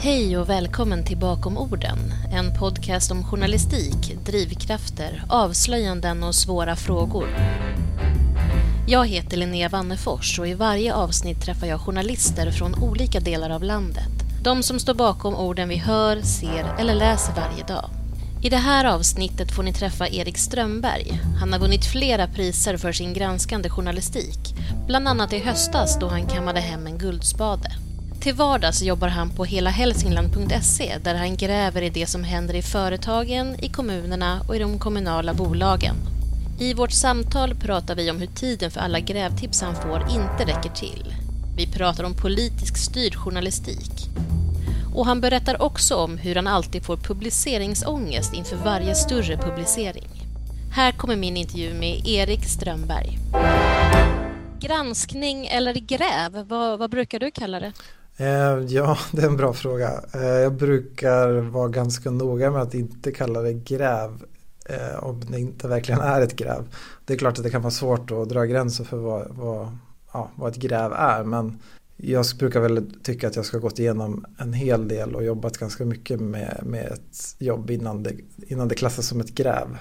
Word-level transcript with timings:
Hej 0.00 0.38
och 0.38 0.48
välkommen 0.48 1.04
till 1.04 1.16
Bakom 1.16 1.58
orden, 1.58 1.98
en 2.32 2.58
podcast 2.58 3.10
om 3.10 3.24
journalistik, 3.24 4.16
drivkrafter, 4.26 5.22
avslöjanden 5.28 6.22
och 6.22 6.34
svåra 6.34 6.76
frågor. 6.76 7.26
Jag 8.86 9.06
heter 9.06 9.36
Linnea 9.36 9.68
Wannefors 9.68 10.38
och 10.38 10.48
i 10.48 10.54
varje 10.54 10.94
avsnitt 10.94 11.40
träffar 11.40 11.66
jag 11.66 11.80
journalister 11.80 12.50
från 12.50 12.82
olika 12.82 13.20
delar 13.20 13.50
av 13.50 13.62
landet. 13.62 14.08
De 14.42 14.62
som 14.62 14.78
står 14.78 14.94
bakom 14.94 15.34
orden 15.34 15.68
vi 15.68 15.76
hör, 15.76 16.20
ser 16.22 16.74
eller 16.78 16.94
läser 16.94 17.32
varje 17.34 17.64
dag. 17.64 17.90
I 18.42 18.48
det 18.48 18.56
här 18.56 18.84
avsnittet 18.84 19.52
får 19.52 19.62
ni 19.62 19.72
träffa 19.72 20.08
Erik 20.08 20.38
Strömberg. 20.38 21.20
Han 21.40 21.52
har 21.52 21.60
vunnit 21.60 21.84
flera 21.84 22.26
priser 22.26 22.76
för 22.76 22.92
sin 22.92 23.14
granskande 23.14 23.70
journalistik, 23.70 24.54
bland 24.86 25.08
annat 25.08 25.32
i 25.32 25.38
höstas 25.38 25.98
då 26.00 26.08
han 26.08 26.26
kammade 26.26 26.60
hem 26.60 26.86
en 26.86 26.98
Guldspade. 26.98 27.87
Till 28.20 28.34
vardags 28.34 28.82
jobbar 28.82 29.08
han 29.08 29.30
på 29.30 29.44
helahälsingland.se 29.44 30.98
där 31.04 31.14
han 31.14 31.36
gräver 31.36 31.82
i 31.82 31.90
det 31.90 32.06
som 32.06 32.24
händer 32.24 32.54
i 32.54 32.62
företagen, 32.62 33.56
i 33.64 33.68
kommunerna 33.68 34.40
och 34.48 34.56
i 34.56 34.58
de 34.58 34.78
kommunala 34.78 35.34
bolagen. 35.34 35.96
I 36.60 36.74
vårt 36.74 36.92
samtal 36.92 37.54
pratar 37.54 37.94
vi 37.94 38.10
om 38.10 38.18
hur 38.18 38.26
tiden 38.26 38.70
för 38.70 38.80
alla 38.80 39.00
grävtips 39.00 39.62
han 39.62 39.74
får 39.74 40.02
inte 40.10 40.52
räcker 40.52 40.70
till. 40.70 41.14
Vi 41.56 41.66
pratar 41.66 42.04
om 42.04 42.14
politisk 42.14 42.76
styrd 42.76 43.14
journalistik. 43.14 43.92
Och 44.94 45.06
han 45.06 45.20
berättar 45.20 45.62
också 45.62 45.96
om 45.96 46.18
hur 46.18 46.34
han 46.34 46.46
alltid 46.46 46.84
får 46.84 46.96
publiceringsångest 46.96 48.34
inför 48.34 48.56
varje 48.56 48.94
större 48.94 49.36
publicering. 49.36 50.08
Här 50.72 50.92
kommer 50.92 51.16
min 51.16 51.36
intervju 51.36 51.74
med 51.74 52.06
Erik 52.06 52.44
Strömberg. 52.44 53.18
Granskning 54.60 55.46
eller 55.46 55.74
gräv, 55.74 56.48
vad, 56.48 56.78
vad 56.78 56.90
brukar 56.90 57.20
du 57.20 57.30
kalla 57.30 57.60
det? 57.60 57.72
Eh, 58.20 58.58
ja, 58.68 58.98
det 59.12 59.22
är 59.22 59.26
en 59.26 59.36
bra 59.36 59.52
fråga. 59.52 60.00
Eh, 60.14 60.22
jag 60.22 60.54
brukar 60.54 61.28
vara 61.40 61.68
ganska 61.68 62.10
noga 62.10 62.50
med 62.50 62.62
att 62.62 62.74
inte 62.74 63.12
kalla 63.12 63.42
det 63.42 63.52
gräv 63.52 64.22
eh, 64.68 65.04
om 65.04 65.20
det 65.30 65.40
inte 65.40 65.68
verkligen 65.68 66.00
är 66.00 66.20
ett 66.20 66.36
gräv. 66.36 66.74
Det 67.04 67.12
är 67.12 67.18
klart 67.18 67.38
att 67.38 67.44
det 67.44 67.50
kan 67.50 67.62
vara 67.62 67.70
svårt 67.70 68.10
att 68.10 68.28
dra 68.28 68.44
gränser 68.44 68.84
för 68.84 68.96
vad, 68.96 69.26
vad, 69.30 69.76
ja, 70.12 70.30
vad 70.34 70.50
ett 70.50 70.56
gräv 70.56 70.92
är 70.92 71.24
men 71.24 71.58
jag 71.96 72.24
brukar 72.38 72.60
väl 72.60 72.92
tycka 73.02 73.28
att 73.28 73.36
jag 73.36 73.44
ska 73.44 73.58
gått 73.58 73.78
igenom 73.78 74.24
en 74.38 74.52
hel 74.52 74.88
del 74.88 75.14
och 75.14 75.24
jobbat 75.24 75.58
ganska 75.58 75.84
mycket 75.84 76.20
med, 76.20 76.60
med 76.62 76.86
ett 76.86 77.36
jobb 77.38 77.70
innan 77.70 78.02
det, 78.02 78.12
innan 78.36 78.68
det 78.68 78.74
klassas 78.74 79.06
som 79.06 79.20
ett 79.20 79.34
gräv. 79.34 79.78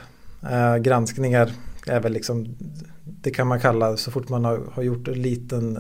Eh, 0.52 0.78
granskningar 0.78 1.52
är 1.88 2.00
väl 2.00 2.14
liksom, 2.14 2.56
det 3.04 3.32
kan 3.32 3.48
man 3.48 3.60
kalla 3.60 3.98
så 3.98 4.12
fort 4.12 4.30
man 4.30 4.46
har, 4.46 4.62
har 4.72 4.84
gjort 4.84 5.08
en 5.08 5.22
liten 5.22 5.80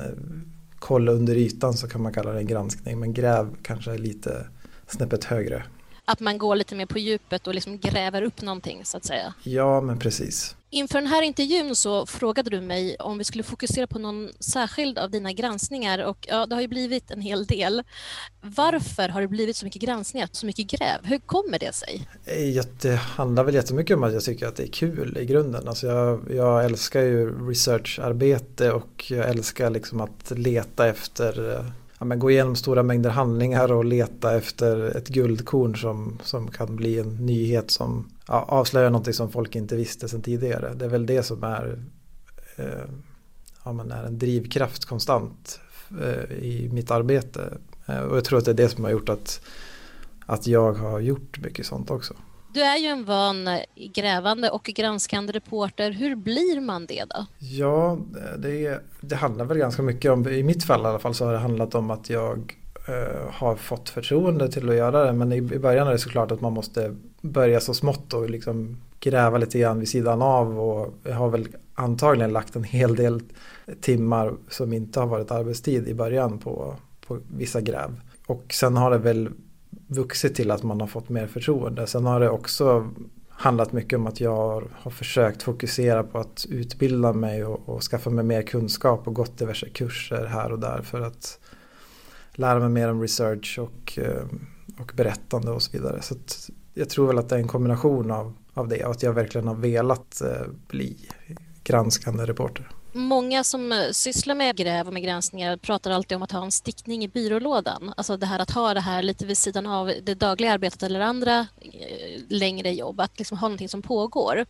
kolla 0.79 1.11
under 1.11 1.35
ytan 1.35 1.73
så 1.73 1.87
kan 1.87 2.01
man 2.01 2.13
kalla 2.13 2.31
det 2.31 2.39
en 2.39 2.47
granskning 2.47 2.99
men 2.99 3.13
gräv 3.13 3.55
kanske 3.61 3.97
lite 3.97 4.47
snäppet 4.87 5.23
högre. 5.23 5.63
Att 6.09 6.19
man 6.19 6.37
går 6.37 6.55
lite 6.55 6.75
mer 6.75 6.85
på 6.85 6.99
djupet 6.99 7.47
och 7.47 7.55
liksom 7.55 7.77
gräver 7.77 8.21
upp 8.21 8.41
någonting 8.41 8.85
så 8.85 8.97
att 8.97 9.05
säga. 9.05 9.33
Ja 9.43 9.81
men 9.81 9.99
precis. 9.99 10.55
Inför 10.69 11.01
den 11.01 11.07
här 11.07 11.21
intervjun 11.21 11.75
så 11.75 12.05
frågade 12.05 12.49
du 12.49 12.61
mig 12.61 12.95
om 12.99 13.17
vi 13.17 13.23
skulle 13.23 13.43
fokusera 13.43 13.87
på 13.87 13.99
någon 13.99 14.29
särskild 14.39 14.99
av 14.99 15.11
dina 15.11 15.33
granskningar 15.33 15.99
och 16.05 16.27
ja, 16.29 16.45
det 16.45 16.55
har 16.55 16.61
ju 16.61 16.67
blivit 16.67 17.11
en 17.11 17.21
hel 17.21 17.45
del. 17.45 17.83
Varför 18.41 19.09
har 19.09 19.21
det 19.21 19.27
blivit 19.27 19.55
så 19.55 19.65
mycket 19.65 19.81
granskningar, 19.81 20.29
så 20.31 20.45
mycket 20.45 20.67
gräv? 20.67 20.99
Hur 21.03 21.19
kommer 21.19 21.59
det 21.59 21.73
sig? 21.73 22.07
Det 22.81 22.95
handlar 22.95 23.43
väl 23.43 23.55
jättemycket 23.55 23.97
om 23.97 24.03
att 24.03 24.13
jag 24.13 24.23
tycker 24.23 24.47
att 24.47 24.55
det 24.55 24.63
är 24.63 24.71
kul 24.71 25.17
i 25.17 25.25
grunden. 25.25 25.67
Alltså 25.67 25.87
jag, 25.87 26.21
jag 26.29 26.65
älskar 26.65 27.01
ju 27.01 27.49
researcharbete 27.49 28.71
och 28.71 29.05
jag 29.09 29.29
älskar 29.29 29.69
liksom 29.69 30.01
att 30.01 30.31
leta 30.31 30.87
efter 30.87 31.63
ja, 31.99 32.05
men 32.05 32.19
gå 32.19 32.31
igenom 32.31 32.55
stora 32.55 32.83
mängder 32.83 33.09
handlingar 33.09 33.71
och 33.71 33.85
leta 33.85 34.37
efter 34.37 34.97
ett 34.97 35.07
guldkorn 35.07 35.75
som, 35.75 36.19
som 36.23 36.51
kan 36.51 36.75
bli 36.75 36.99
en 36.99 37.25
nyhet 37.25 37.71
som 37.71 38.09
ja, 38.27 38.45
avslöjar 38.47 38.89
någonting 38.89 39.13
som 39.13 39.31
folk 39.31 39.55
inte 39.55 39.75
visste 39.75 40.09
sedan 40.09 40.21
tidigare. 40.21 40.73
Det 40.73 40.85
är 40.85 40.89
väl 40.89 41.05
det 41.05 41.23
som 41.23 41.43
är, 41.43 41.79
eh, 42.55 42.89
ja, 43.63 43.73
men 43.73 43.91
är 43.91 44.03
en 44.03 44.17
drivkraft 44.17 44.85
konstant 44.85 45.59
eh, 46.01 46.37
i 46.37 46.69
mitt 46.73 46.91
arbete. 46.91 47.57
Eh, 47.85 47.99
och 47.99 48.17
jag 48.17 48.25
tror 48.25 48.39
att 48.39 48.45
det 48.45 48.51
är 48.51 48.55
det 48.55 48.69
som 48.69 48.83
har 48.83 48.91
gjort 48.91 49.09
att, 49.09 49.41
att 50.25 50.47
jag 50.47 50.73
har 50.73 50.99
gjort 50.99 51.39
mycket 51.43 51.65
sånt 51.65 51.91
också. 51.91 52.13
Du 52.57 52.63
är 52.63 52.77
ju 52.77 52.87
en 52.87 53.05
van 53.05 53.47
eh, 53.47 53.59
grävande 53.75 54.49
och 54.49 54.63
granskande 54.63 55.33
reporter. 55.33 55.91
Hur 55.91 56.15
blir 56.15 56.61
man 56.61 56.85
det 56.85 57.03
då? 57.09 57.25
Ja, 57.39 57.99
det, 58.37 58.81
det 59.01 59.15
handlar 59.15 59.45
väl 59.45 59.57
ganska 59.57 59.81
mycket 59.81 60.11
om, 60.11 60.27
i 60.27 60.43
mitt 60.43 60.63
fall 60.63 60.81
i 60.81 60.85
alla 60.85 60.99
fall 60.99 61.13
så 61.13 61.25
har 61.25 61.33
det 61.33 61.39
handlat 61.39 61.75
om 61.75 61.91
att 61.91 62.09
jag 62.09 62.55
eh, 62.87 63.31
har 63.31 63.55
fått 63.55 63.89
förtroende 63.89 64.51
till 64.51 64.69
att 64.69 64.75
göra 64.75 65.05
det. 65.05 65.13
Men 65.13 65.31
i, 65.31 65.37
i 65.37 65.59
början 65.59 65.87
är 65.87 65.91
det 65.91 65.97
såklart 65.97 66.31
att 66.31 66.41
man 66.41 66.53
måste 66.53 66.95
börja 67.21 67.59
så 67.59 67.73
smått 67.73 68.13
och 68.13 68.29
liksom 68.29 68.81
gräva 68.99 69.37
lite 69.37 69.59
grann 69.59 69.79
vid 69.79 69.89
sidan 69.89 70.21
av 70.21 70.59
och 70.59 70.93
jag 71.03 71.15
har 71.15 71.29
väl 71.29 71.47
antagligen 71.75 72.33
lagt 72.33 72.55
en 72.55 72.63
hel 72.63 72.95
del 72.95 73.21
timmar 73.81 74.33
som 74.49 74.73
inte 74.73 74.99
har 74.99 75.07
varit 75.07 75.31
arbetstid 75.31 75.87
i 75.87 75.93
början 75.93 76.37
på, 76.39 76.75
på 77.07 77.19
vissa 77.27 77.61
gräv. 77.61 78.01
Och 78.25 78.53
sen 78.53 78.77
har 78.77 78.91
det 78.91 78.97
väl 78.97 79.29
vuxit 79.87 80.35
till 80.35 80.51
att 80.51 80.63
man 80.63 80.81
har 80.81 80.87
fått 80.87 81.09
mer 81.09 81.27
förtroende. 81.27 81.87
Sen 81.87 82.05
har 82.05 82.19
det 82.19 82.29
också 82.29 82.89
handlat 83.29 83.71
mycket 83.71 83.99
om 83.99 84.07
att 84.07 84.21
jag 84.21 84.67
har 84.73 84.91
försökt 84.91 85.43
fokusera 85.43 86.03
på 86.03 86.17
att 86.17 86.45
utbilda 86.49 87.13
mig 87.13 87.45
och, 87.45 87.69
och 87.69 87.83
skaffa 87.83 88.09
mig 88.09 88.25
mer 88.25 88.41
kunskap 88.41 89.07
och 89.07 89.13
gått 89.13 89.37
diverse 89.37 89.69
kurser 89.69 90.25
här 90.25 90.51
och 90.51 90.59
där 90.59 90.81
för 90.81 91.01
att 91.01 91.39
lära 92.31 92.59
mig 92.59 92.69
mer 92.69 92.91
om 92.91 93.01
research 93.01 93.59
och, 93.59 93.99
eh, 93.99 94.25
och 94.79 94.91
berättande 94.95 95.51
och 95.51 95.61
så 95.61 95.71
vidare. 95.71 96.01
Så 96.01 96.15
jag 96.73 96.89
tror 96.89 97.07
väl 97.07 97.17
att 97.17 97.29
det 97.29 97.35
är 97.35 97.39
en 97.39 97.47
kombination 97.47 98.11
av, 98.11 98.33
av 98.53 98.67
det 98.67 98.85
och 98.85 98.91
att 98.91 99.03
jag 99.03 99.13
verkligen 99.13 99.47
har 99.47 99.55
velat 99.55 100.21
eh, 100.21 100.47
bli 100.67 100.97
granskande 101.63 102.25
reporter. 102.25 102.69
Många 102.97 103.43
som 103.43 103.71
eh, 103.71 103.91
sysslar 103.91 104.35
med 104.35 104.55
gräv 104.55 104.87
och 104.87 104.93
med 104.93 105.03
gränsningar 105.03 105.57
pratar 105.57 105.91
alltid 105.91 106.15
om 106.15 106.23
att 106.23 106.31
ha 106.31 106.43
en 106.43 106.51
stickning 106.51 107.03
i 107.03 107.07
byrålådan. 107.07 107.93
Alltså 107.97 108.17
det 108.17 108.25
här 108.25 108.39
att 108.39 108.51
ha 108.51 108.73
det 108.73 108.79
här 108.79 109.03
lite 109.03 109.25
vid 109.25 109.37
sidan 109.37 109.65
av 109.65 109.93
det 110.03 110.13
dagliga 110.13 110.53
arbetet 110.53 110.83
eller 110.83 110.99
andra 110.99 111.39
eh, 111.39 112.21
längre 112.29 112.71
jobb. 112.71 112.99
Att 112.99 113.17
liksom 113.17 113.37
ha 113.37 113.47
någonting 113.47 113.69
som 113.69 113.81
pågår. 113.81 114.45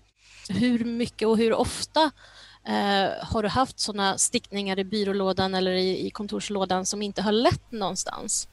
Hur 0.50 0.86
mycket 0.86 1.28
och 1.28 1.38
hur 1.38 1.54
ofta 1.54 2.12
eh, 2.68 3.10
har 3.22 3.44
du 3.44 3.50
haft 3.50 3.80
sådana 3.80 4.18
stickningar 4.18 4.80
i 4.80 4.84
byrålådan 4.84 5.56
eller 5.56 5.72
i, 5.72 6.08
i 6.08 6.10
kontorslådan 6.10 6.86
som 6.86 7.02
inte 7.02 7.22
har 7.22 7.32
lett 7.32 7.72
någonstans? 7.72 8.48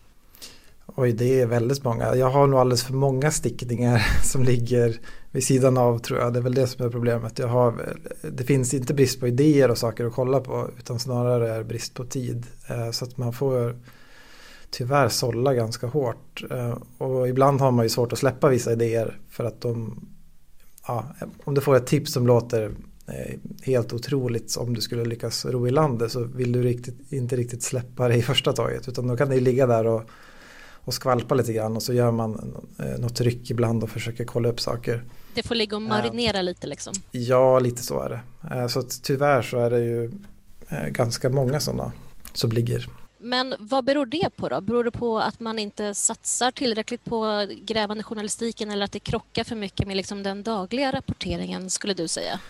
Oj, 0.87 1.13
det 1.13 1.41
är 1.41 1.47
väldigt 1.47 1.85
många. 1.85 2.15
Jag 2.15 2.31
har 2.31 2.47
nog 2.47 2.61
alldeles 2.61 2.85
för 2.85 2.95
många 2.95 3.31
stickningar 3.31 3.99
som 4.25 4.45
ligger 4.45 5.01
vid 5.35 5.45
sidan 5.45 5.79
av 5.79 5.99
tror 5.99 6.21
jag. 6.21 6.33
Det 6.33 6.39
är 6.39 6.43
väl 6.43 6.55
det 6.55 6.67
som 6.67 6.87
är 6.87 6.91
problemet. 6.91 7.39
Jag 7.39 7.49
har, 7.49 7.97
det 8.23 8.45
finns 8.45 8.75
inte 8.75 8.95
brist 8.95 9.21
på 9.21 9.29
idéer 9.29 9.71
och 9.71 9.79
saker 9.79 10.05
att 10.05 10.13
kolla 10.13 10.41
på 10.41 10.71
utan 10.79 10.99
snarare 10.99 11.51
är 11.51 11.63
brist 11.63 11.95
på 11.95 12.05
tid. 12.05 12.47
Eh, 12.69 12.91
så 12.91 13.05
att 13.05 13.17
man 13.17 13.33
får 13.33 13.77
tyvärr 14.71 15.09
sålla 15.09 15.55
ganska 15.55 15.87
hårt. 15.87 16.45
Eh, 16.51 16.79
och 16.99 17.29
ibland 17.29 17.61
har 17.61 17.71
man 17.71 17.85
ju 17.85 17.89
svårt 17.89 18.13
att 18.13 18.19
släppa 18.19 18.49
vissa 18.49 18.73
idéer 18.73 19.19
för 19.31 19.45
att 19.45 19.61
de, 19.61 20.07
ja, 20.87 21.05
om 21.45 21.55
du 21.55 21.61
får 21.61 21.77
ett 21.77 21.87
tips 21.87 22.13
som 22.13 22.27
låter 22.27 22.71
eh, 23.07 23.39
helt 23.63 23.93
otroligt 23.93 24.57
om 24.57 24.75
du 24.75 24.81
skulle 24.81 25.05
lyckas 25.05 25.45
ro 25.45 25.69
i 25.69 25.71
landet 25.71 26.13
så 26.13 26.25
vill 26.25 26.53
du 26.53 26.63
riktigt, 26.63 27.13
inte 27.13 27.37
riktigt 27.37 27.63
släppa 27.63 28.09
det 28.09 28.15
i 28.15 28.23
första 28.23 28.53
taget 28.53 28.89
utan 28.89 29.07
då 29.07 29.17
kan 29.17 29.29
det 29.29 29.41
ligga 29.41 29.67
där 29.67 29.87
och 29.87 30.03
och 30.87 30.95
skvalpa 30.95 31.35
lite 31.35 31.53
grann 31.53 31.77
och 31.77 31.83
så 31.83 31.93
gör 31.93 32.11
man 32.11 32.55
något 32.99 33.21
ryck 33.21 33.51
ibland 33.51 33.83
och 33.83 33.91
försöker 33.91 34.25
kolla 34.25 34.49
upp 34.49 34.61
saker. 34.61 35.05
Det 35.35 35.43
får 35.43 35.55
ligga 35.55 35.77
och 35.77 35.83
marinera 35.83 36.43
lite 36.43 36.67
liksom? 36.67 36.95
Ja, 37.11 37.59
lite 37.59 37.83
så 37.83 38.01
är 38.01 38.09
det. 38.09 38.21
Eh, 38.55 38.67
så 38.67 38.83
tyvärr 38.83 39.43
så 39.43 39.59
är 39.59 39.71
det 39.71 39.81
ju 39.81 40.13
eh, 40.69 40.87
ganska 40.87 41.29
många 41.29 41.61
sådana 41.61 41.93
som 42.33 42.53
ligger. 42.53 42.89
Men 43.19 43.55
vad 43.59 43.85
beror 43.85 44.07
det 44.07 44.31
på 44.37 44.49
då? 44.49 44.61
Beror 44.61 44.85
det 44.85 44.91
på 44.91 45.19
att 45.19 45.41
man 45.41 45.59
inte 45.59 45.95
satsar 45.95 46.51
tillräckligt 46.51 47.05
på 47.05 47.47
grävande 47.63 48.03
journalistiken 48.03 48.71
eller 48.71 48.85
att 48.85 48.93
det 48.93 49.01
krockar 49.01 49.45
för 49.45 49.57
mycket 49.57 49.87
med 49.87 49.97
liksom 49.97 50.23
den 50.23 50.43
dagliga 50.43 50.93
rapporteringen 50.93 51.71
skulle 51.71 51.95
du 51.95 52.09
säga? 52.09 52.41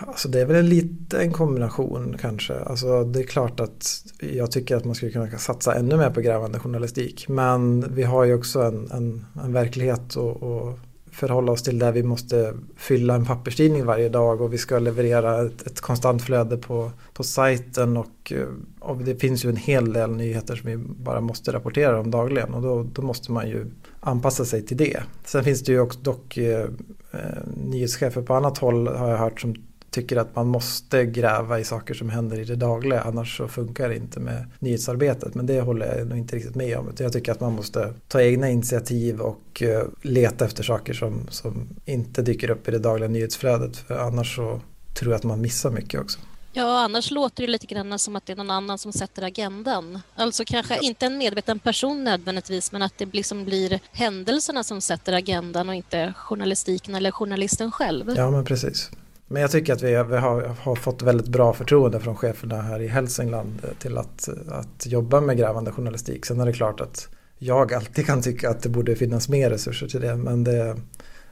Alltså 0.00 0.28
det 0.28 0.40
är 0.40 0.46
väl 0.46 0.56
en 0.56 0.68
liten 0.68 1.32
kombination 1.32 2.16
kanske. 2.20 2.54
Alltså 2.60 3.04
det 3.04 3.20
är 3.20 3.26
klart 3.26 3.60
att 3.60 4.04
jag 4.20 4.50
tycker 4.50 4.76
att 4.76 4.84
man 4.84 4.94
skulle 4.94 5.12
kunna 5.12 5.38
satsa 5.38 5.74
ännu 5.74 5.96
mer 5.96 6.10
på 6.10 6.20
grävande 6.20 6.58
journalistik. 6.58 7.28
Men 7.28 7.94
vi 7.94 8.02
har 8.02 8.24
ju 8.24 8.34
också 8.34 8.62
en, 8.62 8.90
en, 8.90 9.26
en 9.44 9.52
verklighet 9.52 10.16
att 10.16 10.78
förhålla 11.18 11.52
oss 11.52 11.62
till 11.62 11.78
där 11.78 11.92
vi 11.92 12.02
måste 12.02 12.54
fylla 12.76 13.14
en 13.14 13.24
papperstidning 13.24 13.84
varje 13.84 14.08
dag 14.08 14.40
och 14.40 14.52
vi 14.52 14.58
ska 14.58 14.78
leverera 14.78 15.46
ett, 15.46 15.66
ett 15.66 15.80
konstant 15.80 16.22
flöde 16.22 16.56
på, 16.56 16.90
på 17.12 17.24
sajten 17.24 17.96
och, 17.96 18.32
eh, 18.32 18.46
och, 18.80 18.96
det 18.96 19.16
finns 19.16 19.44
ju 19.44 19.48
en 19.48 19.56
hel 19.56 19.92
del 19.92 20.10
nyheter 20.10 20.56
som 20.56 20.70
vi 20.70 20.76
bara 20.76 21.20
måste 21.20 21.52
rapportera 21.52 22.00
om 22.00 22.10
dagligen 22.10 22.54
och 22.54 22.62
då, 22.62 22.82
då 22.82 23.02
måste 23.02 23.32
man 23.32 23.48
ju 23.48 23.66
anpassa 24.00 24.44
sig 24.44 24.66
till 24.66 24.76
det. 24.76 25.02
Sen 25.24 25.44
finns 25.44 25.62
det 25.62 25.72
ju 25.72 25.80
också 25.80 26.00
dock 26.00 26.36
eh, 26.36 26.64
eh 27.12 27.18
nyhetschefer 27.56 28.22
på 28.22 28.34
annat 28.34 28.58
håll 28.58 28.88
har 28.88 29.08
jag 29.08 29.18
hört 29.18 29.40
som 29.40 29.54
tycker 30.00 30.16
att 30.16 30.36
man 30.36 30.46
måste 30.46 31.06
gräva 31.06 31.58
i 31.60 31.64
saker 31.64 31.94
som 31.94 32.10
händer 32.10 32.40
i 32.40 32.44
det 32.44 32.56
dagliga 32.56 33.00
annars 33.00 33.36
så 33.36 33.48
funkar 33.48 33.88
det 33.88 33.96
inte 33.96 34.20
med 34.20 34.46
nyhetsarbetet. 34.58 35.34
Men 35.34 35.46
det 35.46 35.60
håller 35.60 35.96
jag 35.96 36.06
nog 36.06 36.18
inte 36.18 36.36
riktigt 36.36 36.54
med 36.54 36.78
om. 36.78 36.92
Jag 36.98 37.12
tycker 37.12 37.32
att 37.32 37.40
man 37.40 37.52
måste 37.52 37.94
ta 38.08 38.22
egna 38.22 38.50
initiativ 38.50 39.20
och 39.20 39.62
eh, 39.62 39.82
leta 40.02 40.44
efter 40.44 40.62
saker 40.62 40.92
som, 40.92 41.26
som 41.30 41.68
inte 41.84 42.22
dyker 42.22 42.50
upp 42.50 42.68
i 42.68 42.70
det 42.70 42.78
dagliga 42.78 43.08
nyhetsflödet 43.08 43.76
för 43.76 43.98
annars 43.98 44.36
så 44.36 44.60
tror 44.94 45.12
jag 45.12 45.18
att 45.18 45.24
man 45.24 45.40
missar 45.40 45.70
mycket 45.70 46.00
också. 46.00 46.18
Ja, 46.52 46.80
annars 46.80 47.10
låter 47.10 47.42
det 47.42 47.52
lite 47.52 47.66
grann 47.66 47.98
som 47.98 48.16
att 48.16 48.26
det 48.26 48.32
är 48.32 48.36
någon 48.36 48.50
annan 48.50 48.78
som 48.78 48.92
sätter 48.92 49.22
agendan. 49.22 50.00
Alltså 50.14 50.44
kanske 50.46 50.74
ja. 50.74 50.80
inte 50.80 51.06
en 51.06 51.18
medveten 51.18 51.58
person 51.58 52.04
nödvändigtvis, 52.04 52.72
men 52.72 52.82
att 52.82 52.98
det 52.98 53.14
liksom 53.14 53.44
blir 53.44 53.80
händelserna 53.92 54.64
som 54.64 54.80
sätter 54.80 55.12
agendan 55.12 55.68
och 55.68 55.74
inte 55.74 56.14
journalistiken 56.16 56.94
eller 56.94 57.10
journalisten 57.10 57.72
själv. 57.72 58.14
Ja, 58.16 58.30
men 58.30 58.44
precis. 58.44 58.90
Men 59.28 59.42
jag 59.42 59.50
tycker 59.50 59.72
att 59.72 59.82
vi, 59.82 59.94
har, 59.94 60.56
har, 60.60 60.74
fått 60.74 61.02
väldigt 61.02 61.28
bra 61.28 61.52
förtroende 61.52 62.00
från 62.00 62.16
cheferna 62.16 62.62
här 62.62 62.80
i 62.80 62.86
Hälsingland 62.86 63.66
till 63.78 63.98
att, 63.98 64.28
att 64.48 64.86
jobba 64.86 65.20
med 65.20 65.36
grävande 65.38 65.72
journalistik. 65.72 66.26
Sen 66.26 66.40
är 66.40 66.46
det 66.46 66.52
klart 66.52 66.80
att 66.80 67.08
jag 67.38 67.74
alltid 67.74 68.06
kan 68.06 68.22
tycka 68.22 68.50
att 68.50 68.62
det 68.62 68.68
borde 68.68 68.96
finnas 68.96 69.28
mer 69.28 69.50
resurser 69.50 69.88
till 69.88 70.00
det, 70.00 70.16
men 70.16 70.44
det 70.44 70.76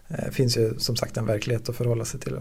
eh, 0.08 0.30
finns 0.30 0.56
ju 0.56 0.78
som 0.78 0.96
sagt 0.96 1.16
en 1.16 1.26
verklighet 1.26 1.68
att 1.68 1.76
förhålla 1.76 2.04
sig 2.04 2.20
till. 2.20 2.36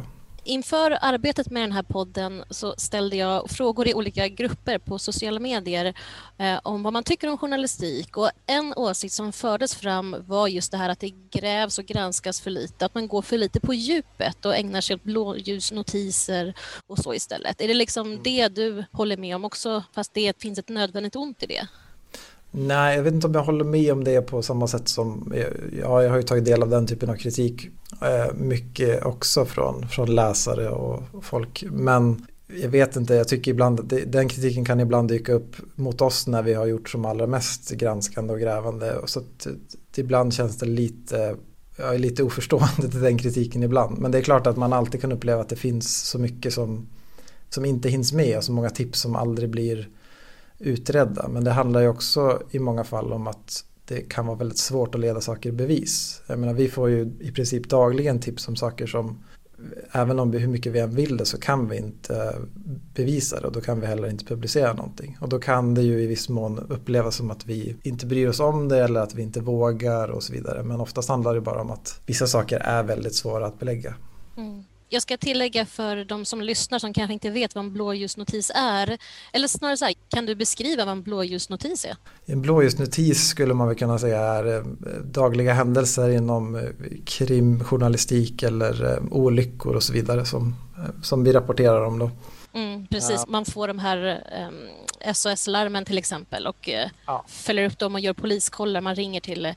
Inför 0.48 0.98
arbetet 1.02 1.52
med 1.52 1.64
den 1.64 1.72
här 1.72 1.84
podden 1.84 2.44
så 2.50 2.76
ställde 2.78 3.16
jag 3.16 3.50
frågor 3.50 3.88
i 3.88 3.94
olika 3.94 4.28
grupper 4.28 4.78
på 4.78 5.00
sociala 5.00 5.40
medier 5.40 5.94
eh, 6.38 6.60
om 6.64 6.84
vad 6.84 6.94
man 6.94 7.04
tycker 7.04 7.28
om 7.28 7.38
journalistik. 7.38 8.18
Och 8.18 8.30
en 8.46 8.74
åsikt 8.76 9.14
som 9.14 9.34
fördes 9.34 9.76
fram 9.76 10.16
var 10.28 10.48
just 10.48 10.72
det 10.72 10.78
här 10.78 10.90
att 10.90 11.00
det 11.00 11.14
grävs 11.32 11.80
och 11.80 11.86
granskas 11.86 12.42
för 12.42 12.52
lite, 12.52 12.86
att 12.86 12.96
man 12.96 13.08
går 13.08 13.22
för 13.22 13.38
lite 13.38 13.60
på 13.60 13.74
djupet 13.74 14.46
och 14.46 14.56
ägnar 14.56 14.82
sig 14.82 14.96
åt 14.96 15.04
blåljusnotiser 15.04 16.54
och 16.88 16.98
så 16.98 17.14
istället. 17.14 17.62
Är 17.62 17.68
det 17.68 17.74
liksom 17.74 18.08
mm. 18.08 18.24
det 18.24 18.48
du 18.48 18.86
håller 18.92 19.18
med 19.18 19.36
om 19.36 19.46
också, 19.46 19.84
fast 19.94 20.14
det 20.14 20.42
finns 20.42 20.60
ett 20.60 20.70
nödvändigt 20.70 21.16
ont 21.16 21.44
i 21.44 21.46
det? 21.46 21.68
Nej, 22.58 22.96
jag 22.96 23.04
vet 23.04 23.14
inte 23.14 23.28
om 23.28 23.34
jag 23.34 23.44
håller 23.44 23.66
med 23.66 23.92
om 23.92 24.04
det 24.04 24.22
på 24.22 24.42
samma 24.42 24.68
sätt 24.68 24.88
som, 24.88 25.34
ja, 25.82 26.04
jag 26.04 26.10
har 26.10 26.18
ju 26.18 26.24
tagit 26.24 26.46
del 26.46 26.64
av 26.64 26.70
den 26.70 26.88
typen 26.88 27.10
av 27.10 27.16
kritik 27.16 27.68
eh, 28.02 28.34
mycket 28.36 29.06
också 29.06 29.46
från, 29.46 29.88
från 29.88 30.16
läsare 30.16 30.70
och 30.70 31.04
folk. 31.22 31.64
Men 31.72 32.26
jag 32.48 32.70
vet 32.70 32.96
inte, 32.96 33.14
jag 33.14 33.28
tycker 33.28 33.52
ibland 33.52 33.80
att 33.80 34.12
den 34.12 34.28
kritiken 34.30 34.66
kan 34.66 34.80
ibland 34.80 35.10
dyka 35.10 35.34
upp 35.34 35.56
mot 35.76 36.02
oss 36.02 36.28
när 36.28 36.44
vi 36.44 36.54
har 36.54 36.66
gjort 36.66 36.90
som 36.90 37.06
allra 37.06 37.28
mest 37.28 37.72
granskande 37.72 38.34
och 38.34 38.40
grävande. 38.40 39.02
Så 39.06 39.20
att, 39.20 39.48
ibland 39.96 40.34
känns 40.34 40.58
det 40.58 40.66
lite, 40.66 41.36
jag 41.78 41.96
är 41.96 42.00
lite 42.00 42.24
oförstående 42.24 42.90
till 42.92 43.02
den 43.02 43.18
kritiken 43.18 43.64
ibland. 43.64 43.98
Men 43.98 44.12
det 44.12 44.18
är 44.18 44.22
klart 44.22 44.48
att 44.48 44.58
man 44.58 44.74
alltid 44.74 45.02
kan 45.02 45.12
uppleva 45.12 45.42
att 45.42 45.50
det 45.50 45.56
finns 45.56 45.98
så 45.98 46.20
mycket 46.20 46.54
som, 46.54 46.88
som 47.50 47.66
inte 47.66 47.90
hinns 47.90 48.14
med 48.14 48.38
och 48.38 48.44
så 48.44 48.52
många 48.52 48.70
tips 48.70 49.00
som 49.00 49.16
aldrig 49.16 49.50
blir 49.50 49.90
utredda. 50.60 51.28
Men 51.28 51.44
det 51.44 51.52
handlar 51.52 51.82
ju 51.82 51.88
också 51.88 52.42
i 52.52 52.60
många 52.60 52.84
fall 52.84 53.14
om 53.14 53.28
att 53.28 53.66
det 53.86 54.02
kan 54.02 54.28
vara 54.28 54.38
väldigt 54.38 54.58
svårt 54.58 54.96
att 54.96 55.02
leda 55.02 55.22
saker 55.22 55.50
i 55.50 55.52
bevis. 55.52 56.22
Jag 56.28 56.40
menar, 56.40 56.54
vi 56.54 56.68
får 56.68 56.90
ju 56.90 57.14
i 57.20 57.32
princip 57.32 57.70
dagligen 57.70 58.20
tips 58.20 58.48
om 58.48 58.56
saker 58.56 58.88
som 58.88 59.24
även 59.92 60.20
om 60.20 60.32
vi, 60.32 60.40
hur 60.40 60.48
mycket 60.48 60.72
vi 60.72 60.80
än 60.80 60.96
vill 60.96 61.18
det 61.18 61.26
så 61.26 61.38
kan 61.38 61.70
vi 61.70 61.78
inte 61.78 62.36
bevisa 62.94 63.40
det 63.40 63.48
och 63.48 63.54
då 63.54 63.62
kan 63.62 63.80
vi 63.80 63.88
heller 63.88 64.10
inte 64.10 64.26
publicera 64.26 64.74
någonting. 64.74 65.18
Och 65.22 65.30
då 65.30 65.40
kan 65.40 65.74
det 65.74 65.82
ju 65.82 66.02
i 66.02 66.08
viss 66.08 66.30
mån 66.30 66.60
upplevas 66.70 67.16
som 67.16 67.32
att 67.32 67.46
vi 67.46 67.76
inte 67.84 68.06
bryr 68.06 68.28
oss 68.28 68.40
om 68.40 68.68
det 68.68 68.84
eller 68.84 69.00
att 69.00 69.16
vi 69.16 69.22
inte 69.22 69.40
vågar 69.40 70.08
och 70.10 70.24
så 70.24 70.34
vidare. 70.34 70.64
Men 70.64 70.82
oftast 70.82 71.10
handlar 71.10 71.36
det 71.36 71.42
bara 71.42 71.62
om 71.62 71.72
att 71.72 72.02
vissa 72.06 72.28
saker 72.28 72.60
är 72.60 72.84
väldigt 72.84 73.16
svåra 73.16 73.46
att 73.46 73.60
belägga. 73.60 73.96
Jag 74.90 75.02
ska 75.02 75.18
tillägga 75.18 75.66
för 75.66 76.06
de 76.06 76.26
som 76.26 76.42
lyssnar 76.42 76.80
som 76.80 76.94
kanske 76.94 77.14
inte 77.14 77.30
vet 77.30 77.56
vad 77.56 77.64
en 77.64 77.74
blåljusnotis 77.74 78.52
är. 78.56 78.98
Eller 79.34 79.48
snarare 79.48 79.78
så 79.78 79.86
här, 79.86 79.94
kan 80.10 80.26
du 80.26 80.36
beskriva 80.36 80.86
vad 80.86 80.92
en 80.92 81.04
blåljusnotis 81.04 81.86
är? 81.86 81.96
En 82.26 82.42
blåljusnotis 82.42 83.28
skulle 83.28 83.54
man 83.54 83.68
väl 83.68 83.78
kunna 83.78 84.00
säga 84.00 84.20
är 84.20 84.58
eh, 84.58 84.64
dagliga 85.04 85.54
händelser 85.54 86.10
inom 86.10 86.56
eh, 86.56 86.62
krimjournalistik 87.06 88.44
eller 88.44 88.94
eh, 88.94 89.04
olyckor 89.12 89.76
och 89.76 89.84
så 89.84 89.94
vidare 89.94 90.26
som, 90.26 90.56
som 91.04 91.24
vi 91.24 91.34
rapporterar 91.34 91.86
om. 91.86 92.00
Då. 92.00 92.12
Mm, 92.56 92.88
precis, 92.88 93.28
man 93.28 93.46
får 93.46 93.68
de 93.68 93.80
här 93.80 94.24
um, 94.48 94.70
SOS-larmen 95.14 95.86
till 95.86 95.98
exempel 95.98 96.48
och 96.48 96.70
uh, 96.70 96.92
ja. 97.06 97.26
följer 97.28 97.66
upp 97.66 97.80
dem 97.80 97.96
och 97.96 98.00
gör 98.00 98.14
poliskollar. 98.14 98.82
Man 98.82 98.96
ringer 98.96 99.22
till 99.22 99.46
uh, 99.46 99.52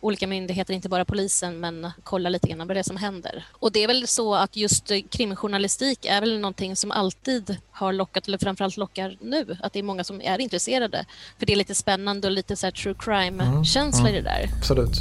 olika 0.00 0.26
myndigheter, 0.26 0.74
inte 0.74 0.88
bara 0.88 1.04
polisen, 1.04 1.60
men 1.60 1.90
kollar 2.02 2.30
lite 2.30 2.48
grann 2.48 2.58
vad 2.58 2.76
det 2.76 2.78
är 2.78 2.82
som 2.82 2.96
händer. 2.96 3.44
Och 3.52 3.72
det 3.72 3.84
är 3.84 3.86
väl 3.86 4.06
så 4.06 4.34
att 4.34 4.56
just 4.56 4.90
uh, 4.90 4.98
krimjournalistik 5.10 6.06
är 6.06 6.20
väl 6.20 6.38
någonting 6.38 6.76
som 6.76 6.90
alltid 6.90 7.56
har 7.70 7.92
lockat, 7.92 8.28
eller 8.28 8.38
framförallt 8.38 8.76
lockar 8.76 9.16
nu, 9.20 9.56
att 9.62 9.72
det 9.72 9.78
är 9.78 9.82
många 9.82 10.04
som 10.04 10.20
är 10.20 10.40
intresserade. 10.40 11.04
För 11.38 11.46
det 11.46 11.52
är 11.52 11.56
lite 11.56 11.74
spännande 11.74 12.28
och 12.28 12.32
lite 12.32 12.56
så 12.56 12.70
true 12.70 12.94
crime-känsla 12.98 14.08
mm, 14.08 14.14
mm, 14.14 14.14
i 14.14 14.20
det 14.20 14.30
där. 14.30 14.48
Absolut. 14.58 14.94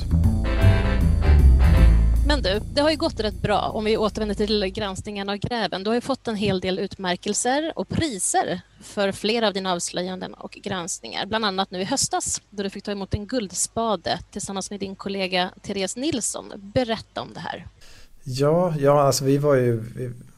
Men 2.28 2.42
du, 2.42 2.60
det 2.74 2.82
har 2.82 2.90
ju 2.90 2.98
gått 2.98 3.20
rätt 3.20 3.42
bra 3.42 3.60
om 3.60 3.86
vi 3.86 3.98
återvänder 3.98 4.36
till 4.36 4.66
granskningen 4.66 5.30
av 5.30 5.38
gräven. 5.38 5.84
Du 5.84 5.90
har 5.90 5.96
ju 5.96 6.02
fått 6.02 6.28
en 6.28 6.36
hel 6.36 6.60
del 6.60 6.80
utmärkelser 6.80 7.72
och 7.76 7.90
priser 7.90 8.62
för 8.82 9.12
flera 9.12 9.48
av 9.48 9.54
dina 9.54 9.74
avslöjanden 9.74 10.34
och 10.34 10.52
granskningar. 10.52 11.26
Bland 11.26 11.46
annat 11.46 11.72
nu 11.72 11.82
i 11.82 11.84
höstas 11.84 12.42
då 12.50 12.64
du 12.64 12.70
fick 12.70 12.84
ta 12.84 12.92
emot 12.92 13.14
en 13.14 13.28
Guldspade 13.28 14.20
tillsammans 14.32 14.72
med 14.72 14.80
din 14.80 14.96
kollega 14.96 15.50
Therese 15.62 15.96
Nilsson. 15.96 16.54
Berätta 16.74 17.22
om 17.22 17.34
det 17.34 17.40
här. 17.40 17.68
Ja, 18.24 18.74
ja 18.80 19.02
alltså 19.02 19.26
vi 19.26 19.38
var 19.38 19.56
ju 19.56 19.84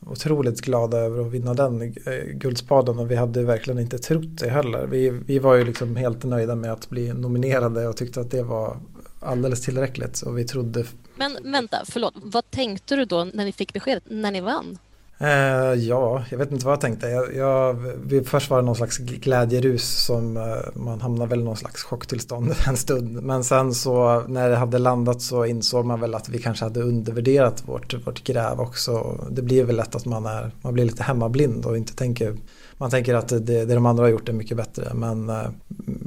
otroligt 0.07 0.61
glada 0.61 0.97
över 0.97 1.21
att 1.21 1.31
vinna 1.31 1.53
den 1.53 1.81
eh, 1.81 2.23
Guldspaden 2.33 2.99
och 2.99 3.11
vi 3.11 3.15
hade 3.15 3.43
verkligen 3.43 3.79
inte 3.79 3.97
trott 3.97 4.39
det 4.39 4.49
heller. 4.49 4.87
Vi, 4.87 5.09
vi 5.09 5.39
var 5.39 5.55
ju 5.55 5.63
liksom 5.63 5.95
helt 5.95 6.23
nöjda 6.23 6.55
med 6.55 6.71
att 6.71 6.89
bli 6.89 7.13
nominerade 7.13 7.87
och 7.87 7.97
tyckte 7.97 8.21
att 8.21 8.31
det 8.31 8.43
var 8.43 8.77
alldeles 9.19 9.61
tillräckligt. 9.61 10.21
Och 10.21 10.37
vi 10.37 10.43
trodde... 10.43 10.85
Men 11.19 11.51
vänta, 11.51 11.77
förlåt. 11.85 12.13
Vad 12.15 12.51
tänkte 12.51 12.95
du 12.95 13.05
då 13.05 13.23
när 13.33 13.45
ni 13.45 13.51
fick 13.51 13.73
beskedet, 13.73 14.03
när 14.07 14.31
ni 14.31 14.41
vann? 14.41 14.77
Eh, 15.17 15.73
ja, 15.73 16.23
jag 16.29 16.37
vet 16.37 16.51
inte 16.51 16.65
vad 16.65 16.73
jag 16.73 16.81
tänkte. 16.81 17.07
Jag, 17.07 17.35
jag, 17.35 17.77
först 18.25 18.49
var 18.49 18.57
det 18.57 18.65
någon 18.65 18.75
slags 18.75 18.97
glädjerus 18.97 20.05
som 20.05 20.37
eh, 20.37 20.43
man 20.73 21.01
hamnar 21.01 21.27
väl 21.27 21.39
i 21.39 21.43
någon 21.43 21.57
slags 21.57 21.83
chocktillstånd 21.83 22.53
en 22.67 22.77
stund. 22.77 23.23
Men 23.23 23.43
sen 23.43 23.73
så 23.73 24.23
när 24.27 24.49
det 24.49 24.55
hade 24.55 24.77
landat 24.77 25.21
så 25.21 25.45
insåg 25.45 25.85
man 25.85 25.99
väl 25.99 26.15
att 26.15 26.29
vi 26.29 26.39
kanske 26.39 26.65
hade 26.65 26.81
undervärderat 26.81 27.63
vårt, 27.67 28.07
vårt 28.07 28.23
gräv 28.23 28.59
också. 28.59 29.19
Det 29.31 29.41
blir 29.41 29.63
väl 29.63 29.75
lätt 29.75 29.95
att 29.95 30.05
man, 30.05 30.25
är, 30.25 30.51
man 30.61 30.73
blir 30.73 30.85
lite 30.85 31.03
hemmablind 31.03 31.65
och 31.65 31.77
inte 31.77 31.95
tänker 31.95 32.37
man 32.77 32.89
tänker 32.89 33.13
att 33.15 33.27
det, 33.27 33.39
det 33.39 33.65
de 33.65 33.85
andra 33.85 34.03
har 34.03 34.09
gjort 34.09 34.29
är 34.29 34.33
mycket 34.33 34.57
bättre. 34.57 34.93
Men 34.93 35.29
eh, 35.29 35.49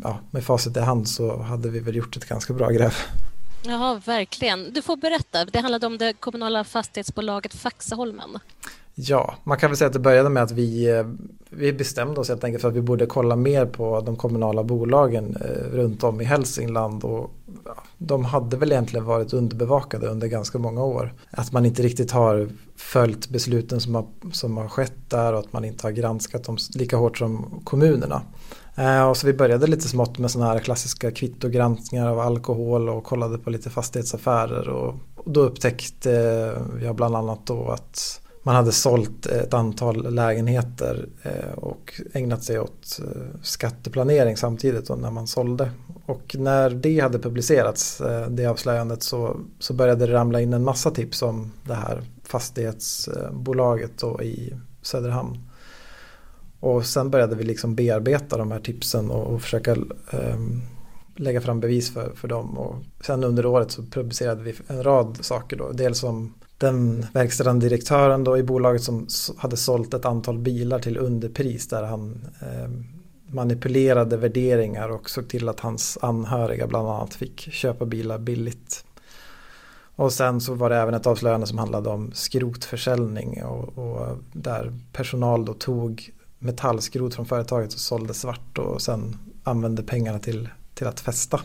ja, 0.03 0.19
med 0.31 0.45
facit 0.45 0.77
i 0.77 0.81
hand 0.81 1.09
så 1.09 1.43
hade 1.43 1.69
vi 1.69 1.81
väl 1.81 1.97
gjort 1.97 2.17
ett 2.17 2.29
ganska 2.29 2.53
bra 2.53 2.71
gräv. 2.71 2.95
Ja, 3.63 4.01
verkligen. 4.05 4.73
Du 4.73 4.83
får 4.83 4.97
berätta. 4.97 5.45
Det 5.45 5.59
handlade 5.59 5.87
om 5.87 5.99
det 5.99 6.13
kommunala 6.13 6.65
fastighetsbolaget 6.65 7.55
Faxaholmen. 7.55 8.39
Ja, 8.95 9.35
man 9.45 9.59
kan 9.59 9.71
väl 9.71 9.77
säga 9.77 9.87
att 9.87 9.93
det 9.93 9.99
började 9.99 10.29
med 10.29 10.43
att 10.43 10.51
vi, 10.51 10.91
eh, 10.91 11.07
vi 11.51 11.73
bestämde 11.73 12.21
oss 12.21 12.29
helt 12.29 12.45
enkelt 12.45 12.63
för 12.63 12.69
att 12.69 12.75
vi 12.75 12.81
borde 12.81 13.07
kolla 13.07 13.37
mer 13.37 13.67
på 13.67 14.01
de 14.01 14.17
kommunala 14.17 14.65
bolagen 14.65 15.37
eh, 15.41 15.77
runt 15.77 16.05
om 16.05 16.21
i 16.21 16.25
Hälsingland. 16.25 17.05
Och 17.05 17.31
de 17.99 18.25
hade 18.25 18.57
väl 18.57 18.73
egentligen 18.73 19.05
varit 19.05 19.33
underbevakade 19.33 20.07
under 20.07 20.27
ganska 20.27 20.59
många 20.59 20.85
år. 20.85 21.15
Att 21.31 21.53
man 21.53 21.67
inte 21.67 21.83
riktigt 21.83 22.11
har 22.11 22.49
följt 22.77 23.29
besluten 23.29 23.81
som 23.81 23.95
har, 23.95 24.07
som 24.33 24.57
har 24.57 24.69
skett 24.69 25.11
där 25.11 25.33
och 25.33 25.39
att 25.39 25.53
man 25.53 25.65
inte 25.65 25.87
har 25.87 25.93
granskat 25.93 26.45
dem 26.45 26.57
lika 26.75 26.97
hårt 26.97 27.19
som 27.19 27.61
kommunerna. 27.65 28.23
Eh, 28.75 29.09
och 29.09 29.17
så 29.17 29.27
vi 29.27 29.33
började 29.33 29.67
lite 29.67 29.89
smått 29.89 30.19
med 30.19 30.31
sådana 30.31 30.53
här 30.53 30.59
klassiska 30.59 31.11
kvittogranskningar 31.11 32.09
av 32.09 32.19
alkohol 32.19 32.89
och 32.89 33.05
kollade 33.05 33.39
på 33.39 33.51
lite 33.51 33.71
fastighetsaffärer. 33.71 34.69
Och, 34.69 34.95
och 35.17 35.31
då 35.31 35.41
upptäckte 35.41 36.13
eh, 36.13 36.85
jag 36.85 36.97
bland 36.97 37.17
annat 37.17 37.47
då 37.47 37.69
att 37.69 38.21
man 38.43 38.55
hade 38.55 38.73
sålt 38.73 39.27
ett 39.27 39.55
antal 39.55 40.15
lägenheter 40.15 41.09
eh, 41.23 41.53
och 41.59 42.01
ägnat 42.13 42.45
sig 42.45 42.61
åt 42.61 43.01
eh, 43.03 43.41
skatteplanering 43.43 44.37
samtidigt 44.37 44.89
när 44.89 45.11
man 45.11 45.27
sålde. 45.27 45.71
Och 46.07 46.37
när 46.39 46.71
det 46.71 47.01
hade 47.01 47.19
publicerats, 47.19 48.03
det 48.29 48.47
avslöjandet, 48.47 49.03
så, 49.03 49.37
så 49.59 49.75
började 49.75 50.07
det 50.07 50.13
ramla 50.13 50.41
in 50.41 50.53
en 50.53 50.65
massa 50.65 50.91
tips 50.91 51.23
om 51.23 51.53
det 51.65 51.75
här 51.75 52.03
fastighetsbolaget 52.25 53.99
då 53.99 54.23
i 54.23 54.55
Söderhamn. 54.83 55.39
Och 56.63 56.87
sen 56.87 57.11
började 57.11 57.37
vi 57.37 57.45
liksom 57.45 57.75
bearbeta 57.75 58.37
de 58.37 58.53
här 58.53 58.61
tipsen 58.61 59.11
och, 59.11 59.27
och 59.27 59.43
försöka 59.43 59.77
um, 60.11 60.63
lägga 61.17 61.41
fram 61.41 61.61
bevis 61.61 61.95
för, 61.95 62.13
för 62.15 62.29
dem. 62.29 62.59
Och 62.59 62.77
sen 63.01 63.25
under 63.25 63.47
året 63.47 63.71
så 63.71 63.83
publicerade 63.83 64.43
vi 64.43 64.55
en 64.67 64.83
rad 64.83 65.19
saker 65.21 65.57
då. 65.57 65.73
Dels 65.73 66.03
om 66.03 66.35
den 66.59 67.07
verkställande 67.13 67.69
direktören 67.69 68.25
då 68.25 68.39
i 68.39 68.43
bolaget 68.43 68.83
som 68.83 69.07
hade 69.37 69.57
sålt 69.57 69.95
ett 69.95 70.05
antal 70.05 70.39
bilar 70.39 70.79
till 70.79 70.99
underpris 70.99 71.69
där 71.69 71.83
han 71.83 72.25
eh, 72.41 72.71
manipulerade 73.27 74.17
värderingar 74.17 74.89
och 74.89 75.11
såg 75.11 75.29
till 75.29 75.49
att 75.49 75.61
hans 75.61 75.99
anhöriga 76.03 76.67
bland 76.67 76.89
annat 76.89 77.15
fick 77.15 77.41
köpa 77.41 77.85
bilar 77.85 78.19
billigt. 78.19 78.85
Och 79.97 80.13
sen 80.13 80.41
så 80.41 80.55
var 80.55 80.71
det 80.71 80.77
även 80.77 80.95
ett 80.95 81.07
avslöjande 81.07 81.47
som 81.47 81.59
handlade 81.59 81.91
om 81.91 82.13
skrotförsäljning 82.15 83.45
och, 83.45 83.79
och 83.79 84.19
där 84.33 84.73
personal 84.93 85.45
då 85.45 85.55
tog 85.55 86.13
metallskrot 86.43 87.15
från 87.15 87.27
företaget 87.27 87.75
och 87.75 87.81
sålde 87.81 88.15
svart 88.15 88.59
och 88.59 88.83
sen 88.83 89.17
använde 89.45 89.83
pengarna 89.83 90.19
till, 90.19 90.49
till 90.75 90.87
att 90.87 91.01
festa. 91.01 91.41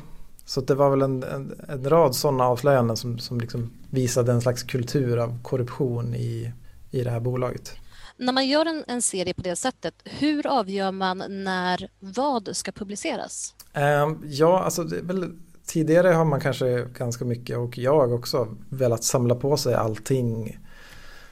Så 0.46 0.62
det 0.62 0.76
var 0.76 0.90
väl 0.90 1.02
en, 1.02 1.24
en, 1.24 1.62
en 1.68 1.90
rad 1.90 2.16
sådana 2.16 2.44
avslöjanden 2.44 2.98
som, 2.98 3.20
som 3.20 3.40
liksom 3.40 3.72
visade 3.90 4.32
en 4.32 4.42
slags 4.42 4.64
kultur 4.64 5.18
av 5.18 5.44
korruption 5.44 6.16
i, 6.16 6.54
i 6.92 7.04
det 7.04 7.10
här 7.10 7.20
bolaget. 7.20 7.74
När 8.18 8.34
man 8.34 8.48
gör 8.48 8.66
en, 8.66 8.84
en 8.88 9.02
serie 9.02 9.34
på 9.34 9.42
det 9.42 9.56
sättet, 9.56 9.94
hur 10.04 10.48
avgör 10.48 10.92
man 10.92 11.24
när 11.44 11.90
vad 12.00 12.50
ska 12.56 12.72
publiceras? 12.72 13.56
Um, 14.04 14.24
ja, 14.26 14.64
alltså 14.64 14.84
väl 14.84 15.32
tidigare 15.66 16.08
har 16.08 16.26
man 16.26 16.42
kanske 16.42 16.88
ganska 16.98 17.26
mycket 17.26 17.58
och 17.58 17.78
jag 17.78 18.14
också 18.14 18.48
velat 18.70 19.04
samla 19.04 19.36
på 19.36 19.58
sig 19.58 19.76
allting 19.76 20.60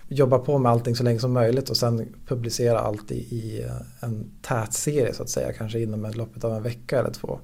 jobba 0.07 0.39
på 0.39 0.57
med 0.57 0.71
allting 0.71 0.95
så 0.95 1.03
länge 1.03 1.19
som 1.19 1.33
möjligt 1.33 1.69
och 1.69 1.77
sen 1.77 2.13
publicera 2.27 2.79
allt 2.79 3.11
i, 3.11 3.15
i 3.15 3.63
eh, 3.63 4.03
en 4.07 4.31
tät 4.41 4.73
serie 4.73 5.13
så 5.13 5.23
att 5.23 5.29
säga, 5.29 5.53
kanske 5.53 5.79
inom 5.79 6.11
loppet 6.15 6.43
av 6.43 6.53
en 6.53 6.63
vecka 6.63 6.99
eller 6.99 7.11
två. 7.11 7.39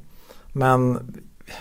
Men 0.54 1.14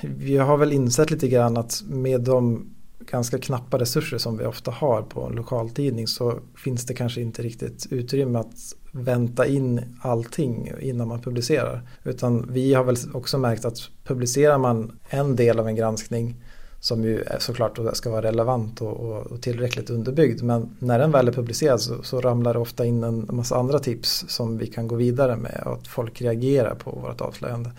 vi 0.03 0.37
har 0.37 0.57
väl 0.57 0.73
insett 0.73 1.11
lite 1.11 1.29
grann 1.29 1.57
att 1.57 1.83
med 1.87 2.21
de 2.21 2.71
ganska 2.99 3.39
knappa 3.39 3.79
resurser 3.79 4.19
som 4.19 4.39
vi 4.39 4.45
ofta 4.45 4.71
har 4.71 5.03
på 5.03 5.23
en 5.23 5.33
lokaltidning 5.33 6.07
så 6.07 6.39
finns 6.57 6.87
det 6.87 6.95
kanske 6.95 7.21
inte 7.21 7.43
riktigt 7.43 7.87
utrymme 7.91 8.39
att 8.39 8.75
vänta 8.93 9.47
in 9.47 9.81
allting 10.01 10.73
innan 10.81 11.09
man 11.09 11.21
publicerar. 11.21 11.83
Utan 12.05 12.53
vi 12.53 12.75
har 12.75 12.85
väl 12.85 12.97
också 13.15 13.39
märkt 13.39 13.65
att 13.65 13.79
publicerar 14.05 14.59
man 14.59 14.99
en 15.09 15.37
del 15.37 15.59
av 15.59 15.69
en 15.69 15.77
granskning 15.77 16.37
som 16.81 17.05
ju 17.05 17.25
såklart 17.39 17.79
ska 17.93 18.11
vara 18.11 18.23
relevant 18.23 18.81
och, 18.81 19.01
och, 19.01 19.27
och, 19.27 19.43
tillräckligt 19.43 19.91
underbyggd. 19.91 20.43
Men 20.43 20.77
när 20.79 20.99
den 20.99 21.11
väl 21.11 21.29
är 21.29 21.33
publicerad 21.33 21.81
så, 21.81 22.03
så, 22.03 22.21
ramlar 22.21 22.55
det 22.55 22.61
ofta 22.61 22.87
in 22.87 23.05
en 23.05 23.29
massa 23.31 23.57
andra 23.57 23.79
tips 23.79 24.25
som 24.29 24.59
vi 24.59 24.67
kan 24.67 24.89
gå 24.89 24.95
vidare 24.95 25.37
med 25.37 25.63
och 25.67 25.73
att 25.73 25.89
folk 25.89 26.21
reagerar 26.21 26.75
på 26.75 26.91
vårt 26.91 27.21
avslöjande. 27.21 27.71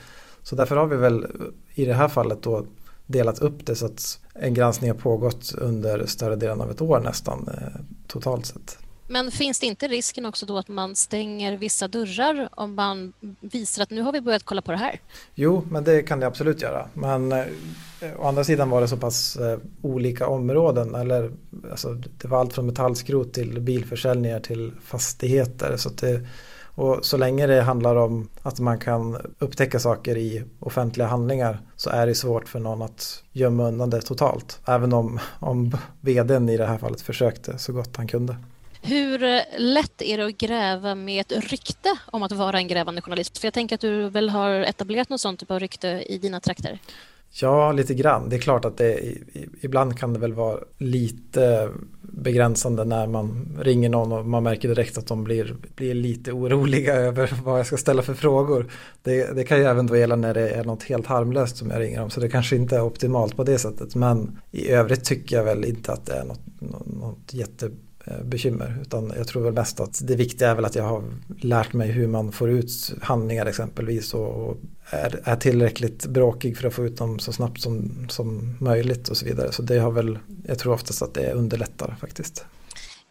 Så 0.44 0.56
därför 0.56 0.76
har 0.76 0.88
vi 0.88 0.96
väl 0.96 1.28
i 1.74 1.86
det 1.86 1.94
här 1.94 2.08
fallet 2.08 2.42
då 2.42 2.66
delat 3.06 3.40
upp 3.40 3.66
det 3.66 3.76
så 3.76 3.86
att 3.86 4.20
en 4.34 4.54
granskning 4.54 4.92
har 4.92 4.98
pågått 4.98 5.54
under 5.58 6.06
större 6.06 6.36
delen 6.36 6.62
av 6.62 6.72
ett 6.72 6.82
år 6.82 7.00
nästan 7.00 7.50
eh, 7.54 7.82
totalt 8.08 8.46
sett. 8.46 8.78
Men 9.12 9.32
finns 9.32 9.60
det 9.60 9.66
inte 9.66 9.88
risken 9.88 10.26
också 10.26 10.46
då 10.46 10.58
att 10.58 10.68
man 10.68 10.96
stänger 10.96 11.58
vissa 11.58 11.88
dörrar 11.88 12.50
om 12.52 12.76
man 12.76 13.14
visar 13.40 13.84
att 13.84 13.90
nu 13.90 14.02
har 14.02 14.12
vi 14.12 14.22
börjat 14.22 14.44
kolla 14.44 14.62
på 14.62 14.72
det 14.72 14.78
här? 14.78 15.00
Jo, 15.36 15.64
men 15.70 15.84
det 15.84 16.04
kan 16.04 16.20
det 16.20 16.28
absolut 16.28 16.62
göra. 16.62 16.88
Men 16.94 17.32
eh, 17.32 17.46
å 18.18 18.28
andra 18.28 18.44
sidan 18.44 18.70
var 18.70 18.82
det 18.82 18.88
så 18.88 18.98
pass 18.98 19.36
eh, 19.36 19.58
olika 19.82 20.28
områden. 20.28 20.96
Eller, 20.96 21.32
alltså, 21.72 21.94
det 21.94 22.28
var 22.28 22.40
allt 22.40 22.54
från 22.54 22.66
metallskrot 22.66 23.34
till 23.34 23.62
bilförsäljningar 23.62 24.40
till 24.40 24.72
fastigheter. 24.84 25.78
Så 25.78 25.90
det, 25.90 26.28
och 26.76 27.06
så 27.06 27.18
länge 27.18 27.48
det 27.48 27.62
handlar 27.62 27.96
om 27.96 28.30
att 28.42 28.60
man 28.60 28.80
kan 28.80 29.18
upptäcka 29.40 29.80
saker 29.80 30.18
i 30.18 30.44
offentliga 30.60 31.08
handlingar 31.08 31.62
så 31.76 31.90
är 31.90 32.08
det 32.08 32.16
svårt 32.16 32.50
för 32.50 32.60
någon 32.60 32.82
att 32.82 33.24
gömma 33.32 33.68
undan 33.68 33.90
det 33.90 34.02
totalt. 34.02 34.60
Även 34.66 34.94
om, 34.94 35.20
om 35.40 35.78
vdn 36.02 36.50
i 36.50 36.58
det 36.58 36.66
här 36.66 36.78
fallet 36.78 37.02
försökte 37.02 37.58
så 37.58 37.74
gott 37.74 37.98
han 37.98 38.08
kunde. 38.08 38.36
Hur 38.82 39.24
eh, 39.24 39.42
lätt 39.58 40.02
är 40.02 40.18
det 40.18 40.26
att 40.26 40.38
gräva 40.38 40.96
med 40.96 41.22
ett 41.22 41.52
rykte 41.52 41.90
om 42.06 42.24
att 42.24 42.32
vara 42.32 42.58
en 42.58 42.68
grävande 42.68 43.02
journalist? 43.02 43.38
För 43.38 43.46
jag 43.48 43.54
tänker 43.54 43.76
att 43.76 43.82
du 43.82 44.10
väl 44.10 44.30
har 44.30 44.52
etablerat 44.52 45.10
något 45.10 45.22
sånt 45.22 45.40
typ 45.40 45.52
av 45.52 45.60
rykte 45.60 45.88
i 45.88 46.18
dina 46.18 46.40
trakter? 46.40 46.80
Ja, 47.34 47.72
lite 47.72 47.94
grann. 47.94 48.30
Det 48.30 48.36
är 48.36 48.40
klart 48.40 48.66
att 48.66 48.78
det 48.78 49.16
ibland 49.62 50.00
kan 50.00 50.14
det 50.14 50.20
väl 50.20 50.34
vara 50.34 50.60
lite 50.78 51.70
begränsande 52.02 52.86
när 52.86 53.08
man 53.08 53.58
ringer 53.62 53.90
någon 53.90 54.12
och 54.12 54.26
man 54.26 54.44
märker 54.44 54.68
direkt 54.68 54.98
att 54.98 55.08
de 55.08 55.24
blir, 55.24 55.56
blir 55.76 55.94
lite 55.94 56.32
oroliga 56.32 56.94
över 57.08 57.34
vad 57.44 57.60
jag 57.60 57.66
ska 57.66 57.78
ställa 57.78 58.02
för 58.02 58.14
frågor. 58.14 58.72
Det, 59.04 59.36
det 59.36 59.44
kan 59.44 59.58
ju 59.58 59.64
även 59.64 59.88
då 59.88 59.98
gälla 59.98 60.16
när 60.16 60.34
det 60.34 60.50
är 60.50 60.64
något 60.64 60.84
helt 60.84 61.08
harmlöst 61.08 61.58
som 61.58 61.70
jag 61.70 61.80
ringer 61.80 62.02
om 62.02 62.10
så 62.10 62.20
det 62.20 62.30
kanske 62.30 62.56
inte 62.56 62.76
är 62.76 62.82
optimalt 62.82 63.36
på 63.36 63.44
det 63.44 63.60
sättet 63.60 63.96
men 63.96 64.40
i 64.52 64.70
övrigt 64.70 65.04
tycker 65.04 65.36
jag 65.36 65.44
väl 65.44 65.66
inte 65.66 65.92
att 65.92 66.06
det 66.06 66.14
är 66.14 66.24
något, 66.24 66.42
något 66.86 67.34
jätte 67.34 67.72
Eh, 68.12 68.24
bekymmer. 68.24 68.78
Utan 68.82 69.14
jag 69.18 69.28
tror 69.28 69.44
väl 69.44 69.54
mest 69.54 69.80
att 69.80 70.08
det 70.08 70.16
viktiga 70.16 70.50
är 70.50 70.56
väl 70.56 70.66
att 70.66 70.76
jag 70.76 70.84
har 70.84 71.04
lärt 71.42 71.74
mig 71.74 71.92
hur 71.92 72.08
man 72.08 72.32
får 72.32 72.50
ut 72.50 72.94
handlingar 73.02 73.46
exempelvis 73.46 74.14
och 74.14 74.58
är, 74.90 75.20
är 75.24 75.36
tillräckligt 75.36 76.06
bråkig 76.06 76.58
för 76.58 76.68
att 76.68 76.74
få 76.74 76.86
ut 76.86 76.98
dem 76.98 77.20
så 77.20 77.34
snabbt 77.34 77.62
som, 77.62 78.06
som 78.10 78.58
möjligt 78.60 79.10
och 79.10 79.18
så 79.18 79.26
vidare. 79.26 79.52
Så 79.52 79.62
det 79.62 79.80
har 79.80 79.92
väl, 79.92 80.20
jag 80.48 80.60
tror 80.60 80.74
oftast 80.74 81.02
att 81.02 81.14
det 81.14 81.34
underlättar 81.34 81.96
faktiskt. 82.02 82.46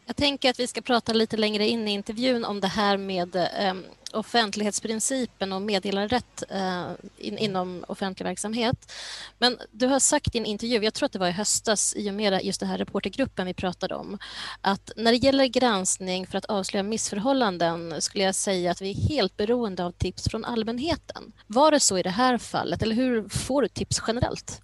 Jag 0.06 0.16
tänker 0.16 0.50
att 0.50 0.60
vi 0.60 0.66
ska 0.66 0.80
prata 0.80 1.12
lite 1.12 1.36
längre 1.36 1.68
in 1.68 1.88
i 1.88 1.92
intervjun 1.92 2.44
om 2.44 2.60
det 2.60 2.68
här 2.68 2.96
med 2.96 3.36
eh, 3.36 3.74
offentlighetsprincipen 4.12 5.52
och 5.52 5.62
meddelarrätt 5.62 6.42
eh, 6.48 6.90
in, 7.18 7.38
inom 7.38 7.84
offentlig 7.88 8.24
verksamhet. 8.26 8.92
Men 9.38 9.58
du 9.70 9.86
har 9.86 9.98
sagt 9.98 10.34
i 10.34 10.38
en 10.38 10.46
intervju, 10.46 10.84
jag 10.84 10.94
tror 10.94 11.06
att 11.06 11.12
det 11.12 11.18
var 11.18 11.28
i 11.28 11.32
höstas 11.32 11.94
i 11.96 12.10
och 12.10 12.14
med 12.14 12.44
just 12.44 12.60
den 12.60 12.68
här 12.68 12.78
reportergruppen 12.78 13.46
vi 13.46 13.54
pratade 13.54 13.94
om, 13.94 14.18
att 14.60 14.92
när 14.96 15.12
det 15.12 15.18
gäller 15.18 15.46
granskning 15.46 16.26
för 16.26 16.38
att 16.38 16.44
avslöja 16.44 16.82
missförhållanden 16.82 18.02
skulle 18.02 18.24
jag 18.24 18.34
säga 18.34 18.70
att 18.70 18.80
vi 18.80 18.90
är 18.90 19.08
helt 19.08 19.36
beroende 19.36 19.84
av 19.84 19.92
tips 19.92 20.28
från 20.30 20.44
allmänheten. 20.44 21.32
Var 21.46 21.70
det 21.70 21.80
så 21.80 21.98
i 21.98 22.02
det 22.02 22.10
här 22.10 22.38
fallet 22.38 22.82
eller 22.82 22.94
hur 22.94 23.28
får 23.28 23.62
du 23.62 23.68
tips 23.68 24.02
generellt? 24.06 24.62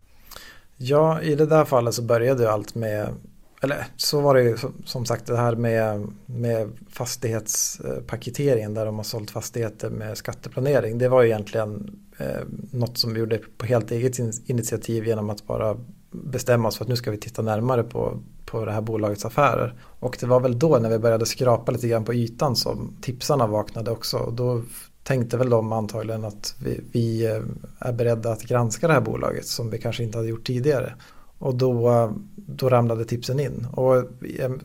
Ja, 0.77 1.21
i 1.23 1.35
det 1.35 1.47
där 1.47 1.65
fallet 1.65 1.95
så 1.95 2.03
började 2.03 2.53
allt 2.53 2.75
med 2.75 3.15
eller 3.63 3.87
så 3.97 4.21
var 4.21 4.35
det 4.35 4.43
ju 4.43 4.57
som 4.85 5.07
sagt 5.07 5.27
det 5.27 5.37
här 5.37 5.57
med, 5.57 6.09
med 6.27 6.73
fastighetspaketeringen 6.91 8.75
där 8.75 8.87
de 8.87 8.97
har 8.97 9.05
sålt 9.05 9.31
fastigheter 9.31 9.91
med 9.91 10.19
skatteplanering. 10.19 10.99
Det 10.99 11.09
var 11.09 11.23
ju 11.23 11.29
egentligen 11.29 12.01
eh, 12.19 12.41
något 12.71 12.99
som 12.99 13.15
vi 13.15 13.21
gjorde 13.21 13.41
på 13.59 13.67
helt 13.67 13.91
eget 13.91 14.19
initiativ 14.47 15.07
genom 15.07 15.31
att 15.31 15.47
bara 15.47 15.77
bestämma 16.11 16.69
oss 16.69 16.77
för 16.77 16.85
att 16.85 16.89
nu 16.89 16.97
ska 16.97 17.11
vi 17.11 17.19
titta 17.19 17.43
närmare 17.43 17.83
på, 17.83 18.23
på 18.45 18.65
det 18.65 18.73
här 18.73 18.81
bolagets 18.81 19.25
affärer. 19.25 19.75
Och 19.81 20.17
det 20.21 20.27
var 20.27 20.41
väl 20.41 20.59
då 20.59 20.79
när 20.79 20.91
vi 20.91 20.99
började 20.99 21.27
skrapa 21.27 21.73
lite 21.73 21.89
grann 21.89 22.05
på 22.05 22.15
ytan 22.15 22.57
som 22.57 22.97
tipsarna 23.03 23.47
vaknade 23.47 23.91
också. 23.91 24.19
Och 24.19 24.33
då 24.33 24.63
tänkte 25.03 25.37
väl 25.37 25.51
de 25.51 25.73
antagligen 25.73 26.25
att 26.25 26.55
vi, 26.65 26.81
vi 26.93 27.27
eh, 27.27 27.43
är 27.79 27.93
beredda 27.93 28.33
att 28.33 28.43
granska 28.43 28.87
det 28.87 28.93
här 28.93 29.01
bolaget 29.01 29.47
som 29.47 29.71
vi 29.71 29.79
kanske 29.79 30.03
inte 30.03 30.19
hade 30.19 30.29
gjort 30.29 30.47
tidigare. 30.47 30.95
Och 31.39 31.55
då, 31.55 32.13
då 32.37 32.69
ramlade 32.69 33.05
tipsen 33.05 33.41
in. 33.41 33.67
Och 33.73 34.05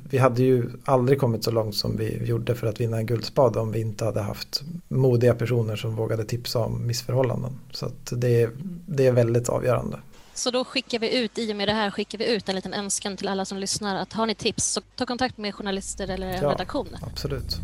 vi 0.09 0.17
hade 0.17 0.43
ju 0.43 0.69
aldrig 0.85 1.19
kommit 1.19 1.43
så 1.43 1.51
långt 1.51 1.75
som 1.75 1.97
vi 1.97 2.25
gjorde 2.25 2.55
för 2.55 2.67
att 2.67 2.81
vinna 2.81 2.97
en 2.97 3.05
guldspad 3.05 3.57
om 3.57 3.71
vi 3.71 3.81
inte 3.81 4.05
hade 4.05 4.21
haft 4.21 4.63
modiga 4.87 5.35
personer 5.35 5.75
som 5.75 5.95
vågade 5.95 6.25
tipsa 6.25 6.59
om 6.59 6.87
missförhållanden. 6.87 7.59
Så 7.71 7.89
det, 8.11 8.49
det 8.85 9.07
är 9.07 9.11
väldigt 9.11 9.49
avgörande. 9.49 9.99
Så 10.33 10.51
då 10.51 10.65
skickar 10.65 10.99
vi 10.99 11.17
ut, 11.17 11.37
i 11.37 11.51
och 11.51 11.55
med 11.55 11.67
det 11.67 11.73
här 11.73 11.91
skickar 11.91 12.17
vi 12.17 12.35
ut 12.35 12.49
en 12.49 12.55
liten 12.55 12.73
önskan 12.73 13.17
till 13.17 13.27
alla 13.27 13.45
som 13.45 13.57
lyssnar 13.57 13.95
att 13.95 14.13
har 14.13 14.25
ni 14.25 14.35
tips 14.35 14.65
så 14.65 14.81
ta 14.95 15.05
kontakt 15.05 15.37
med 15.37 15.55
journalister 15.55 16.07
eller 16.07 16.27
ja, 16.27 16.51
redaktion. 16.51 16.87
Absolut. 17.01 17.59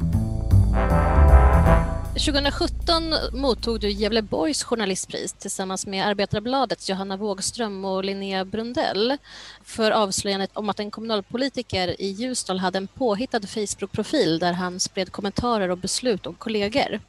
2017 2.18 3.14
mottog 3.34 3.80
du 3.80 3.90
Gävleborgs 3.90 4.64
journalistpris 4.64 5.34
tillsammans 5.34 5.88
med 5.88 6.08
Arbetarbladets 6.08 6.90
Johanna 6.90 7.18
Wågström 7.18 7.86
och 7.86 8.04
Linnea 8.04 8.46
Brundell 8.46 9.18
för 9.64 9.92
avslöjandet 9.92 10.50
om 10.54 10.70
att 10.70 10.80
en 10.80 10.92
kommunalpolitiker 10.92 12.02
i 12.02 12.08
Ljusdal 12.08 12.60
hade 12.60 12.78
en 12.78 12.88
påhittad 12.88 13.40
Facebook-profil 13.48 14.40
där 14.40 14.54
han 14.54 14.80
spred 14.80 15.12
kommentarer 15.12 15.70
och 15.70 15.78
beslut 15.78 16.26
om 16.26 16.34
kollegor. 16.34 17.00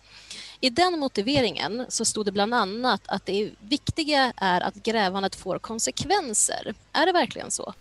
I 0.61 0.71
den 0.71 0.99
motiveringen 0.99 1.87
så 1.89 2.05
stod 2.05 2.27
det 2.27 2.33
bland 2.33 2.55
annat 2.55 3.03
att 3.07 3.27
det 3.27 3.51
viktiga 3.61 4.33
är 4.37 4.61
att 4.61 4.75
grävandet 4.75 5.37
får 5.37 5.59
konsekvenser. 5.59 6.75
Är 6.93 7.07
det 7.07 7.13
verkligen 7.13 7.51
så? 7.51 7.75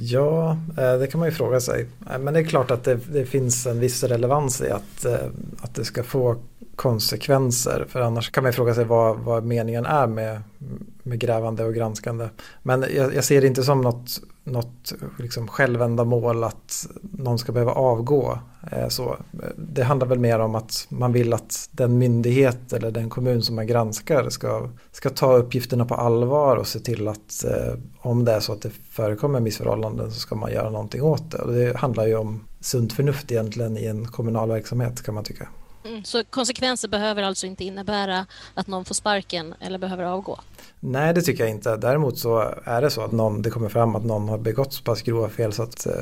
Ja, 0.00 0.50
eh, 0.78 0.98
det 0.98 1.06
kan 1.06 1.18
man 1.18 1.28
ju 1.28 1.34
fråga 1.34 1.60
sig. 1.60 1.86
Eh, 2.10 2.18
men 2.18 2.34
det 2.34 2.40
är 2.40 2.44
klart 2.44 2.70
att 2.70 2.84
det, 2.84 2.94
det 3.12 3.26
finns 3.26 3.66
en 3.66 3.80
viss 3.80 4.02
relevans 4.02 4.60
i 4.60 4.70
att, 4.70 5.04
eh, 5.04 5.26
att 5.60 5.74
det 5.74 5.84
ska 5.84 6.02
få 6.02 6.36
konsekvenser. 6.80 7.86
För 7.88 8.00
annars 8.00 8.30
kan 8.30 8.44
man 8.44 8.52
fråga 8.52 8.74
sig 8.74 8.84
vad, 8.84 9.18
vad 9.18 9.44
meningen 9.44 9.86
är 9.86 10.06
med, 10.06 10.42
med 11.02 11.18
grävande 11.18 11.64
och 11.64 11.74
granskande. 11.74 12.28
Men 12.62 12.84
jag, 12.96 13.14
jag 13.14 13.24
ser 13.24 13.40
det 13.40 13.46
inte 13.46 13.62
som 13.62 13.80
något, 13.80 14.20
något 14.44 14.92
liksom 15.18 15.48
självändamål 15.48 16.44
att 16.44 16.86
någon 17.00 17.38
ska 17.38 17.52
behöva 17.52 17.72
avgå. 17.72 18.38
Eh, 18.72 18.88
så, 18.88 19.16
det 19.56 19.82
handlar 19.82 20.06
väl 20.06 20.18
mer 20.18 20.38
om 20.38 20.54
att 20.54 20.86
man 20.88 21.12
vill 21.12 21.32
att 21.32 21.68
den 21.70 21.98
myndighet 21.98 22.72
eller 22.72 22.90
den 22.90 23.10
kommun 23.10 23.42
som 23.42 23.56
man 23.56 23.66
granskar 23.66 24.30
ska, 24.30 24.68
ska 24.92 25.10
ta 25.10 25.36
uppgifterna 25.36 25.84
på 25.84 25.94
allvar 25.94 26.56
och 26.56 26.66
se 26.66 26.78
till 26.78 27.08
att 27.08 27.44
eh, 27.44 27.74
om 27.98 28.24
det 28.24 28.32
är 28.32 28.40
så 28.40 28.52
att 28.52 28.62
det 28.62 28.70
förekommer 28.70 29.40
missförhållanden 29.40 30.10
så 30.10 30.20
ska 30.20 30.34
man 30.34 30.52
göra 30.52 30.70
någonting 30.70 31.02
åt 31.02 31.30
det. 31.30 31.38
Och 31.38 31.52
det 31.52 31.76
handlar 31.76 32.06
ju 32.06 32.16
om 32.16 32.44
sunt 32.60 32.92
förnuft 32.92 33.32
egentligen 33.32 33.76
i 33.76 33.86
en 33.86 34.06
kommunal 34.06 34.48
verksamhet 34.48 35.02
kan 35.02 35.14
man 35.14 35.24
tycka. 35.24 35.48
Mm, 35.84 36.04
så 36.04 36.24
konsekvenser 36.24 36.88
behöver 36.88 37.22
alltså 37.22 37.46
inte 37.46 37.64
innebära 37.64 38.26
att 38.54 38.66
någon 38.66 38.84
får 38.84 38.94
sparken 38.94 39.54
eller 39.60 39.78
behöver 39.78 40.04
avgå? 40.04 40.38
Nej, 40.80 41.14
det 41.14 41.22
tycker 41.22 41.44
jag 41.44 41.50
inte. 41.50 41.76
Däremot 41.76 42.18
så 42.18 42.54
är 42.64 42.82
det 42.82 42.90
så 42.90 43.02
att 43.02 43.12
någon, 43.12 43.42
det 43.42 43.50
kommer 43.50 43.68
fram 43.68 43.96
att 43.96 44.04
någon 44.04 44.28
har 44.28 44.38
begått 44.38 44.72
så 44.72 44.82
pass 44.82 45.02
grova 45.02 45.28
fel 45.28 45.52
så 45.52 45.62
att 45.62 45.86
eh, 45.86 45.92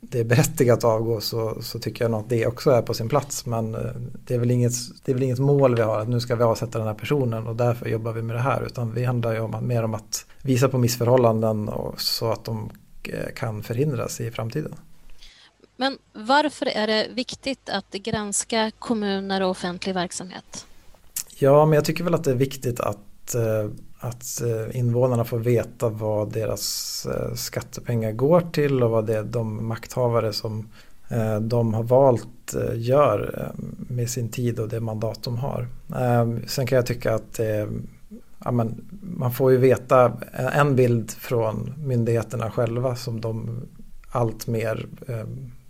det 0.00 0.20
är 0.20 0.24
berättigat 0.24 0.78
att 0.78 0.84
avgå 0.84 1.20
så, 1.20 1.62
så 1.62 1.78
tycker 1.78 2.04
jag 2.04 2.10
nog 2.10 2.20
att 2.20 2.28
det 2.28 2.46
också 2.46 2.70
är 2.70 2.82
på 2.82 2.94
sin 2.94 3.08
plats. 3.08 3.46
Men 3.46 3.74
eh, 3.74 3.80
det 4.26 4.34
är, 4.34 4.38
väl 4.38 4.50
inget, 4.50 4.72
det 5.04 5.12
är 5.12 5.14
väl 5.14 5.22
inget 5.22 5.38
mål 5.38 5.76
vi 5.76 5.82
har 5.82 6.00
att 6.00 6.08
nu 6.08 6.20
ska 6.20 6.36
vi 6.36 6.44
avsätta 6.44 6.78
den 6.78 6.86
här 6.86 6.94
personen 6.94 7.46
och 7.46 7.56
därför 7.56 7.88
jobbar 7.88 8.12
vi 8.12 8.22
med 8.22 8.36
det 8.36 8.42
här. 8.42 8.66
Utan 8.66 8.94
vi 8.94 9.04
handlar 9.04 9.32
ju 9.32 9.40
om, 9.40 9.66
mer 9.68 9.82
om 9.82 9.94
att 9.94 10.26
visa 10.42 10.68
på 10.68 10.78
missförhållanden 10.78 11.68
och, 11.68 12.00
så 12.00 12.32
att 12.32 12.44
de 12.44 12.70
eh, 13.02 13.34
kan 13.34 13.62
förhindras 13.62 14.20
i 14.20 14.30
framtiden. 14.30 14.74
Men 15.76 15.98
varför 16.12 16.66
är 16.66 16.86
det 16.86 17.08
viktigt 17.14 17.68
att 17.68 17.92
granska 17.92 18.70
kommuner 18.78 19.42
och 19.42 19.50
offentlig 19.50 19.94
verksamhet? 19.94 20.66
Ja, 21.38 21.66
men 21.66 21.74
jag 21.74 21.84
tycker 21.84 22.04
väl 22.04 22.14
att 22.14 22.24
det 22.24 22.30
är 22.30 22.34
viktigt 22.34 22.80
att 22.80 23.34
eh, 23.34 23.70
att 23.98 24.40
eh, 24.40 24.76
invånarna 24.76 25.24
får 25.24 25.38
veta 25.38 25.88
vad 25.88 26.32
deras 26.32 27.06
eh, 27.06 27.34
skattepengar 27.34 28.12
går 28.12 28.40
till 28.40 28.82
och 28.82 28.90
vad 28.90 29.06
det 29.06 29.16
är 29.16 29.22
de 29.22 29.68
makthavare 29.68 30.32
som 30.32 30.68
de 31.40 31.74
har 31.74 31.82
valt 31.82 32.54
gör 32.74 33.50
med 33.88 34.10
sin 34.10 34.28
tid 34.28 34.60
och 34.60 34.68
det 34.68 34.80
mandat 34.80 35.22
de 35.22 35.36
har. 35.36 35.68
Sen 36.46 36.66
kan 36.66 36.76
jag 36.76 36.86
tycka 36.86 37.14
att 37.14 37.40
ja, 38.44 38.50
men, 38.50 38.84
man 39.02 39.32
får 39.32 39.52
ju 39.52 39.56
veta 39.56 40.12
en 40.52 40.76
bild 40.76 41.10
från 41.10 41.74
myndigheterna 41.78 42.50
själva 42.50 42.96
som 42.96 43.20
de 43.20 43.60
allt 44.10 44.46
mer 44.46 44.86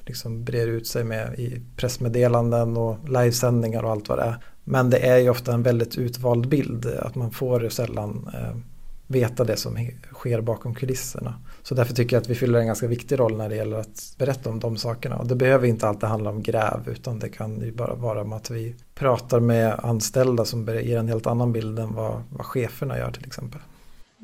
liksom 0.06 0.44
brer 0.44 0.66
ut 0.66 0.86
sig 0.86 1.04
med 1.04 1.38
i 1.38 1.62
pressmeddelanden 1.76 2.76
och 2.76 3.08
livesändningar 3.08 3.82
och 3.82 3.90
allt 3.90 4.08
vad 4.08 4.18
det 4.18 4.24
är. 4.24 4.36
Men 4.64 4.90
det 4.90 4.98
är 4.98 5.18
ju 5.18 5.30
ofta 5.30 5.54
en 5.54 5.62
väldigt 5.62 5.98
utvald 5.98 6.48
bild. 6.48 6.86
Att 6.86 7.14
man 7.14 7.30
får 7.30 7.68
sällan 7.68 8.30
eh, 8.34 8.56
veta 9.06 9.44
det 9.44 9.56
som 9.56 9.90
sker 10.12 10.40
bakom 10.40 10.74
kulisserna. 10.74 11.34
Så 11.62 11.74
därför 11.74 11.94
tycker 11.94 12.16
jag 12.16 12.20
att 12.20 12.30
vi 12.30 12.34
fyller 12.34 12.58
en 12.58 12.66
ganska 12.66 12.86
viktig 12.86 13.18
roll 13.18 13.36
när 13.36 13.48
det 13.48 13.56
gäller 13.56 13.76
att 13.76 14.14
berätta 14.18 14.50
om 14.50 14.60
de 14.60 14.76
sakerna. 14.76 15.16
Och 15.16 15.26
det 15.26 15.34
behöver 15.34 15.68
inte 15.68 15.88
alltid 15.88 16.08
handla 16.08 16.30
om 16.30 16.42
gräv 16.42 16.80
utan 16.86 17.18
det 17.18 17.28
kan 17.28 17.60
ju 17.60 17.72
bara 17.72 17.94
vara 17.94 18.20
om 18.20 18.32
att 18.32 18.50
vi 18.50 18.74
pratar 18.94 19.40
med 19.40 19.80
anställda 19.82 20.44
som 20.44 20.66
ger 20.66 20.98
en 20.98 21.08
helt 21.08 21.26
annan 21.26 21.52
bild 21.52 21.78
än 21.78 21.94
vad, 21.94 22.22
vad 22.30 22.46
cheferna 22.46 22.98
gör 22.98 23.10
till 23.10 23.26
exempel. 23.26 23.60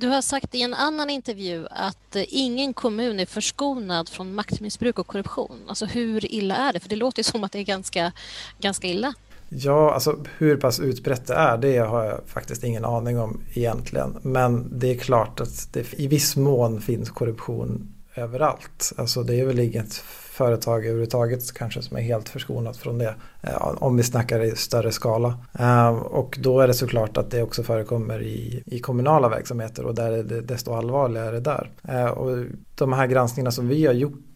Du 0.01 0.09
har 0.09 0.23
sagt 0.23 0.55
i 0.55 0.63
en 0.63 0.75
annan 0.75 1.11
intervju 1.11 1.67
att 1.71 2.17
eh, 2.17 2.25
ingen 2.29 2.75
kommun 2.75 3.21
är 3.21 3.27
förskonad 3.27 4.09
från 4.09 4.35
maktmissbruk 4.35 4.99
och 4.99 5.07
korruption. 5.07 5.57
Alltså 5.67 5.87
hur 5.87 6.33
illa 6.35 6.57
är 6.57 6.73
det? 6.73 6.81
För 6.81 6.89
det 6.89 6.97
låter 6.97 7.19
ju 7.19 7.25
som 7.25 7.45
att 7.45 7.53
det 7.53 7.59
är 7.59 7.63
ganska, 7.63 8.13
ganska 8.61 8.87
illa. 8.87 9.15
Ja, 9.49 9.95
alltså 9.95 10.25
hur 10.39 10.57
pass 10.57 10.81
utbrett 10.81 11.27
det 11.27 11.35
är 11.35 11.59
det 11.59 11.79
har 11.79 12.05
jag 12.05 12.21
faktiskt 12.27 12.65
ingen 12.65 12.85
aning 12.85 13.19
om 13.19 13.41
egentligen. 13.55 14.19
Men 14.23 14.79
det 14.79 14.91
är 14.91 14.99
klart 14.99 15.41
att 15.41 15.73
det 15.73 16.01
i 16.01 16.07
viss 16.07 16.37
mån 16.37 16.81
finns 16.81 17.11
korruption 17.11 17.95
överallt. 18.23 18.93
Alltså 18.97 19.23
det 19.23 19.41
är 19.41 19.47
väl 19.47 19.59
inget 19.59 19.95
företag 20.41 20.85
överhuvudtaget 20.85 21.55
kanske 21.55 21.83
som 21.83 21.97
är 21.97 22.01
helt 22.01 22.29
förskonat 22.29 22.77
från 22.77 22.99
det. 22.99 23.15
Eh, 23.43 23.83
om 23.83 23.97
vi 23.97 24.03
snackar 24.03 24.41
i 24.41 24.57
större 24.57 24.93
skala. 24.93 25.39
Eh, 25.59 25.89
och 25.89 26.39
då 26.41 26.61
är 26.61 26.67
det 26.67 26.75
såklart 26.75 27.17
att 27.17 27.31
det 27.31 27.43
också 27.43 27.63
förekommer 27.63 28.23
i, 28.23 28.63
i 28.67 28.81
kommunala 28.81 29.29
verksamheter 29.29 29.85
och 29.87 29.95
där 29.95 30.13
är 30.13 30.23
det 30.23 30.41
desto 30.41 30.73
allvarligare 30.73 31.41
där. 31.41 31.71
Eh, 31.89 32.07
och 32.07 32.45
de 32.75 32.93
här 32.93 33.07
granskningarna 33.07 33.51
som 33.51 33.69
vi 33.69 33.87
har 33.87 33.95
gjort 33.95 34.27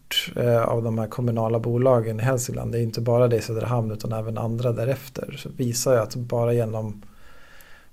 av 0.65 0.83
de 0.83 0.97
här 0.97 1.07
kommunala 1.07 1.59
bolagen 1.59 2.19
i 2.19 2.23
Hälsingland, 2.23 2.71
det 2.71 2.79
är 2.79 2.83
inte 2.83 3.01
bara 3.01 3.27
det 3.27 3.37
i 3.37 3.41
Söderhamn 3.41 3.91
utan 3.91 4.11
även 4.11 4.37
andra 4.37 4.71
därefter, 4.71 5.35
så 5.37 5.49
visar 5.57 5.93
ju 5.93 5.99
att 5.99 6.15
bara 6.15 6.53
genom 6.53 7.01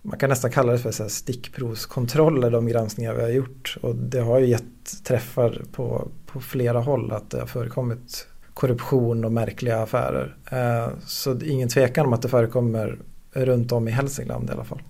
man 0.02 0.18
kan 0.18 0.30
nästan 0.30 0.50
kalla 0.50 0.72
det 0.72 0.78
för 0.78 0.92
så 0.92 1.08
stickprovskontroller 1.08 2.50
de 2.50 2.66
granskningar 2.66 3.14
vi 3.14 3.22
har 3.22 3.28
gjort 3.28 3.76
och 3.82 3.94
det 3.96 4.20
har 4.20 4.38
ju 4.38 4.46
gett 4.46 5.04
träffar 5.04 5.62
på, 5.72 6.08
på 6.26 6.40
flera 6.40 6.80
håll 6.80 7.12
att 7.12 7.30
det 7.30 7.40
har 7.40 7.46
förekommit 7.46 8.26
korruption 8.54 9.24
och 9.24 9.32
märkliga 9.32 9.82
affärer. 9.82 10.36
Eh, 10.50 10.92
så 11.06 11.34
det 11.34 11.46
är 11.46 11.50
ingen 11.50 11.68
tvekan 11.68 12.06
om 12.06 12.12
att 12.12 12.22
det 12.22 12.28
förekommer 12.28 12.98
runt 13.32 13.72
om 13.72 13.88
i 13.88 13.90
Hälsingland 13.90 14.50
i 14.50 14.52
alla 14.52 14.64
fall. 14.64 14.82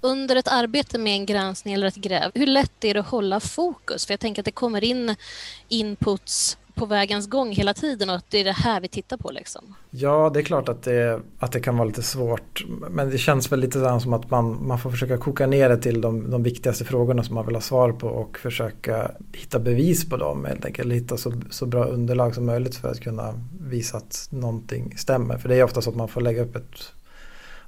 Under 0.00 0.36
ett 0.36 0.48
arbete 0.48 0.98
med 0.98 1.12
en 1.12 1.26
granskning 1.26 1.74
eller 1.74 1.86
ett 1.86 1.96
gräv, 1.96 2.30
hur 2.34 2.46
lätt 2.46 2.84
är 2.84 2.94
det 2.94 3.00
att 3.00 3.06
hålla 3.06 3.40
fokus? 3.40 4.06
För 4.06 4.12
jag 4.12 4.20
tänker 4.20 4.42
att 4.42 4.44
det 4.44 4.50
kommer 4.50 4.84
in 4.84 5.16
inputs 5.68 6.58
på 6.78 6.86
vägens 6.86 7.28
gång 7.28 7.52
hela 7.52 7.74
tiden 7.74 8.10
och 8.10 8.16
att 8.16 8.30
det 8.30 8.38
är 8.38 8.44
det 8.44 8.52
här 8.52 8.80
vi 8.80 8.88
tittar 8.88 9.16
på 9.16 9.30
liksom. 9.30 9.74
Ja, 9.90 10.30
det 10.34 10.40
är 10.40 10.44
klart 10.44 10.68
att 10.68 10.82
det, 10.82 11.20
att 11.38 11.52
det 11.52 11.60
kan 11.60 11.76
vara 11.76 11.88
lite 11.88 12.02
svårt. 12.02 12.64
Men 12.90 13.10
det 13.10 13.18
känns 13.18 13.52
väl 13.52 13.60
lite 13.60 14.00
som 14.00 14.12
att 14.12 14.30
man, 14.30 14.66
man 14.66 14.78
får 14.78 14.90
försöka 14.90 15.18
koka 15.18 15.46
ner 15.46 15.68
det 15.68 15.78
till 15.78 16.00
de, 16.00 16.30
de 16.30 16.42
viktigaste 16.42 16.84
frågorna 16.84 17.22
som 17.22 17.34
man 17.34 17.46
vill 17.46 17.56
ha 17.56 17.62
svar 17.62 17.92
på 17.92 18.08
och 18.08 18.38
försöka 18.38 19.10
hitta 19.32 19.58
bevis 19.58 20.08
på 20.08 20.16
dem 20.16 20.44
helt 20.44 20.64
enkelt. 20.64 20.92
Hitta 20.92 21.16
så, 21.16 21.32
så 21.50 21.66
bra 21.66 21.84
underlag 21.84 22.34
som 22.34 22.46
möjligt 22.46 22.76
för 22.76 22.90
att 22.90 23.00
kunna 23.00 23.34
visa 23.60 23.96
att 23.96 24.28
någonting 24.30 24.94
stämmer. 24.96 25.38
För 25.38 25.48
det 25.48 25.56
är 25.56 25.62
ofta 25.62 25.82
så 25.82 25.90
att 25.90 25.96
man 25.96 26.08
får 26.08 26.20
lägga 26.20 26.42
upp 26.42 26.56
ett 26.56 26.92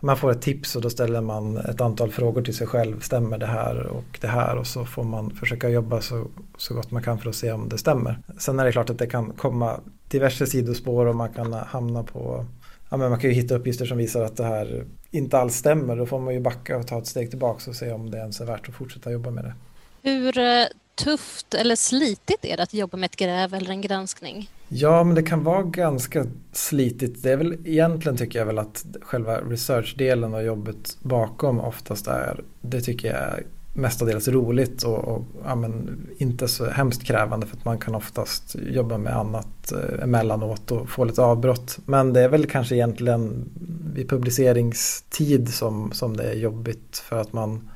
man 0.00 0.16
får 0.16 0.30
ett 0.30 0.42
tips 0.42 0.76
och 0.76 0.82
då 0.82 0.90
ställer 0.90 1.20
man 1.20 1.56
ett 1.56 1.80
antal 1.80 2.10
frågor 2.10 2.42
till 2.42 2.56
sig 2.56 2.66
själv. 2.66 3.00
Stämmer 3.00 3.38
det 3.38 3.46
här 3.46 3.86
och 3.86 4.18
det 4.20 4.28
här? 4.28 4.56
Och 4.56 4.66
så 4.66 4.84
får 4.84 5.04
man 5.04 5.30
försöka 5.30 5.68
jobba 5.68 6.00
så, 6.00 6.26
så 6.56 6.74
gott 6.74 6.90
man 6.90 7.02
kan 7.02 7.18
för 7.18 7.28
att 7.28 7.36
se 7.36 7.52
om 7.52 7.68
det 7.68 7.78
stämmer. 7.78 8.18
Sen 8.38 8.60
är 8.60 8.64
det 8.64 8.72
klart 8.72 8.90
att 8.90 8.98
det 8.98 9.06
kan 9.06 9.32
komma 9.32 9.80
diverse 10.08 10.46
sidospår 10.46 11.06
och 11.06 11.16
man 11.16 11.32
kan 11.32 11.52
hamna 11.52 12.02
på 12.02 12.46
Ja, 12.90 12.96
men 12.96 13.10
man 13.10 13.20
kan 13.20 13.30
ju 13.30 13.36
hitta 13.36 13.54
uppgifter 13.54 13.86
som 13.86 13.98
visar 13.98 14.22
att 14.22 14.36
det 14.36 14.44
här 14.44 14.84
inte 15.10 15.38
alls 15.38 15.56
stämmer. 15.56 15.96
Då 15.96 16.06
får 16.06 16.20
man 16.20 16.34
ju 16.34 16.40
backa 16.40 16.76
och 16.76 16.86
ta 16.86 16.98
ett 16.98 17.06
steg 17.06 17.30
tillbaka 17.30 17.70
och 17.70 17.76
se 17.76 17.92
om 17.92 18.10
det 18.10 18.18
ens 18.18 18.40
är 18.40 18.44
värt 18.44 18.68
att 18.68 18.74
fortsätta 18.74 19.10
jobba 19.10 19.30
med 19.30 19.44
det. 19.44 19.54
Hur 20.02 20.38
eh, 20.38 20.66
tufft 20.94 21.54
eller 21.54 21.76
slitigt 21.76 22.44
är 22.44 22.56
det 22.56 22.62
att 22.62 22.74
jobba 22.74 22.96
med 22.96 23.06
ett 23.06 23.16
gräv 23.16 23.54
eller 23.54 23.70
en 23.70 23.80
granskning? 23.80 24.50
Ja, 24.72 25.04
men 25.04 25.14
det 25.14 25.22
kan 25.22 25.44
vara 25.44 25.62
ganska 25.62 26.26
slitigt. 26.52 27.22
Det 27.22 27.32
är 27.32 27.36
väl 27.36 27.56
egentligen 27.64 28.16
tycker 28.16 28.38
jag 28.38 28.46
väl 28.46 28.58
att 28.58 28.86
själva 29.00 29.40
researchdelen 29.40 30.34
och 30.34 30.44
jobbet 30.44 30.96
bakom 31.02 31.60
oftast 31.60 32.06
är, 32.06 32.40
det 32.60 32.80
tycker 32.80 33.08
jag 33.08 33.16
är 33.16 33.42
mestadels 33.72 34.28
roligt 34.28 34.82
och, 34.82 34.98
och 34.98 35.24
ja, 35.44 35.54
men 35.54 36.00
inte 36.18 36.48
så 36.48 36.70
hemskt 36.70 37.04
krävande 37.04 37.46
för 37.46 37.56
att 37.56 37.64
man 37.64 37.78
kan 37.78 37.94
oftast 37.94 38.56
jobba 38.70 38.98
med 38.98 39.16
annat 39.16 39.72
eh, 39.72 40.02
emellanåt 40.02 40.70
och 40.70 40.88
få 40.88 41.04
lite 41.04 41.22
avbrott. 41.22 41.78
Men 41.86 42.12
det 42.12 42.20
är 42.20 42.28
väl 42.28 42.46
kanske 42.46 42.74
egentligen 42.74 43.48
vid 43.94 44.08
publiceringstid 44.08 45.54
som, 45.54 45.92
som 45.92 46.16
det 46.16 46.24
är 46.24 46.36
jobbigt 46.36 47.02
för 47.08 47.20
att 47.20 47.32
man 47.32 47.70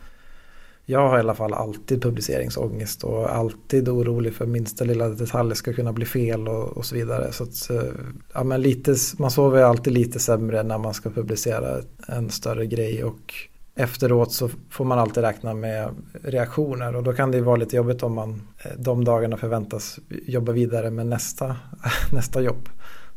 jag 0.87 1.09
har 1.09 1.17
i 1.17 1.21
alla 1.21 1.35
fall 1.35 1.55
alltid 1.55 2.03
publiceringsångest 2.03 3.05
och 3.05 3.37
alltid 3.37 3.89
orolig 3.89 4.35
för 4.35 4.47
minsta 4.47 4.85
lilla 4.85 5.09
detalj 5.09 5.57
ska 5.57 5.73
kunna 5.73 5.93
bli 5.93 6.07
fel 6.07 6.49
och, 6.49 6.77
och 6.77 6.85
så 6.85 6.95
vidare. 6.95 7.33
Så 7.33 7.43
att, 7.43 7.71
eh, 7.71 7.93
ja, 8.35 8.45
men 8.45 8.63
lite, 8.63 8.95
man 9.19 9.31
sover 9.31 9.63
alltid 9.63 9.93
lite 9.93 10.19
sämre 10.19 10.63
när 10.63 10.79
man 10.79 10.95
ska 10.95 11.11
publicera 11.11 11.83
en 12.09 12.31
större 12.31 12.67
grej 12.67 13.05
och 13.05 13.35
efteråt 13.75 14.33
så 14.33 14.51
får 14.71 14.85
man 14.85 14.99
alltid 14.99 15.23
räkna 15.23 15.55
med 15.55 15.95
reaktioner 16.23 16.97
och 16.97 17.03
då 17.03 17.13
kan 17.13 17.31
det 17.31 17.41
vara 17.41 17.57
lite 17.57 17.77
jobbigt 17.77 18.03
om 18.03 18.15
man 18.15 18.43
eh, 18.65 18.71
de 18.79 19.05
dagarna 19.05 19.37
förväntas 19.37 19.99
jobba 20.09 20.53
vidare 20.53 20.91
med 20.91 21.07
nästa, 21.07 21.57
nästa 22.13 22.41
jobb. 22.41 22.69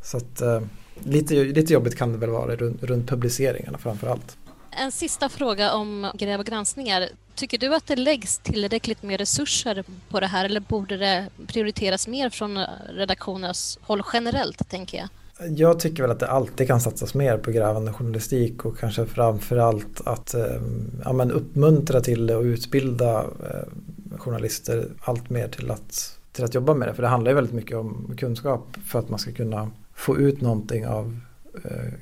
Så 0.02 0.18
att, 0.18 0.42
eh, 0.42 0.62
lite, 1.04 1.36
lite 1.36 1.74
jobbigt 1.74 1.96
kan 1.96 2.12
det 2.12 2.18
väl 2.18 2.30
vara 2.30 2.56
runt, 2.56 2.84
runt 2.84 3.10
publiceringarna 3.10 3.78
framför 3.78 4.08
allt. 4.08 4.38
En 4.80 4.92
sista 4.92 5.30
fråga 5.30 5.74
om 5.74 6.12
gräv 6.14 6.40
och 6.40 6.46
granskningar. 6.46 7.10
Tycker 7.36 7.58
du 7.58 7.76
att 7.76 7.88
det 7.88 7.96
läggs 7.96 8.38
tillräckligt 8.38 9.04
med 9.04 9.20
resurser 9.20 9.84
på 10.10 10.20
det 10.20 10.28
här 10.28 10.46
eller 10.46 10.60
borde 10.60 10.98
det 10.98 11.30
prioriteras 11.48 12.08
mer 12.08 12.30
från 12.30 12.60
redaktionens 12.90 13.80
håll 13.82 14.04
generellt, 14.14 14.70
tänker 14.70 14.98
jag? 14.98 15.10
Jag 15.58 15.80
tycker 15.80 16.04
väl 16.04 16.12
att 16.12 16.20
det 16.20 16.28
alltid 16.28 16.68
kan 16.68 16.82
satsas 16.82 17.14
mer 17.14 17.38
på 17.38 17.52
grävande 17.52 17.94
journalistik 17.94 18.66
och 18.66 18.78
kanske 18.80 19.06
framförallt 19.06 20.08
att 20.08 20.34
eh, 20.34 20.62
ja, 21.04 21.14
men 21.14 21.32
uppmuntra 21.32 22.02
till 22.02 22.28
det 22.28 22.36
och 22.36 22.44
utbilda 22.44 23.20
eh, 23.20 24.18
journalister 24.18 24.90
allt 25.02 25.30
mer 25.30 25.48
till 25.48 25.72
att, 25.72 26.20
till 26.32 26.44
att 26.44 26.56
jobba 26.56 26.74
med 26.74 26.88
det. 26.88 26.94
För 26.94 27.02
det 27.02 27.08
handlar 27.08 27.32
ju 27.32 27.36
väldigt 27.36 27.54
mycket 27.54 27.78
om 27.78 28.16
kunskap 28.18 28.68
för 28.86 29.00
att 29.00 29.10
man 29.10 29.20
ska 29.20 29.32
kunna 29.32 29.72
få 29.96 30.18
ut 30.18 30.42
någonting 30.42 30.88
av 30.88 31.20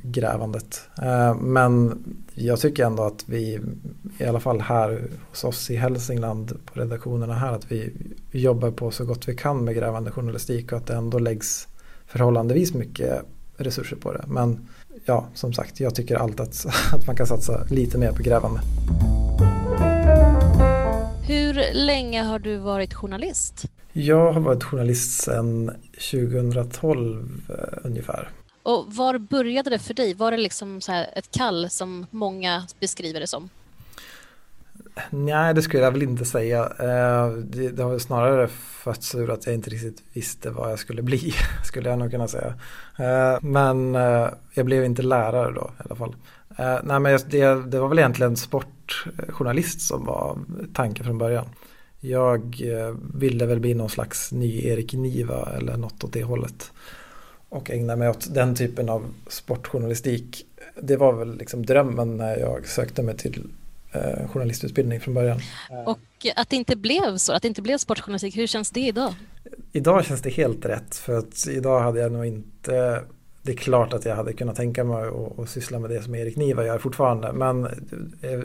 grävandet. 0.02 0.82
Eh, 1.02 1.36
men 1.36 2.04
jag 2.34 2.60
tycker 2.60 2.86
ändå 2.86 3.04
att 3.04 3.24
vi, 3.26 3.60
i 4.18 4.26
alla 4.26 4.40
fall 4.40 4.62
här 4.62 5.08
hos 5.30 5.44
oss 5.44 5.70
i 5.70 5.76
Hälsingland 5.76 6.60
på 6.66 6.80
redaktionerna 6.80 7.34
här, 7.34 7.54
att 7.54 7.72
vi 7.72 7.94
jobbar 8.32 8.72
på 8.72 8.92
så 8.92 9.06
gott 9.06 9.28
vi 9.28 9.36
kan 9.36 9.64
med 9.64 9.76
grävande 9.76 10.12
journalistik 10.12 10.72
och 10.72 10.78
att 10.78 10.88
det 10.88 10.96
ändå 10.96 11.20
läggs 11.20 11.68
förhållandevis 12.08 12.74
mycket 12.74 13.22
resurser 13.58 13.96
på 13.96 14.14
det. 14.14 14.24
Men 14.28 14.68
ja, 15.06 15.26
som 15.34 15.54
sagt, 15.54 15.80
jag 15.80 15.96
tycker 15.96 16.16
alltid 16.16 16.42
att, 16.42 16.66
att 16.94 17.08
man 17.08 17.16
kan 17.16 17.28
satsa 17.28 17.64
lite 17.70 17.98
mer 17.98 18.12
på 18.12 18.24
grävande. 18.24 18.60
Hur 21.28 21.74
länge 21.74 22.24
har 22.24 22.40
du 22.40 22.58
varit 22.58 22.94
journalist? 22.94 23.66
Jag 23.94 24.34
har 24.34 24.42
varit 24.42 24.64
journalist 24.64 25.24
sedan 25.24 25.72
2012 26.12 27.42
eh, 27.50 27.56
ungefär. 27.84 28.30
Och 28.66 28.96
var 28.96 29.18
började 29.18 29.70
det 29.70 29.80
för 29.80 29.94
dig? 29.94 30.14
Var 30.14 30.32
det 30.32 30.38
liksom 30.38 30.82
så 30.82 30.92
ett 30.92 31.32
kall 31.32 31.70
som 31.70 32.06
många 32.12 32.68
beskriver 32.80 33.20
det 33.20 33.28
som? 33.28 33.50
Nej, 35.10 35.54
det 35.54 35.62
skulle 35.62 35.84
jag 35.84 35.92
väl 35.92 36.04
inte 36.04 36.26
säga. 36.26 36.64
Eh, 36.64 37.32
det, 37.32 37.70
det 37.70 37.84
har 37.84 38.00
snarare 38.00 38.48
fötts 38.84 39.16
ur 39.16 39.32
att 39.32 39.46
jag 39.46 39.56
inte 39.56 39.70
riktigt 39.70 40.04
visste 40.14 40.50
vad 40.50 40.72
jag 40.72 40.80
skulle 40.80 41.02
bli, 41.02 41.34
skulle 41.66 41.90
jag 41.90 42.00
nog 42.00 42.12
kunna 42.12 42.28
säga. 42.28 42.54
Eh, 42.98 43.38
men 43.42 43.96
eh, 43.96 44.28
jag 44.54 44.66
blev 44.66 44.86
inte 44.86 45.02
lärare 45.02 45.52
då 45.54 45.72
i 45.80 45.84
alla 45.86 45.96
fall. 45.96 46.16
Nej, 46.84 47.00
men 47.00 47.20
det, 47.30 47.72
det 47.72 47.80
var 47.80 47.88
väl 47.88 48.00
egentligen 48.00 48.38
sportjournalist 48.38 49.82
som 49.82 50.06
var 50.06 50.40
tanken 50.74 51.06
från 51.06 51.18
början. 51.18 51.46
Jag 52.00 52.64
ville 53.14 53.46
väl 53.46 53.60
bli 53.60 53.74
någon 53.74 53.90
slags 53.90 54.32
ny 54.32 54.62
Erik 54.68 54.94
Niva 54.94 55.50
eller 55.58 55.78
något 55.78 56.04
åt 56.04 56.14
det 56.14 56.24
hållet. 56.24 56.72
Och 57.56 57.72
ägna 57.72 57.96
mig 57.96 58.10
åt 58.10 58.34
den 58.34 58.56
typen 58.56 58.90
av 58.90 59.06
sportjournalistik. 59.28 60.46
Det 60.82 60.98
var 60.98 61.14
väl 61.14 61.38
liksom 61.38 61.66
drömmen 61.66 62.18
när 62.18 62.38
jag 62.38 62.68
sökte 62.68 63.04
mig 63.04 63.18
till 63.18 63.44
eh, 63.92 64.28
journalistutbildning 64.28 65.00
från 65.00 65.14
början. 65.14 65.40
Och 65.86 66.00
att 66.36 66.50
det 66.50 66.56
inte 66.56 66.76
blev 66.76 67.18
så, 67.18 67.34
att 67.34 67.42
det 67.42 67.48
inte 67.48 67.62
blev 67.62 67.78
sportjournalistik, 67.78 68.38
hur 68.38 68.48
känns 68.48 68.72
det 68.72 68.80
idag? 68.80 69.14
Idag 69.72 70.06
känns 70.06 70.22
det 70.22 70.30
helt 70.30 70.66
rätt 70.66 70.96
för 70.96 71.18
att 71.18 71.48
idag 71.48 71.80
hade 71.80 72.00
jag 72.00 72.12
nog 72.12 72.26
inte 72.26 73.02
det 73.42 73.52
är 73.52 73.56
klart 73.56 73.94
att 73.94 74.06
jag 74.06 74.16
hade 74.16 74.34
kunnat 74.34 74.56
tänka 74.56 74.84
mig 74.84 75.08
att, 75.08 75.40
att 75.40 75.50
syssla 75.50 75.80
med 75.80 75.90
det 75.90 76.02
som 76.02 76.16
Erik 76.16 76.36
Niva 76.36 76.66
gör 76.66 76.78
fortfarande. 76.78 77.34
Men 77.34 77.62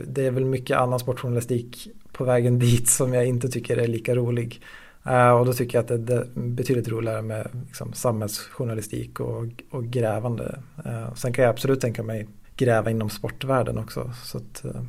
det 0.07 0.25
är 0.25 0.31
väl 0.31 0.45
mycket 0.45 0.77
annan 0.77 0.99
sportjournalistik 0.99 1.87
på 2.11 2.23
vägen 2.23 2.59
dit 2.59 2.89
som 2.89 3.13
jag 3.13 3.25
inte 3.25 3.49
tycker 3.49 3.77
är 3.77 3.87
lika 3.87 4.15
rolig. 4.15 4.61
Uh, 5.07 5.29
och 5.29 5.45
då 5.45 5.53
tycker 5.53 5.77
jag 5.77 5.83
att 5.83 6.07
det 6.07 6.13
är 6.13 6.27
betydligt 6.35 6.87
roligare 6.87 7.21
med 7.21 7.47
liksom, 7.67 7.93
samhällsjournalistik 7.93 9.19
och, 9.19 9.45
och 9.71 9.85
grävande. 9.85 10.59
Uh, 10.85 11.13
sen 11.15 11.33
kan 11.33 11.43
jag 11.43 11.51
absolut 11.51 11.81
tänka 11.81 12.03
mig 12.03 12.27
gräva 12.55 12.91
inom 12.91 13.09
sportvärlden 13.09 13.77
också. 13.77 14.13
Så 14.23 14.37
att, 14.37 14.65
uh, 14.65 14.81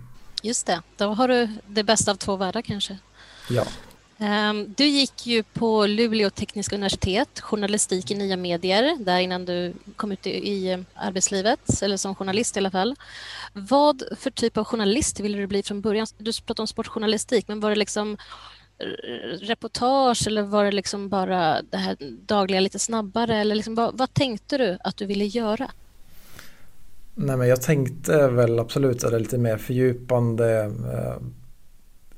Just 0.42 0.66
det, 0.66 0.82
då 0.96 1.06
har 1.06 1.28
du 1.28 1.48
det 1.66 1.84
bästa 1.84 2.10
av 2.10 2.16
två 2.16 2.36
världar 2.36 2.62
kanske. 2.62 2.98
Ja. 3.50 3.64
Ehm, 4.18 4.74
du 4.76 4.86
gick 4.86 5.26
ju 5.26 5.42
på 5.42 5.86
Luleå 5.86 6.30
tekniska 6.30 6.76
universitet, 6.76 7.40
journalistik 7.40 8.10
i 8.10 8.14
nya 8.14 8.36
medier, 8.36 8.96
där 9.00 9.18
innan 9.18 9.44
du 9.44 9.74
kom 9.96 10.12
ut 10.12 10.26
i 10.26 10.84
arbetslivet, 10.94 11.82
eller 11.82 11.96
som 11.96 12.14
journalist 12.14 12.56
i 12.56 12.60
alla 12.60 12.70
fall. 12.70 12.96
Vad 13.52 14.02
för 14.18 14.30
typ 14.30 14.56
av 14.56 14.64
journalist 14.64 15.20
ville 15.20 15.38
du 15.38 15.46
bli 15.46 15.62
från 15.62 15.80
början? 15.80 16.06
Du 16.18 16.32
pratade 16.32 16.62
om 16.62 16.66
sportjournalistik, 16.66 17.48
men 17.48 17.60
var 17.60 17.70
det 17.70 17.76
liksom 17.76 18.16
Eh, 18.82 19.46
reportage 19.46 20.26
eller 20.26 20.42
var 20.42 20.64
det 20.64 20.72
liksom 20.72 21.08
bara 21.08 21.62
det 21.62 21.76
här 21.76 21.96
dagliga 22.26 22.60
lite 22.60 22.78
snabbare? 22.78 23.36
Eller 23.36 23.54
liksom, 23.54 23.74
vad, 23.74 23.98
vad 23.98 24.14
tänkte 24.14 24.58
du 24.58 24.78
att 24.84 24.96
du 24.96 25.06
ville 25.06 25.24
göra? 25.24 25.70
Nej 27.14 27.36
men 27.36 27.48
jag 27.48 27.62
tänkte 27.62 28.28
väl 28.28 28.58
absolut 28.58 29.04
att 29.04 29.10
det 29.10 29.16
är 29.16 29.20
lite 29.20 29.38
mer 29.38 29.56
fördjupande 29.56 30.62
eh, 30.64 31.22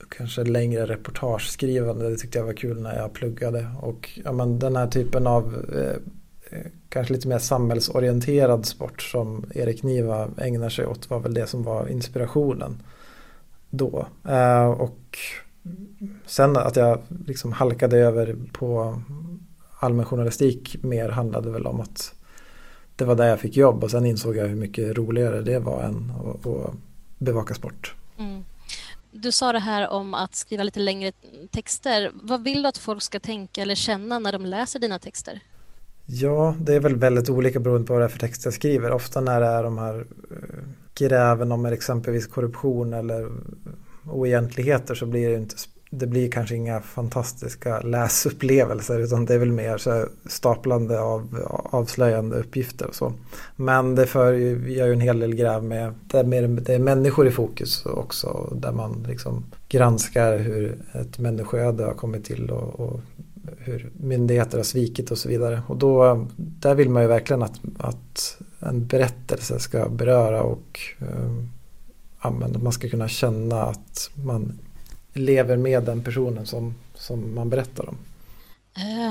kanske 0.08 0.44
längre 0.44 0.86
reportageskrivande. 0.86 2.10
Det 2.10 2.16
tyckte 2.16 2.38
jag 2.38 2.46
var 2.46 2.52
kul 2.52 2.82
när 2.82 2.96
jag 2.96 3.12
pluggade. 3.12 3.68
Och 3.80 4.20
ja, 4.24 4.32
men 4.32 4.58
den 4.58 4.76
här 4.76 4.86
typen 4.86 5.26
av 5.26 5.64
eh, 5.74 6.58
eh 6.58 6.66
kanske 6.88 7.12
lite 7.12 7.28
mer 7.28 7.38
samhällsorienterad 7.38 8.66
sport 8.66 9.02
som 9.02 9.44
Erik 9.54 9.82
Niva 9.82 10.28
ägnar 10.38 10.68
sig 10.68 10.86
åt 10.86 11.10
var 11.10 11.20
väl 11.20 11.34
det 11.34 11.46
som 11.46 11.62
var 11.62 11.86
inspirationen 11.86 12.82
då. 13.70 14.06
Eh, 14.28 14.66
och 14.66 15.18
sen 16.26 16.56
att 16.56 16.76
jag 16.76 16.98
liksom 17.26 17.52
halkade 17.52 17.98
över 17.98 18.36
på 18.52 19.02
allmän 19.80 20.06
journalistik 20.06 20.82
mer 20.82 21.08
handlade 21.08 21.50
väl 21.50 21.66
om 21.66 21.80
att 21.80 22.14
det 22.96 23.04
var 23.04 23.14
där 23.14 23.28
jag 23.28 23.40
fick 23.40 23.56
jobb 23.56 23.84
och 23.84 23.90
sen 23.90 24.06
insåg 24.06 24.36
jag 24.36 24.46
hur 24.46 24.56
mycket 24.56 24.96
roligare 24.96 25.42
det 25.42 25.58
var 25.58 25.82
än 25.82 26.12
att, 26.16 26.46
att 26.46 26.74
bevaka 27.18 27.54
sport. 27.54 27.94
Mm. 28.18 28.44
Du 29.10 29.32
sa 29.32 29.52
det 29.52 29.58
här 29.58 29.88
om 29.88 30.14
att 30.14 30.34
skriva 30.34 30.62
lite 30.62 30.80
längre 30.80 31.12
texter. 31.50 32.10
Vad 32.22 32.44
vill 32.44 32.62
du 32.62 32.68
att 32.68 32.78
folk 32.78 33.02
ska 33.02 33.20
tänka 33.20 33.62
eller 33.62 33.74
känna 33.74 34.18
när 34.18 34.32
de 34.32 34.46
läser 34.46 34.78
dina 34.78 34.98
texter? 34.98 35.40
Ja, 36.06 36.54
det 36.60 36.74
är 36.74 36.80
väl 36.80 36.96
väldigt 36.96 37.28
olika 37.28 37.60
beroende 37.60 37.86
på 37.86 37.92
vad 37.92 38.02
det 38.02 38.04
är 38.04 38.08
för 38.08 38.18
text 38.18 38.44
jag 38.44 38.54
skriver. 38.54 38.90
Ofta 38.90 39.20
när 39.20 39.40
det 39.40 39.46
är 39.46 39.62
de 39.62 39.78
här 39.78 40.06
eh, 40.30 40.64
gräven 40.94 41.52
om 41.52 41.66
exempelvis 41.66 42.26
korruption 42.26 42.92
eller 42.92 43.30
oegentligheter 44.06 44.94
så 44.94 45.06
blir 45.06 45.28
det 45.28 45.36
inte 45.36 45.54
det 45.98 46.06
blir 46.06 46.30
kanske 46.30 46.56
inga 46.56 46.80
fantastiska 46.80 47.80
läsupplevelser 47.80 48.98
utan 48.98 49.26
det 49.26 49.34
är 49.34 49.38
väl 49.38 49.52
mer 49.52 49.78
så 49.78 50.06
staplande 50.26 51.00
av 51.00 51.48
avslöjande 51.70 52.36
uppgifter 52.36 52.86
och 52.86 52.94
så. 52.94 53.12
Men 53.56 53.94
det 53.94 54.06
för 54.06 54.32
gör 54.32 54.86
ju 54.86 54.92
en 54.92 55.00
hel 55.00 55.20
del 55.20 55.34
gräv 55.34 55.64
med, 55.64 55.94
det 56.06 56.18
är, 56.18 56.24
mer, 56.24 56.48
det 56.48 56.74
är 56.74 56.78
människor 56.78 57.26
i 57.26 57.30
fokus 57.30 57.86
också 57.86 58.56
där 58.56 58.72
man 58.72 59.06
liksom 59.08 59.44
granskar 59.68 60.38
hur 60.38 60.78
ett 60.92 61.18
människoöde 61.18 61.84
har 61.84 61.94
kommit 61.94 62.24
till 62.24 62.50
och, 62.50 62.80
och 62.80 63.00
hur 63.58 63.90
myndigheter 64.00 64.56
har 64.56 64.64
svikit 64.64 65.10
och 65.10 65.18
så 65.18 65.28
vidare. 65.28 65.62
Och 65.66 65.76
då, 65.76 66.26
där 66.36 66.74
vill 66.74 66.90
man 66.90 67.02
ju 67.02 67.08
verkligen 67.08 67.42
att, 67.42 67.60
att 67.78 68.36
en 68.60 68.86
berättelse 68.86 69.58
ska 69.58 69.88
beröra 69.88 70.42
och 70.42 70.80
um, 70.98 71.50
att 72.24 72.62
man 72.62 72.72
ska 72.72 72.88
kunna 72.88 73.08
känna 73.08 73.62
att 73.62 74.10
man 74.24 74.58
lever 75.12 75.56
med 75.56 75.82
den 75.82 76.04
personen 76.04 76.46
som, 76.46 76.74
som 76.94 77.34
man 77.34 77.50
berättar 77.50 77.88
om. 77.88 77.96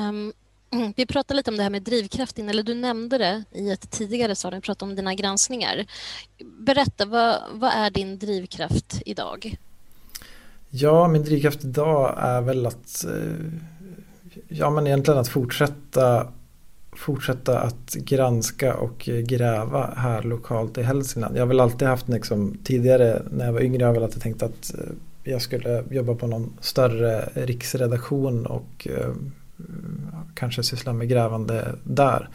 Um, 0.10 0.34
vi 0.96 1.06
pratade 1.06 1.38
lite 1.38 1.52
om 1.52 1.58
det 1.58 1.64
här 1.64 1.70
med 1.70 1.82
drivkraft, 1.82 2.40
eller 2.40 2.64
du 2.64 2.74
nämnde 2.74 3.18
det 3.18 3.44
i 3.52 3.72
ett 3.72 3.92
tidigare 3.92 4.36
svar, 4.36 4.52
vi 4.52 4.62
pratade 4.62 4.92
om 4.92 4.96
dina 4.96 5.16
granskningar. 5.16 5.86
Berätta, 6.60 7.06
vad, 7.06 7.42
vad 7.52 7.72
är 7.74 7.90
din 7.90 8.20
drivkraft 8.20 9.02
idag? 9.06 9.58
Ja, 10.70 11.08
min 11.08 11.24
drivkraft 11.24 11.64
idag 11.64 12.16
är 12.18 12.42
väl 12.42 12.66
att 12.66 13.06
eh, 13.06 13.52
ja, 14.48 14.70
men 14.70 14.88
egentligen 14.88 15.20
att 15.20 15.28
fortsätta 15.28 16.28
fortsätta 16.96 17.60
att 17.60 17.94
granska 17.94 18.76
och 18.76 19.10
gräva 19.28 19.94
här 19.98 20.24
lokalt 20.24 20.78
i 20.78 20.82
Hälsingland. 20.82 21.36
Jag 21.36 21.42
har 21.42 21.48
väl 21.48 21.60
alltid 21.60 21.88
haft 21.88 22.10
liksom, 22.10 22.58
tidigare 22.64 23.22
när 23.32 23.46
jag 23.46 23.54
var 23.54 23.62
yngre, 23.62 23.80
jag 23.80 23.88
har 23.88 23.94
väl 23.94 24.04
alltid 24.04 24.22
tänkt 24.22 24.44
att 24.44 24.74
eh, 24.74 24.94
jag 25.24 25.42
skulle 25.42 25.84
jobba 25.90 26.16
på 26.16 26.28
någon 26.28 26.54
större 26.60 27.30
riksredaktion 27.34 28.46
och 28.46 28.88
eh, 28.90 29.14
kanske 30.34 30.64
syssla 30.64 30.94
med 30.94 31.10
grävande 31.10 31.76
där. 31.84 32.30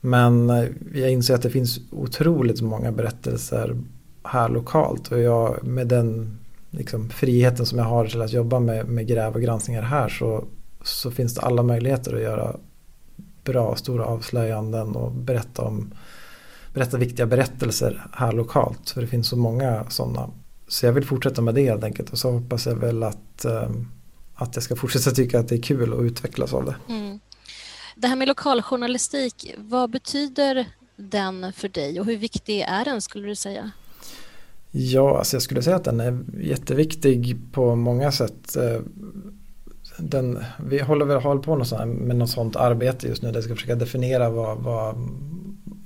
Men 0.00 0.50
eh, 0.50 0.68
jag 0.94 1.10
inser 1.10 1.34
att 1.34 1.42
det 1.42 1.50
finns 1.50 1.80
otroligt 1.90 2.60
många 2.62 2.92
berättelser 2.92 3.76
här 4.22 4.48
lokalt 4.48 5.12
och 5.12 5.20
jag 5.20 5.64
med 5.64 5.86
den 5.86 6.38
liksom, 6.70 7.08
friheten 7.08 7.66
som 7.66 7.78
jag 7.78 7.84
har 7.84 8.06
till 8.06 8.22
att 8.22 8.32
jobba 8.32 8.60
med, 8.60 8.88
med 8.88 9.06
gräv 9.06 9.34
och 9.34 9.42
granskningar 9.42 9.82
här 9.82 10.08
så, 10.08 10.44
så 10.82 11.10
finns 11.10 11.34
det 11.34 11.40
alla 11.40 11.62
möjligheter 11.62 12.14
att 12.14 12.22
göra 12.22 12.56
bra 13.46 13.76
stora 13.76 14.04
avslöjanden 14.04 14.96
och 14.96 15.12
berätta 15.12 15.62
om 15.62 15.94
berätta 16.74 16.96
viktiga 16.96 17.26
berättelser 17.26 18.06
här 18.12 18.32
lokalt. 18.32 18.90
För 18.90 19.00
det 19.00 19.06
finns 19.06 19.28
så 19.28 19.36
många 19.36 19.90
sådana 19.90 20.30
så 20.68 20.86
jag 20.86 20.92
vill 20.92 21.04
fortsätta 21.04 21.42
med 21.42 21.54
det 21.54 21.64
helt 21.64 21.84
enkelt 21.84 22.10
och 22.10 22.18
så 22.18 22.30
hoppas 22.30 22.66
jag 22.66 22.74
väl 22.74 23.02
att, 23.02 23.44
um, 23.44 23.88
att 24.34 24.56
jag 24.56 24.62
ska 24.62 24.76
fortsätta 24.76 25.10
tycka 25.10 25.38
att 25.38 25.48
det 25.48 25.54
är 25.54 25.62
kul 25.62 25.92
och 25.92 26.02
utvecklas 26.02 26.52
av 26.52 26.64
det. 26.64 26.76
Mm. 26.88 27.20
Det 27.96 28.08
här 28.08 28.16
med 28.16 28.28
lokaljournalistik, 28.28 29.54
vad 29.58 29.90
betyder 29.90 30.66
den 30.96 31.52
för 31.52 31.68
dig 31.68 32.00
och 32.00 32.06
hur 32.06 32.16
viktig 32.16 32.60
är 32.60 32.84
den 32.84 33.02
skulle 33.02 33.28
du 33.28 33.34
säga? 33.34 33.70
Ja, 34.70 35.18
alltså 35.18 35.36
jag 35.36 35.42
skulle 35.42 35.62
säga 35.62 35.76
att 35.76 35.84
den 35.84 36.00
är 36.00 36.24
jätteviktig 36.40 37.38
på 37.52 37.74
många 37.74 38.12
sätt. 38.12 38.56
Den, 39.98 40.44
vi 40.64 40.80
håller 40.80 41.04
väl 41.04 41.22
håll 41.22 41.42
på 41.42 41.56
med 41.86 42.16
något 42.16 42.30
sånt 42.30 42.56
arbete 42.56 43.08
just 43.08 43.22
nu 43.22 43.28
där 43.28 43.40
vi 43.40 43.42
ska 43.42 43.54
försöka 43.54 43.74
definiera 43.74 44.30
vad, 44.30 44.58
vad 44.58 44.96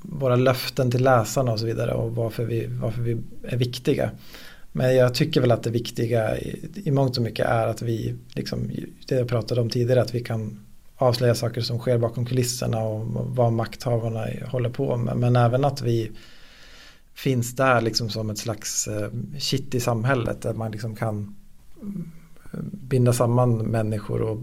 våra 0.02 0.36
löften 0.36 0.90
till 0.90 1.04
läsarna 1.04 1.52
och 1.52 1.60
så 1.60 1.66
vidare 1.66 1.94
och 1.94 2.14
varför 2.14 2.44
vi, 2.44 2.66
varför 2.66 3.02
vi 3.02 3.16
är 3.42 3.56
viktiga. 3.56 4.10
Men 4.72 4.96
jag 4.96 5.14
tycker 5.14 5.40
väl 5.40 5.50
att 5.50 5.62
det 5.62 5.70
viktiga 5.70 6.38
i, 6.38 6.68
i 6.74 6.90
mångt 6.90 7.16
och 7.16 7.22
mycket 7.22 7.46
är 7.46 7.66
att 7.66 7.82
vi, 7.82 8.14
liksom, 8.34 8.70
det 9.06 9.14
jag 9.14 9.28
pratade 9.28 9.60
om 9.60 9.70
tidigare, 9.70 10.02
att 10.02 10.14
vi 10.14 10.20
kan 10.20 10.60
avslöja 10.96 11.34
saker 11.34 11.60
som 11.60 11.78
sker 11.78 11.98
bakom 11.98 12.26
kulisserna 12.26 12.80
och 12.80 13.06
vad 13.06 13.52
makthavarna 13.52 14.26
håller 14.46 14.70
på 14.70 14.96
med. 14.96 15.16
Men 15.16 15.36
även 15.36 15.64
att 15.64 15.82
vi 15.82 16.10
finns 17.14 17.56
där 17.56 17.80
liksom 17.80 18.10
som 18.10 18.30
ett 18.30 18.38
slags 18.38 18.88
eh, 18.88 19.08
kitt 19.38 19.74
i 19.74 19.80
samhället 19.80 20.42
där 20.42 20.54
man 20.54 20.72
liksom 20.72 20.96
kan 20.96 21.36
binda 22.72 23.12
samman 23.12 23.58
människor 23.58 24.22
och 24.22 24.38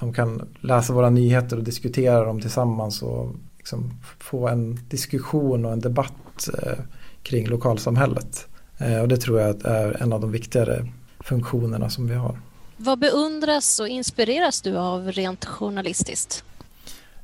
de 0.00 0.12
kan 0.12 0.48
läsa 0.60 0.92
våra 0.92 1.10
nyheter 1.10 1.56
och 1.56 1.64
diskutera 1.64 2.24
dem 2.24 2.40
tillsammans 2.40 3.02
och 3.02 3.34
liksom 3.58 3.90
få 4.18 4.48
en 4.48 4.78
diskussion 4.88 5.64
och 5.64 5.72
en 5.72 5.80
debatt 5.80 6.48
eh, 6.62 6.78
kring 7.22 7.48
lokalsamhället. 7.48 8.48
Eh, 8.78 9.00
och 9.00 9.08
det 9.08 9.16
tror 9.16 9.40
jag 9.40 9.66
är 9.66 10.02
en 10.02 10.12
av 10.12 10.20
de 10.20 10.32
viktigare 10.32 10.88
funktionerna 11.20 11.90
som 11.90 12.08
vi 12.08 12.14
har. 12.14 12.38
Vad 12.76 12.98
beundras 12.98 13.80
och 13.80 13.88
inspireras 13.88 14.60
du 14.60 14.76
av 14.76 15.12
rent 15.12 15.44
journalistiskt? 15.44 16.44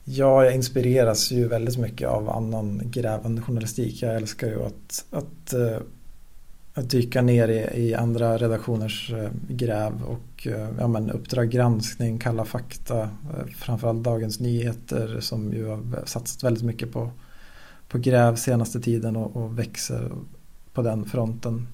Ja, 0.05 0.45
jag 0.45 0.55
inspireras 0.55 1.31
ju 1.31 1.49
väldigt 1.49 1.79
mycket 1.79 2.09
av 2.09 2.31
annan 2.31 2.83
grävande 2.85 3.43
journalistik. 3.43 4.03
Jag 4.03 4.17
älskar 4.17 4.47
ju 4.47 4.63
att, 4.65 5.05
att, 5.11 5.53
eh, 5.53 5.79
att 6.79 6.91
dyka 6.91 7.23
ner 7.23 7.49
i, 7.49 7.89
i 7.89 7.95
andra 7.95 8.39
redaktioners 8.39 9.13
eh, 9.13 9.31
gräv 9.49 10.03
och 10.03 10.47
eh, 10.47 10.69
ja, 10.79 10.89
men 10.89 11.11
Uppdrag 11.11 11.51
granskning, 11.51 12.19
Kalla 12.19 12.45
fakta, 12.45 13.01
eh, 13.01 13.47
framförallt 13.57 14.03
Dagens 14.03 14.41
Nyheter 14.41 15.21
som 15.21 15.53
ju 15.53 15.67
har 15.67 16.07
satsat 16.07 16.45
väldigt 16.45 16.65
mycket 16.65 16.93
på, 16.93 17.11
på 17.89 17.99
gräv 17.99 18.37
senaste 18.37 18.81
tiden 18.81 19.17
och, 19.17 19.37
och 19.37 19.59
växer 19.59 20.11
på 20.73 20.83
den 20.83 21.05
fronten 21.05 21.67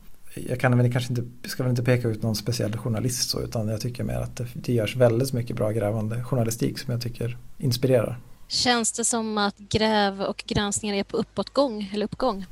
jag 0.49 0.61
kan 0.61 0.79
väl 0.79 0.93
kanske 0.93 1.13
inte, 1.13 1.49
ska 1.49 1.63
väl 1.63 1.71
inte 1.71 1.83
peka 1.83 2.09
ut 2.09 2.23
någon 2.23 2.37
speciell 2.37 2.77
journalist 2.77 3.31
så 3.31 3.41
utan 3.41 3.69
jag 3.69 3.81
tycker 3.81 4.05
mer 4.05 4.17
att 4.17 4.37
det, 4.37 4.47
det 4.55 4.73
görs 4.73 4.97
väldigt 4.97 5.33
mycket 5.33 5.57
bra 5.57 5.71
grävande 5.71 6.25
journalistik 6.25 6.79
som 6.79 6.93
jag 6.93 7.03
tycker 7.03 7.37
inspirerar. 7.59 8.21
Känns 8.49 8.93
det 8.93 9.05
som 9.05 9.39
att 9.39 9.59
gräv 9.59 10.23
och 10.23 10.45
granskningar 10.47 10.97
är 10.97 11.05
på 11.05 11.17
uppåtgång 11.17 11.91
eller 11.95 12.05
uppgång? 12.05 12.47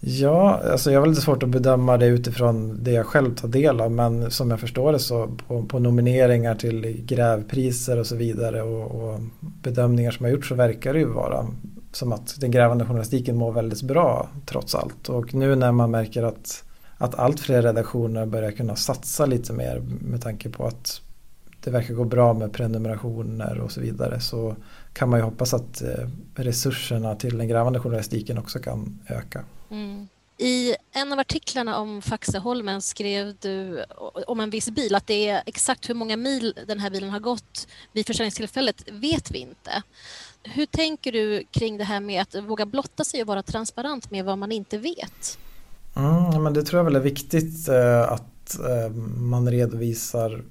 Ja, 0.00 0.60
alltså 0.72 0.90
jag 0.90 1.00
har 1.00 1.06
lite 1.06 1.20
svårt 1.20 1.42
att 1.42 1.48
bedöma 1.48 1.96
det 1.96 2.06
utifrån 2.06 2.84
det 2.84 2.90
jag 2.90 3.06
själv 3.06 3.34
tar 3.34 3.48
del 3.48 3.80
av 3.80 3.90
men 3.90 4.30
som 4.30 4.50
jag 4.50 4.60
förstår 4.60 4.92
det 4.92 4.98
så 4.98 5.26
på, 5.46 5.62
på 5.62 5.78
nomineringar 5.78 6.54
till 6.54 7.04
grävpriser 7.06 7.98
och 7.98 8.06
så 8.06 8.16
vidare 8.16 8.62
och, 8.62 9.02
och, 9.04 9.20
bedömningar 9.40 10.10
som 10.10 10.24
har 10.24 10.30
gjorts 10.30 10.48
så 10.48 10.54
verkar 10.54 10.92
det 10.92 10.98
ju 10.98 11.06
vara 11.06 11.46
som 11.92 12.12
att 12.12 12.40
den 12.40 12.50
grävande 12.50 12.84
journalistiken 12.84 13.36
mår 13.36 13.52
väldigt 13.52 13.82
bra 13.82 14.28
trots 14.46 14.74
allt 14.74 15.08
och 15.08 15.34
nu 15.34 15.54
när 15.54 15.72
man 15.72 15.90
märker 15.90 16.22
att 16.22 16.64
att 16.98 17.14
allt 17.14 17.40
fler 17.40 17.62
redaktioner 17.62 18.26
börjar 18.26 18.50
kunna 18.50 18.76
satsa 18.76 19.26
lite 19.26 19.52
mer 19.52 19.82
med 20.00 20.22
tanke 20.22 20.50
på 20.50 20.66
att 20.66 21.00
det 21.64 21.70
verkar 21.70 21.94
gå 21.94 22.04
bra 22.04 22.34
med 22.34 22.52
prenumerationer 22.52 23.58
och 23.58 23.72
så 23.72 23.80
vidare 23.80 24.20
så 24.20 24.56
kan 24.92 25.08
man 25.08 25.18
ju 25.18 25.24
hoppas 25.24 25.54
att 25.54 25.82
eh, 25.82 26.08
resurserna 26.34 27.14
till 27.14 27.38
den 27.38 27.48
grävande 27.48 27.80
journalistiken 27.80 28.38
också 28.38 28.58
kan 28.58 28.98
öka. 29.06 29.44
Mm. 29.70 30.08
I 30.40 30.74
en 30.92 31.12
av 31.12 31.18
artiklarna 31.18 31.78
om 31.78 32.02
Faxeholmen 32.02 32.82
skrev 32.82 33.34
du 33.40 33.84
om 34.26 34.40
en 34.40 34.50
viss 34.50 34.70
bil 34.70 34.94
att 34.94 35.06
det 35.06 35.28
är 35.28 35.42
exakt 35.46 35.88
hur 35.88 35.94
många 35.94 36.16
mil 36.16 36.54
den 36.66 36.78
här 36.78 36.90
bilen 36.90 37.10
har 37.10 37.20
gått 37.20 37.68
vid 37.92 38.06
försäljningstillfället 38.06 38.84
vet 38.92 39.30
vi 39.30 39.38
inte. 39.38 39.82
Hur 40.42 40.66
tänker 40.66 41.12
du 41.12 41.44
kring 41.50 41.78
det 41.78 41.84
här 41.84 42.00
med 42.00 42.22
att 42.22 42.34
våga 42.34 42.66
blotta 42.66 43.04
sig 43.04 43.20
och 43.20 43.26
vara 43.26 43.42
transparent 43.42 44.10
med 44.10 44.24
vad 44.24 44.38
man 44.38 44.52
inte 44.52 44.78
vet? 44.78 45.38
Mm, 45.96 46.42
men 46.42 46.52
det 46.52 46.62
tror 46.62 46.78
jag 46.78 46.84
väl 46.84 46.96
är 46.96 47.00
viktigt 47.00 47.68
eh, 47.68 48.12
att 48.12 48.58
eh, 48.58 48.90
man 49.16 49.50
redovisar 49.50 50.44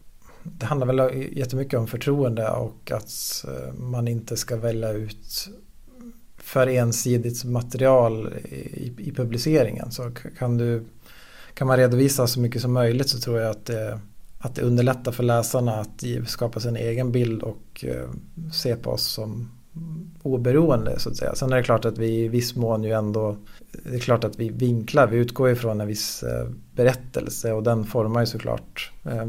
det 0.60 0.66
handlar 0.66 0.88
väl 0.88 1.28
jättemycket 1.38 1.80
om 1.80 1.88
förtroende 1.88 2.50
och 2.50 2.92
att 2.92 3.46
eh, 3.48 3.74
man 3.74 4.08
inte 4.08 4.38
ska 4.38 4.58
välja 4.58 4.92
ut 4.92 5.50
för 6.48 6.68
ensidigt 6.68 7.44
material 7.44 8.34
i, 8.44 8.94
i 8.98 9.12
publiceringen. 9.12 9.92
Så 9.92 10.12
kan, 10.38 10.58
du, 10.58 10.86
kan 11.54 11.68
man 11.68 11.78
redovisa 11.78 12.28
så 12.28 12.40
mycket 12.40 12.62
som 12.62 12.74
möjligt 12.74 13.10
så 13.10 13.20
tror 13.20 13.40
jag 13.40 13.52
att 13.52 13.66
det, 13.66 14.00
att 14.40 14.56
det 14.56 14.62
underlättar 14.62 15.12
för 15.12 15.24
läsarna 15.24 15.74
att 15.74 16.04
skapa 16.28 16.60
sin 16.60 16.76
egen 16.76 17.12
bild 17.12 17.44
och 17.44 17.86
eh, 17.88 18.10
se 18.54 18.76
på 18.76 18.92
oss 18.92 19.04
som 19.04 19.52
oberoende 20.24 21.00
så 21.00 21.10
att 21.10 21.16
säga. 21.16 21.36
Sen 21.36 21.52
är 21.52 21.58
det 21.58 21.64
klart 21.64 21.86
att 21.86 21.98
vi 21.98 22.24
i 22.24 22.28
viss 22.28 22.56
mån 22.56 22.84
ju 22.84 22.92
ändå 22.92 23.38
det 23.84 23.96
är 23.96 24.00
klart 24.00 24.24
att 24.24 24.40
vi 24.40 24.50
vinklar, 24.50 25.08
vi 25.08 25.18
utgår 25.18 25.50
ifrån 25.50 25.82
en 25.82 25.88
viss 25.88 26.24
eh, 26.24 26.48
berättelse 26.76 27.54
och 27.54 27.64
den 27.64 27.86
formar 27.86 28.20
ju 28.20 28.26
såklart 28.26 28.92
eh, 29.06 29.28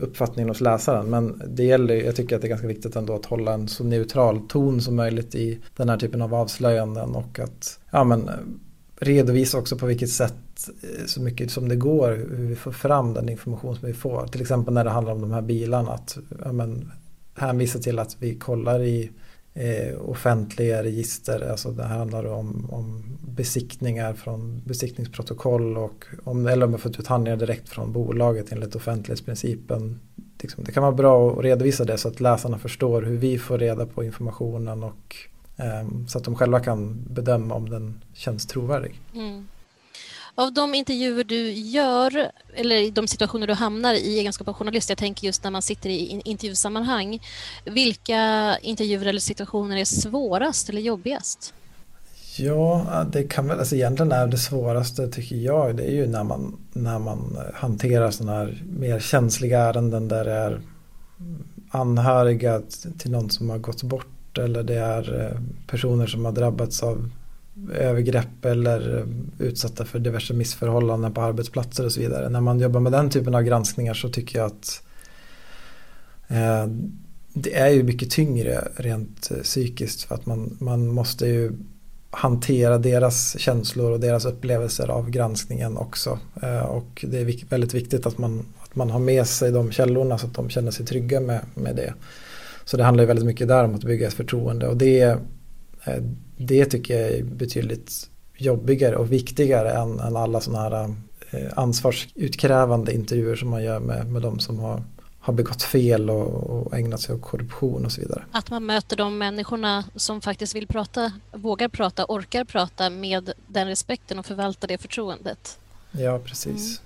uppfattningen 0.00 0.48
hos 0.48 0.60
läsaren. 0.60 1.10
Men 1.10 1.42
det 1.48 1.64
gäller, 1.64 1.94
jag 1.94 2.16
tycker 2.16 2.36
att 2.36 2.42
det 2.42 2.48
är 2.48 2.50
ganska 2.50 2.66
viktigt 2.66 2.96
ändå 2.96 3.14
att 3.14 3.26
hålla 3.26 3.52
en 3.52 3.68
så 3.68 3.84
neutral 3.84 4.40
ton 4.48 4.80
som 4.80 4.96
möjligt 4.96 5.34
i 5.34 5.58
den 5.76 5.88
här 5.88 5.96
typen 5.96 6.22
av 6.22 6.34
avslöjanden 6.34 7.14
och 7.14 7.38
att 7.38 7.80
ja, 7.90 8.04
men, 8.04 8.28
eh, 8.28 8.34
redovisa 8.96 9.58
också 9.58 9.78
på 9.78 9.86
vilket 9.86 10.10
sätt 10.10 10.34
så 11.06 11.20
mycket 11.20 11.50
som 11.50 11.68
det 11.68 11.76
går 11.76 12.10
hur 12.10 12.46
vi 12.46 12.56
får 12.56 12.72
fram 12.72 13.14
den 13.14 13.28
information 13.28 13.76
som 13.76 13.88
vi 13.88 13.94
får. 13.94 14.26
Till 14.26 14.40
exempel 14.40 14.74
när 14.74 14.84
det 14.84 14.90
handlar 14.90 15.12
om 15.12 15.20
de 15.20 15.32
här 15.32 15.42
bilarna 15.42 15.90
att 15.90 16.18
ja, 16.44 16.52
men, 16.52 16.90
hänvisa 17.34 17.78
till 17.78 17.98
att 17.98 18.16
vi 18.18 18.34
kollar 18.34 18.82
i 18.82 19.10
eh, 19.54 20.00
offentliga 20.00 20.82
register. 20.82 21.50
Alltså 21.50 21.70
det 21.70 21.84
handlar 21.84 22.24
om, 22.24 22.70
om 22.70 23.04
besiktningar 23.20 24.14
från 24.14 24.62
besiktningsprotokoll 24.64 25.76
och 25.76 26.04
om, 26.24 26.46
eller 26.46 26.64
om 26.64 26.70
man 26.70 26.80
fått 26.80 27.00
ut 27.00 27.06
handlingar 27.06 27.36
direkt 27.36 27.68
från 27.68 27.92
bolaget 27.92 28.52
enligt 28.52 28.74
offentlighetsprincipen. 28.74 30.00
Liksom, 30.42 30.64
det 30.64 30.72
kan 30.72 30.82
vara 30.82 30.92
bra 30.92 31.32
att 31.32 31.44
redovisa 31.44 31.84
det 31.84 31.98
så 31.98 32.08
att 32.08 32.20
läsarna 32.20 32.58
förstår 32.58 33.02
hur 33.02 33.16
vi 33.16 33.38
får 33.38 33.58
reda 33.58 33.86
på 33.86 34.04
informationen 34.04 34.82
och 34.82 35.16
eh, 35.56 35.88
så 36.08 36.18
att 36.18 36.24
de 36.24 36.34
själva 36.34 36.60
kan 36.60 37.04
bedöma 37.10 37.54
om 37.54 37.68
den 37.68 38.00
känns 38.14 38.46
trovärdig. 38.46 39.00
Mm. 39.14 39.46
Av 40.36 40.52
de 40.52 40.74
intervjuer 40.74 41.24
du 41.24 41.52
gör, 41.52 42.30
eller 42.54 42.90
de 42.90 43.08
situationer 43.08 43.46
du 43.46 43.54
hamnar 43.54 43.94
i 43.94 44.18
egenskap 44.18 44.48
av 44.48 44.54
journalist, 44.54 44.88
jag 44.88 44.98
tänker 44.98 45.26
just 45.26 45.44
när 45.44 45.50
man 45.50 45.62
sitter 45.62 45.90
i 45.90 46.22
intervjusammanhang, 46.24 47.22
vilka 47.64 48.56
intervjuer 48.62 49.06
eller 49.06 49.20
situationer 49.20 49.76
är 49.76 49.84
svårast 49.84 50.68
eller 50.68 50.80
jobbigast? 50.80 51.54
Ja, 52.36 53.06
det 53.12 53.22
kan 53.22 53.48
väl, 53.48 53.58
alltså 53.58 53.74
egentligen 53.74 54.12
är 54.12 54.26
det 54.26 54.38
svåraste 54.38 55.08
tycker 55.08 55.36
jag, 55.36 55.76
det 55.76 55.84
är 55.84 55.92
ju 55.92 56.06
när 56.06 56.24
man, 56.24 56.58
när 56.72 56.98
man 56.98 57.36
eh, 57.36 57.54
hanterar 57.54 58.10
sådana 58.10 58.38
här 58.38 58.62
mer 58.78 59.00
känsliga 59.00 59.60
ärenden 59.60 60.08
där 60.08 60.24
det 60.24 60.32
är 60.32 60.60
anhöriga 61.70 62.62
till 62.98 63.10
någon 63.10 63.30
som 63.30 63.50
har 63.50 63.58
gått 63.58 63.82
bort 63.82 64.38
eller 64.38 64.62
det 64.62 64.78
är 64.78 65.20
eh, 65.20 65.40
personer 65.66 66.06
som 66.06 66.24
har 66.24 66.32
drabbats 66.32 66.82
av 66.82 67.10
övergrepp 67.72 68.44
eller 68.44 68.98
eh, 68.98 69.46
utsatta 69.46 69.84
för 69.84 69.98
diverse 69.98 70.34
missförhållanden 70.34 71.14
på 71.14 71.20
arbetsplatser 71.20 71.84
och 71.84 71.92
så 71.92 72.00
vidare. 72.00 72.28
När 72.28 72.40
man 72.40 72.60
jobbar 72.60 72.80
med 72.80 72.92
den 72.92 73.10
typen 73.10 73.34
av 73.34 73.42
granskningar 73.42 73.94
så 73.94 74.08
tycker 74.08 74.38
jag 74.38 74.46
att 74.46 74.82
eh, 76.28 76.66
det 77.32 77.54
är 77.54 77.68
ju 77.68 77.82
mycket 77.82 78.10
tyngre 78.10 78.68
rent 78.76 79.30
eh, 79.30 79.42
psykiskt 79.42 80.02
för 80.02 80.14
att 80.14 80.26
man, 80.26 80.56
man 80.60 80.88
måste 80.88 81.26
ju 81.26 81.52
hantera 82.10 82.78
deras 82.78 83.38
känslor 83.38 83.90
och 83.90 84.00
deras 84.00 84.24
upplevelser 84.24 84.88
av 84.88 85.10
granskningen 85.10 85.76
också. 85.76 86.18
Eh, 86.42 86.64
och 86.64 87.04
det 87.08 87.18
är 87.18 87.48
väldigt 87.48 87.74
viktigt 87.74 88.06
att 88.06 88.18
man, 88.18 88.46
att 88.62 88.76
man 88.76 88.90
har 88.90 89.00
med 89.00 89.26
sig 89.26 89.52
de 89.52 89.72
källorna 89.72 90.18
så 90.18 90.26
att 90.26 90.34
de 90.34 90.50
känner 90.50 90.70
sig 90.70 90.86
trygga 90.86 91.20
med, 91.20 91.40
med 91.54 91.76
det. 91.76 91.94
Så 92.64 92.76
det 92.76 92.84
handlar 92.84 93.02
ju 93.02 93.08
väldigt 93.08 93.26
mycket 93.26 93.48
där 93.48 93.64
om 93.64 93.74
att 93.74 93.84
bygga 93.84 94.06
ett 94.06 94.14
förtroende 94.14 94.68
och 94.68 94.76
det 94.76 95.18
Eh, 95.84 96.02
det 96.36 96.64
tycker 96.64 97.00
jag 97.00 97.10
är 97.10 97.22
betydligt 97.22 98.10
jobbigare 98.36 98.96
och 98.96 99.12
viktigare 99.12 99.72
än, 99.72 100.00
än 100.00 100.16
alla 100.16 100.40
sådana 100.40 100.62
här 100.62 100.94
eh, 101.30 101.50
ansvarsutkrävande 101.56 102.94
intervjuer 102.94 103.36
som 103.36 103.48
man 103.48 103.64
gör 103.64 103.80
med, 103.80 104.06
med 104.06 104.22
de 104.22 104.38
som 104.38 104.58
har, 104.58 104.82
har 105.18 105.32
begått 105.32 105.62
fel 105.62 106.10
och, 106.10 106.26
och 106.26 106.74
ägnat 106.78 107.00
sig 107.00 107.14
åt 107.14 107.22
korruption 107.22 107.84
och 107.84 107.92
så 107.92 108.00
vidare. 108.00 108.24
Att 108.32 108.50
man 108.50 108.66
möter 108.66 108.96
de 108.96 109.18
människorna 109.18 109.84
som 109.96 110.20
faktiskt 110.20 110.54
vill 110.54 110.66
prata, 110.66 111.12
vågar 111.32 111.68
prata, 111.68 112.04
orkar 112.08 112.44
prata 112.44 112.90
med 112.90 113.32
den 113.46 113.68
respekten 113.68 114.18
och 114.18 114.26
förvalta 114.26 114.66
det 114.66 114.78
förtroendet. 114.78 115.58
Ja, 115.92 116.18
precis. 116.18 116.80
Mm. 116.80 116.84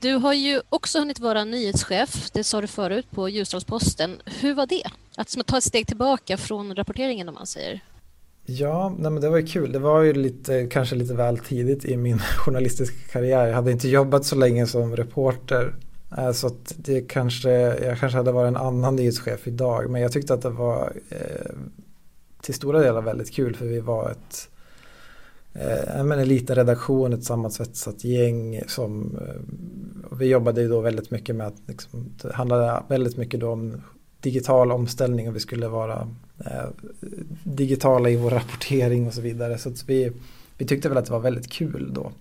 Du 0.00 0.14
har 0.14 0.32
ju 0.32 0.60
också 0.68 0.98
hunnit 0.98 1.18
vara 1.20 1.44
nyhetschef, 1.44 2.30
det 2.32 2.44
sa 2.44 2.60
du 2.60 2.66
förut, 2.66 3.06
på 3.10 3.28
Ljusdalsposten. 3.28 4.22
Hur 4.24 4.54
var 4.54 4.66
det? 4.66 4.84
Att 5.16 5.36
ta 5.46 5.58
ett 5.58 5.64
steg 5.64 5.86
tillbaka 5.86 6.36
från 6.36 6.74
rapporteringen 6.74 7.28
om 7.28 7.34
man 7.34 7.46
säger. 7.46 7.80
Ja, 8.44 8.94
nej 8.98 9.10
men 9.10 9.22
det 9.22 9.28
var 9.28 9.36
ju 9.36 9.46
kul. 9.46 9.72
Det 9.72 9.78
var 9.78 10.02
ju 10.02 10.12
lite, 10.12 10.66
kanske 10.66 10.96
lite 10.96 11.14
väl 11.14 11.38
tidigt 11.38 11.84
i 11.84 11.96
min 11.96 12.18
journalistiska 12.38 13.12
karriär. 13.12 13.46
Jag 13.46 13.54
hade 13.54 13.72
inte 13.72 13.88
jobbat 13.88 14.24
så 14.24 14.36
länge 14.36 14.66
som 14.66 14.96
reporter. 14.96 15.74
Eh, 16.18 16.32
så 16.32 16.46
att 16.46 16.74
det 16.76 17.00
kanske, 17.00 17.50
jag 17.86 17.98
kanske 17.98 18.16
hade 18.16 18.32
varit 18.32 18.48
en 18.48 18.56
annan 18.56 18.96
nyhetschef 18.96 19.48
idag. 19.48 19.90
Men 19.90 20.02
jag 20.02 20.12
tyckte 20.12 20.34
att 20.34 20.42
det 20.42 20.50
var 20.50 20.92
eh, 21.08 21.56
till 22.42 22.54
stora 22.54 22.80
delar 22.80 23.02
väldigt 23.02 23.34
kul 23.34 23.56
för 23.56 23.66
vi 23.66 23.80
var 23.80 24.10
ett 24.10 24.48
eh, 25.52 26.00
en 26.00 26.28
liten 26.28 26.56
redaktion, 26.56 27.12
ett 27.12 27.24
sammansvetsat 27.24 28.04
gäng 28.04 28.62
som 28.66 29.18
eh, 29.20 30.16
vi 30.18 30.26
jobbade 30.26 30.62
ju 30.62 30.68
då 30.68 30.80
väldigt 30.80 31.10
mycket 31.10 31.36
med 31.36 31.46
att 31.46 31.62
liksom, 31.66 32.12
det 32.22 32.32
handlade 32.32 32.82
väldigt 32.88 33.16
mycket 33.16 33.40
då 33.40 33.50
om 33.50 33.82
digital 34.20 34.72
omställning 34.72 35.28
och 35.28 35.36
vi 35.36 35.40
skulle 35.40 35.68
vara 35.68 36.08
Eh, 36.46 36.68
digitala 37.44 38.10
i 38.10 38.16
vår 38.16 38.30
rapportering 38.30 39.06
och 39.06 39.14
så 39.14 39.20
vidare. 39.20 39.58
Så 39.58 39.72
vi, 39.86 40.12
vi 40.58 40.66
tyckte 40.66 40.88
väl 40.88 40.98
att 40.98 41.06
det 41.06 41.12
var 41.12 41.20
väldigt 41.20 41.50
kul 41.50 41.90
då. 41.94 42.12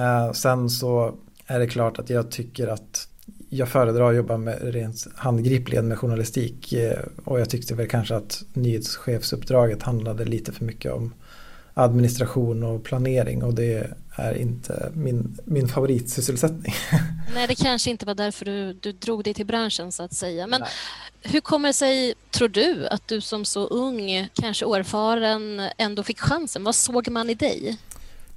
Eh, 0.00 0.32
sen 0.32 0.70
så 0.70 1.14
är 1.46 1.58
det 1.58 1.66
klart 1.66 1.98
att 1.98 2.10
jag 2.10 2.30
tycker 2.30 2.68
att 2.68 3.08
jag 3.48 3.68
föredrar 3.68 4.10
att 4.10 4.16
jobba 4.16 4.36
med 4.36 4.58
rent 4.62 5.06
handgripligen 5.14 5.88
med 5.88 5.98
journalistik 5.98 6.72
eh, 6.72 6.98
och 7.24 7.40
jag 7.40 7.50
tyckte 7.50 7.74
väl 7.74 7.88
kanske 7.88 8.16
att 8.16 8.44
nyhetschefsuppdraget 8.52 9.82
handlade 9.82 10.24
lite 10.24 10.52
för 10.52 10.64
mycket 10.64 10.92
om 10.92 11.14
administration 11.74 12.62
och 12.62 12.84
planering 12.84 13.42
och 13.42 13.54
det 13.54 13.90
är 14.16 14.34
inte 14.34 14.92
min, 14.94 15.38
min 15.44 15.68
favoritsysselsättning. 15.68 16.74
Nej, 17.34 17.46
det 17.46 17.54
kanske 17.54 17.90
inte 17.90 18.06
var 18.06 18.14
därför 18.14 18.44
du, 18.44 18.72
du 18.72 18.92
drog 18.92 19.24
dig 19.24 19.34
till 19.34 19.46
branschen 19.46 19.92
så 19.92 20.02
att 20.02 20.12
säga. 20.12 20.46
Men 20.46 20.60
Nej. 20.60 20.70
hur 21.22 21.40
kommer 21.40 21.68
det 21.68 21.72
sig, 21.72 22.14
tror 22.30 22.48
du, 22.48 22.86
att 22.86 23.08
du 23.08 23.20
som 23.20 23.44
så 23.44 23.66
ung, 23.66 24.28
kanske 24.34 24.64
oerfaren, 24.64 25.68
ändå 25.78 26.02
fick 26.02 26.20
chansen? 26.20 26.64
Vad 26.64 26.74
såg 26.74 27.08
man 27.08 27.30
i 27.30 27.34
dig? 27.34 27.76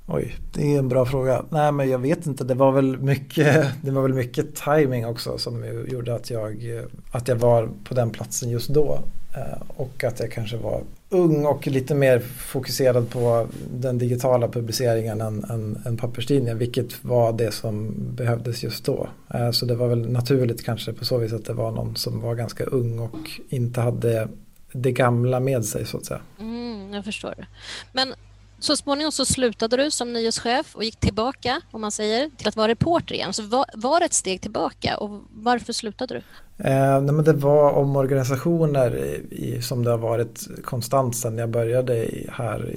Oj, 0.08 0.36
det 0.54 0.76
är 0.76 0.80
en 0.80 0.90
bra 0.90 1.06
fråga. 1.06 1.46
Nej 1.50 1.72
men 1.72 1.90
jag 1.90 2.00
vet 2.00 2.26
inte, 2.26 2.44
det 2.44 2.54
var 2.54 2.72
väl 2.72 2.98
mycket, 2.98 3.68
det 3.82 3.92
var 3.92 4.02
väl 4.02 4.14
mycket 4.14 4.56
timing 4.56 5.06
också 5.06 5.38
som 5.38 5.86
gjorde 5.88 6.16
att 6.16 6.30
jag, 6.30 6.66
att 7.12 7.28
jag 7.28 7.36
var 7.36 7.70
på 7.84 7.94
den 7.94 8.10
platsen 8.10 8.50
just 8.50 8.70
då. 8.70 9.00
Eh, 9.36 9.62
och 9.68 10.04
att 10.04 10.20
jag 10.20 10.32
kanske 10.32 10.58
var 10.58 10.84
ung 11.10 11.46
och 11.46 11.68
lite 11.68 11.96
mer 11.96 12.20
fokuserad 12.20 13.10
på 13.10 13.48
den 13.72 13.98
digitala 13.98 14.48
publiceringen 14.48 15.22
än, 15.22 15.44
än, 15.44 15.82
än 15.86 15.98
papperstidningen. 15.98 16.58
Vilket 16.58 17.04
var 17.04 17.34
det 17.34 17.52
som 17.52 17.96
behövdes 18.16 18.64
just 18.64 18.86
då. 18.86 19.10
Eh, 19.34 19.52
så 19.52 19.66
det 19.66 19.76
var 19.76 19.88
väl 19.88 20.12
naturligt 20.12 20.66
kanske 20.66 20.94
på 20.94 21.06
så 21.06 21.18
vis 21.18 21.34
att 21.34 21.46
det 21.46 21.54
var 21.54 21.72
någon 21.72 21.96
som 21.96 22.22
var 22.22 22.36
ganska 22.36 22.64
ung 22.64 23.00
och 23.00 23.30
inte 23.50 23.82
hade 23.82 24.28
det 24.72 24.92
gamla 24.92 25.40
med 25.40 25.66
sig 25.66 25.86
så 25.86 25.98
att 25.98 26.06
säga. 26.06 26.22
Mm, 26.40 26.94
jag 26.94 27.06
förstår. 27.06 27.48
Men 27.94 28.14
så 28.60 28.76
småningom 28.76 29.12
så 29.12 29.26
slutade 29.26 29.78
du 29.78 29.92
som 29.92 30.14
nyhetschef 30.14 30.76
och 30.76 30.84
gick 30.84 31.00
tillbaka, 31.00 31.62
om 31.72 31.82
man 31.82 31.92
säger, 31.92 32.30
till 32.38 32.48
att 32.48 32.56
vara 32.56 32.68
reporter 32.68 33.16
igen. 33.16 33.34
Så 33.34 33.44
var, 33.44 33.66
var 33.74 34.00
det 34.00 34.06
ett 34.06 34.14
steg 34.14 34.42
tillbaka 34.42 34.98
och 34.98 35.22
varför 35.30 35.74
slutade 35.74 36.14
du? 36.14 36.22
Eh, 36.64 37.02
nej 37.02 37.16
men 37.16 37.24
det 37.24 37.34
var 37.34 37.72
omorganisationer 37.72 38.96
i, 39.32 39.62
som 39.62 39.84
det 39.84 39.92
har 39.92 39.98
varit 39.98 40.48
konstant 40.64 41.16
sedan 41.16 41.38
jag 41.38 41.50
började 41.50 41.96
i, 41.98 42.28
här 42.32 42.70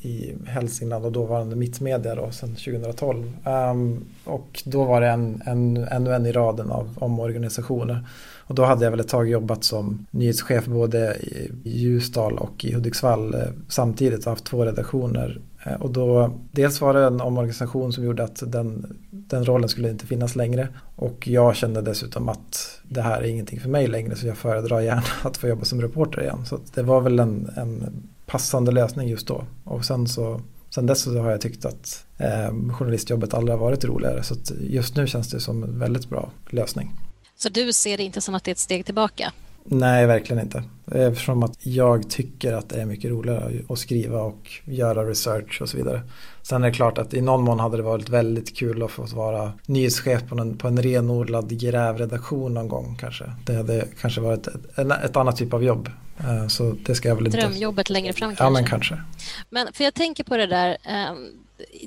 i, 0.00 0.08
i 0.08 0.36
Hälsingland 0.46 1.04
och 1.04 1.12
dåvarande 1.12 1.56
Mittmedia 1.56 2.14
då, 2.14 2.30
sedan 2.30 2.54
2012. 2.54 3.16
Um, 3.18 3.32
ehm, 3.44 4.04
och 4.24 4.62
då 4.64 4.84
var 4.84 5.00
det 5.00 5.08
en, 5.08 5.42
en, 5.46 5.76
ännu 5.76 6.14
en 6.14 6.26
i 6.26 6.32
raden 6.32 6.70
av 6.70 6.90
omorganisationer. 6.98 8.06
Och 8.38 8.54
då 8.54 8.64
hade 8.64 8.84
jag 8.84 8.90
väl 8.90 9.00
ett 9.00 9.08
tag 9.08 9.28
jobbat 9.28 9.64
som 9.64 10.06
nyhetschef 10.10 10.66
både 10.66 11.16
i 11.62 11.78
Ljusdal 11.78 12.38
och 12.38 12.64
i 12.64 12.74
Hudiksvall 12.74 13.34
eh, 13.34 13.40
samtidigt 13.68 14.26
och 14.26 14.30
haft 14.30 14.44
två 14.44 14.64
redaktioner. 14.64 15.40
Eh, 15.68 15.82
och 15.82 15.90
då, 15.90 16.32
dels 16.50 16.80
var 16.80 16.94
det 16.94 17.04
en 17.04 17.20
omorganisation 17.20 17.92
som 17.92 18.04
gjorde 18.04 18.24
att 18.24 18.42
den, 18.46 18.96
den 19.10 19.44
rollen 19.44 19.68
skulle 19.68 19.90
inte 19.90 20.06
finnas 20.06 20.36
längre. 20.36 20.68
Och 20.96 21.28
jag 21.28 21.56
kände 21.56 21.82
dessutom 21.82 22.28
att 22.28 22.80
det 22.82 23.02
här 23.02 23.20
är 23.20 23.26
ingenting 23.26 23.60
för 23.60 23.68
mig 23.68 23.86
längre 23.86 24.16
så 24.16 24.26
jag 24.26 24.36
föredrar 24.36 24.80
gärna 24.80 25.02
att 25.22 25.36
få 25.36 25.48
jobba 25.48 25.64
som 25.64 25.80
reporter 25.80 26.22
igen. 26.22 26.46
Så 26.46 26.58
det 26.74 26.82
var 26.82 27.00
väl 27.00 27.18
en, 27.18 27.50
en 27.56 28.02
passande 28.26 28.72
lösning 28.72 29.08
just 29.08 29.26
då. 29.26 29.44
Och 29.64 29.84
sen 29.84 30.06
så 30.06 30.40
Sen 30.70 30.86
dess 30.86 31.02
så 31.02 31.18
har 31.18 31.30
jag 31.30 31.40
tyckt 31.40 31.64
att 31.64 32.04
eh, 32.18 32.72
journalistjobbet 32.72 33.34
aldrig 33.34 33.58
har 33.58 33.64
varit 33.64 33.84
roligare 33.84 34.22
så 34.22 34.34
just 34.60 34.96
nu 34.96 35.06
känns 35.06 35.30
det 35.30 35.40
som 35.40 35.64
en 35.64 35.78
väldigt 35.78 36.08
bra 36.08 36.30
lösning. 36.50 36.92
Så 37.36 37.48
du 37.48 37.72
ser 37.72 37.96
det 37.96 38.02
inte 38.02 38.20
som 38.20 38.34
att 38.34 38.44
det 38.44 38.50
är 38.50 38.52
ett 38.52 38.58
steg 38.58 38.84
tillbaka? 38.84 39.32
Nej, 39.70 40.06
verkligen 40.06 40.42
inte. 40.42 40.62
Eftersom 40.92 41.42
att 41.42 41.66
jag 41.66 42.10
tycker 42.10 42.52
att 42.52 42.68
det 42.68 42.80
är 42.80 42.86
mycket 42.86 43.10
roligare 43.10 43.52
att 43.68 43.78
skriva 43.78 44.20
och 44.20 44.50
göra 44.64 45.04
research 45.04 45.62
och 45.62 45.68
så 45.68 45.76
vidare. 45.76 46.02
Sen 46.42 46.62
är 46.62 46.68
det 46.68 46.74
klart 46.74 46.98
att 46.98 47.14
i 47.14 47.20
någon 47.20 47.42
mån 47.44 47.60
hade 47.60 47.76
det 47.76 47.82
varit 47.82 48.08
väldigt 48.08 48.56
kul 48.56 48.82
att 48.82 48.90
få 48.90 49.02
vara 49.02 49.52
nyhetschef 49.66 50.22
på 50.28 50.38
en, 50.40 50.58
på 50.58 50.68
en 50.68 50.82
renodlad 50.82 51.60
grävredaktion 51.60 52.54
någon 52.54 52.68
gång 52.68 52.96
kanske. 53.00 53.24
Det 53.46 53.56
hade 53.56 53.84
kanske 54.00 54.20
varit 54.20 54.46
ett, 54.46 54.78
ett 55.04 55.16
annat 55.16 55.36
typ 55.36 55.54
av 55.54 55.64
jobb. 55.64 55.90
Eh, 56.20 56.46
så 56.46 56.74
det 56.86 56.94
ska 56.94 57.08
jag 57.08 57.16
väl 57.16 57.26
inte... 57.26 57.38
Drömjobbet 57.40 57.90
längre 57.90 58.12
fram 58.12 58.28
kanske? 58.28 58.44
Ja, 58.44 58.50
men 58.50 58.64
kanske. 58.64 59.02
Men 59.50 59.72
för 59.72 59.84
jag 59.84 59.94
tänker 59.94 60.24
på 60.24 60.36
det 60.36 60.46
där 60.46 60.76
ehm, 60.84 61.26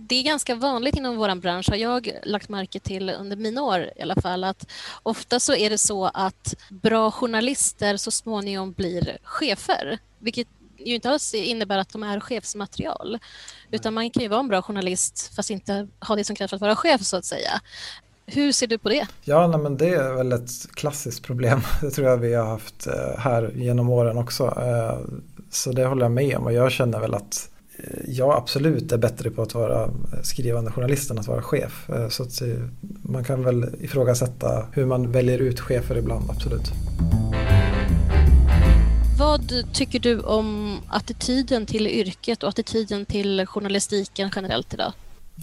det 0.02 0.16
är 0.16 0.24
ganska 0.24 0.56
vanligt 0.56 0.96
inom 0.96 1.18
vår 1.18 1.36
bransch, 1.36 1.70
har 1.70 1.78
jag 1.78 2.12
lagt 2.24 2.50
märke 2.50 2.80
till 2.80 3.10
under 3.10 3.38
mina 3.38 3.64
år 3.64 3.90
i 3.96 4.02
alla 4.02 4.16
fall, 4.16 4.44
att 4.44 4.68
ofta 5.04 5.40
så 5.40 5.54
är 5.54 5.70
det 5.70 5.78
så 5.78 6.06
att 6.06 6.56
bra 6.70 7.12
journalister 7.12 7.98
så 7.98 8.12
småningom 8.12 8.72
blir 8.72 9.18
chefer, 9.24 10.00
vilket 10.20 10.48
ju 10.86 10.96
inte 10.96 11.10
alls 11.10 11.34
innebär 11.34 11.78
att 11.78 11.90
de 11.90 12.04
är 12.04 12.20
chefsmaterial. 12.20 13.20
Utan 13.72 13.94
man 13.94 14.10
kan 14.10 14.24
ju 14.24 14.30
vara 14.30 14.40
en 14.40 14.48
bra 14.48 14.62
journalist 14.62 15.36
fast 15.36 15.50
inte 15.50 15.88
ha 16.00 16.16
det 16.16 16.24
som 16.24 16.36
krävs 16.36 16.50
för 16.50 16.56
att 16.56 16.62
vara 16.62 16.76
chef 16.76 17.02
så 17.02 17.18
att 17.18 17.26
säga. 17.26 17.62
Hur 18.26 18.52
ser 18.52 18.68
du 18.68 18.78
på 18.78 18.90
det? 18.90 19.08
Ja, 19.24 19.48
nej, 19.48 19.60
men 19.60 19.78
det 19.78 19.90
är 19.90 20.14
väl 20.14 20.32
ett 20.32 20.72
klassiskt 20.74 21.24
problem. 21.24 21.62
Det 21.82 21.92
tror 21.92 22.08
jag 22.08 22.18
vi 22.18 22.34
har 22.34 22.46
haft 22.46 22.88
eh, 22.88 23.18
här 23.20 23.52
genom 23.56 23.90
åren 23.90 24.18
också. 24.18 24.44
Eh, 24.46 25.00
så 25.50 25.72
det 25.72 25.86
håller 25.86 26.06
jag 26.06 26.12
med 26.12 26.38
om 26.38 26.44
och 26.44 26.54
jag 26.54 26.72
känner 26.72 27.00
väl 27.00 27.14
att 27.14 27.51
jag 28.08 28.38
absolut 28.38 28.92
är 28.92 28.98
bättre 28.98 29.30
på 29.30 29.42
att 29.42 29.54
vara 29.54 29.90
skrivande 30.24 30.72
journalist 30.72 31.12
än 31.12 31.20
att 31.20 31.28
vara 31.28 31.42
chef. 31.42 31.90
Eh, 31.90 32.10
så 32.10 32.24
att 32.24 32.42
eh, 32.42 32.48
man 33.04 33.24
kan 33.24 33.44
väl 33.44 33.66
ifrågasätta 33.80 34.66
hur 34.74 34.86
man 34.86 35.12
väljer 35.12 35.40
ut 35.40 35.60
chefer 35.60 35.98
ibland, 35.98 36.30
absolut. 36.30 36.72
Vad 39.20 39.54
tycker 39.74 40.00
du 40.00 40.20
om 40.20 40.78
attityden 40.88 41.66
till 41.66 41.88
yrket 41.88 42.44
och 42.44 42.50
attityden 42.50 43.06
till 43.06 43.46
journalistiken 43.46 44.32
generellt 44.36 44.74
idag? 44.74 44.94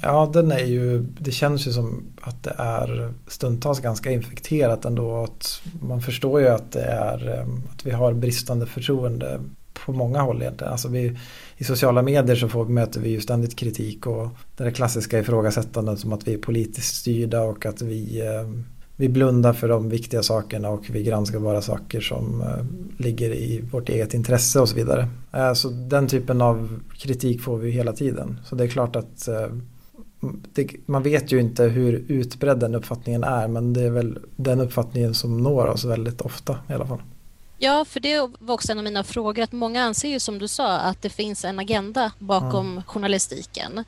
Ja, 0.03 0.31
den 0.33 0.53
är 0.53 0.65
ju, 0.65 1.03
det 1.19 1.31
känns 1.31 1.67
ju 1.67 1.73
som 1.73 2.05
att 2.21 2.43
det 2.43 2.55
är 2.59 3.15
stundtals 3.27 3.81
ganska 3.81 4.11
infekterat 4.11 4.85
ändå. 4.85 5.25
Att 5.25 5.63
man 5.81 6.03
förstår 6.03 6.41
ju 6.41 6.49
att 6.49 6.73
det 6.73 6.85
är 6.85 7.29
eh, 7.29 7.73
att 7.73 7.87
vi 7.87 7.91
har 7.91 8.13
bristande 8.13 8.67
förtroende 8.67 9.41
på 9.87 9.93
många 9.93 10.21
håll 10.21 10.43
egentligen. 10.43 10.73
Alltså 10.73 10.89
vi, 10.89 11.17
I 11.57 11.65
sociala 11.65 12.03
medier 12.03 12.37
så 12.37 12.49
får, 12.49 12.65
möter 12.65 13.01
vi 13.01 13.11
ju 13.11 13.21
ständigt 13.21 13.57
kritik 13.57 14.07
och 14.07 14.29
det 14.57 14.65
där 14.65 14.71
klassiska 14.71 15.19
ifrågasättandet 15.19 15.99
som 15.99 16.13
att 16.13 16.29
vi 16.29 16.35
är 16.35 16.39
politiskt 16.39 16.95
styrda 16.95 17.43
och 17.43 17.67
att 17.67 17.83
vi, 17.83 18.21
eh, 18.21 18.49
vi 18.97 19.09
blundar 19.09 19.53
för 19.53 19.69
de 19.69 19.89
viktiga 19.89 20.23
sakerna 20.23 20.69
och 20.69 20.91
vi 20.91 21.03
granskar 21.03 21.39
bara 21.39 21.63
saker 21.63 22.01
som 22.01 22.41
eh, 22.41 22.65
ligger 23.05 23.31
i 23.31 23.65
vårt 23.71 23.89
eget 23.89 24.15
intresse 24.15 24.61
och 24.61 24.69
så 24.69 24.77
vidare. 24.77 25.09
Eh, 25.33 25.53
så 25.53 25.69
den 25.69 26.09
typen 26.09 26.41
av 26.41 26.81
kritik 26.99 27.41
får 27.41 27.59
vi 27.59 27.71
hela 27.71 27.93
tiden. 27.93 28.41
Så 28.45 28.55
det 28.55 28.65
är 28.65 28.69
klart 28.69 28.97
att 28.97 29.29
det, 30.55 30.71
man 30.87 31.03
vet 31.03 31.33
ju 31.33 31.41
inte 31.41 31.65
hur 31.65 32.05
utbredd 32.09 32.59
den 32.59 32.75
uppfattningen 32.75 33.25
är 33.25 33.49
men 33.49 33.73
det 33.73 33.83
är 33.83 33.91
väl 33.91 34.19
den 34.37 34.61
uppfattningen 34.61 35.15
som 35.15 35.37
når 35.37 35.67
oss 35.67 35.85
väldigt 35.85 36.21
ofta 36.21 36.59
i 36.69 36.73
alla 36.73 36.87
fall. 36.87 37.01
Ja, 37.61 37.85
för 37.85 38.01
det 38.01 38.21
var 38.39 38.55
också 38.55 38.73
en 38.73 38.79
av 38.79 38.85
mina 38.85 39.05
frågor. 39.05 39.43
att 39.43 39.53
Många 39.53 39.83
anser 39.83 40.09
ju 40.09 40.21
som 40.21 40.39
du 40.39 40.49
sa 40.49 40.79
att 40.79 41.03
det 41.03 41.11
finns 41.11 41.45
en 41.45 41.59
agenda 41.59 42.13
bakom 42.19 42.73
mm. 42.73 42.83
journalistiken. 42.85 43.85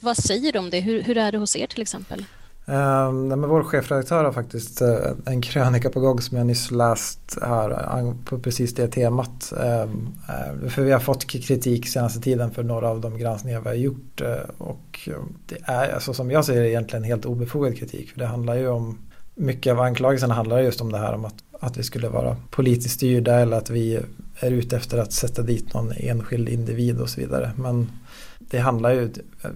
Vad 0.00 0.16
säger 0.16 0.52
du 0.52 0.58
om 0.58 0.70
det? 0.70 0.80
Hur, 0.80 1.02
hur 1.02 1.18
är 1.18 1.32
det 1.32 1.38
hos 1.38 1.56
er 1.56 1.66
till 1.66 1.82
exempel? 1.82 2.24
Um, 2.64 3.28
men 3.28 3.48
vår 3.48 3.62
chefredaktör 3.62 4.24
har 4.24 4.32
faktiskt 4.32 4.82
uh, 4.82 4.88
en 5.26 5.42
krönika 5.42 5.90
på 5.90 6.00
gång 6.00 6.20
som 6.20 6.36
jag 6.36 6.46
nyss 6.46 6.70
läst 6.70 7.38
här 7.42 8.00
uh, 8.00 8.14
på 8.24 8.38
precis 8.38 8.74
det 8.74 8.88
temat. 8.88 9.52
Um, 9.52 10.14
uh, 10.28 10.68
för 10.68 10.82
vi 10.82 10.92
har 10.92 11.00
fått 11.00 11.26
kritik 11.26 11.88
senaste 11.88 12.20
tiden 12.20 12.50
för 12.50 12.62
några 12.62 12.88
av 12.88 13.00
de 13.00 13.18
granskningar 13.18 13.60
vi 13.60 13.68
har 13.68 13.74
gjort. 13.74 14.20
och 14.58 15.08
det 15.46 15.58
är 15.62 15.94
alltså, 15.94 16.14
som 16.14 16.30
jag 16.30 16.44
ser 16.44 16.60
det 16.60 16.70
egentligen 16.70 17.04
helt 17.04 17.26
obefogad 17.26 17.78
kritik. 17.78 18.10
För 18.10 18.18
det 18.18 18.26
handlar 18.26 18.54
ju 18.54 18.68
om 18.68 18.98
mycket 19.40 19.72
av 19.72 19.80
anklagelserna 19.80 20.34
handlar 20.34 20.60
just 20.60 20.80
om 20.80 20.92
det 20.92 20.98
här 20.98 21.14
om 21.14 21.24
att 21.24 21.34
att 21.60 21.76
vi 21.76 21.82
skulle 21.82 22.08
vara 22.08 22.36
politiskt 22.50 22.94
styrda 22.94 23.34
eller 23.34 23.56
att 23.56 23.70
vi 23.70 24.00
är 24.40 24.50
ute 24.50 24.76
efter 24.76 24.98
att 24.98 25.12
sätta 25.12 25.42
dit 25.42 25.74
någon 25.74 25.92
enskild 25.92 26.48
individ 26.48 27.00
och 27.00 27.08
så 27.08 27.20
vidare. 27.20 27.52
Men 27.56 27.90
det 28.38 28.58
handlar 28.58 28.92
ju, 28.92 29.10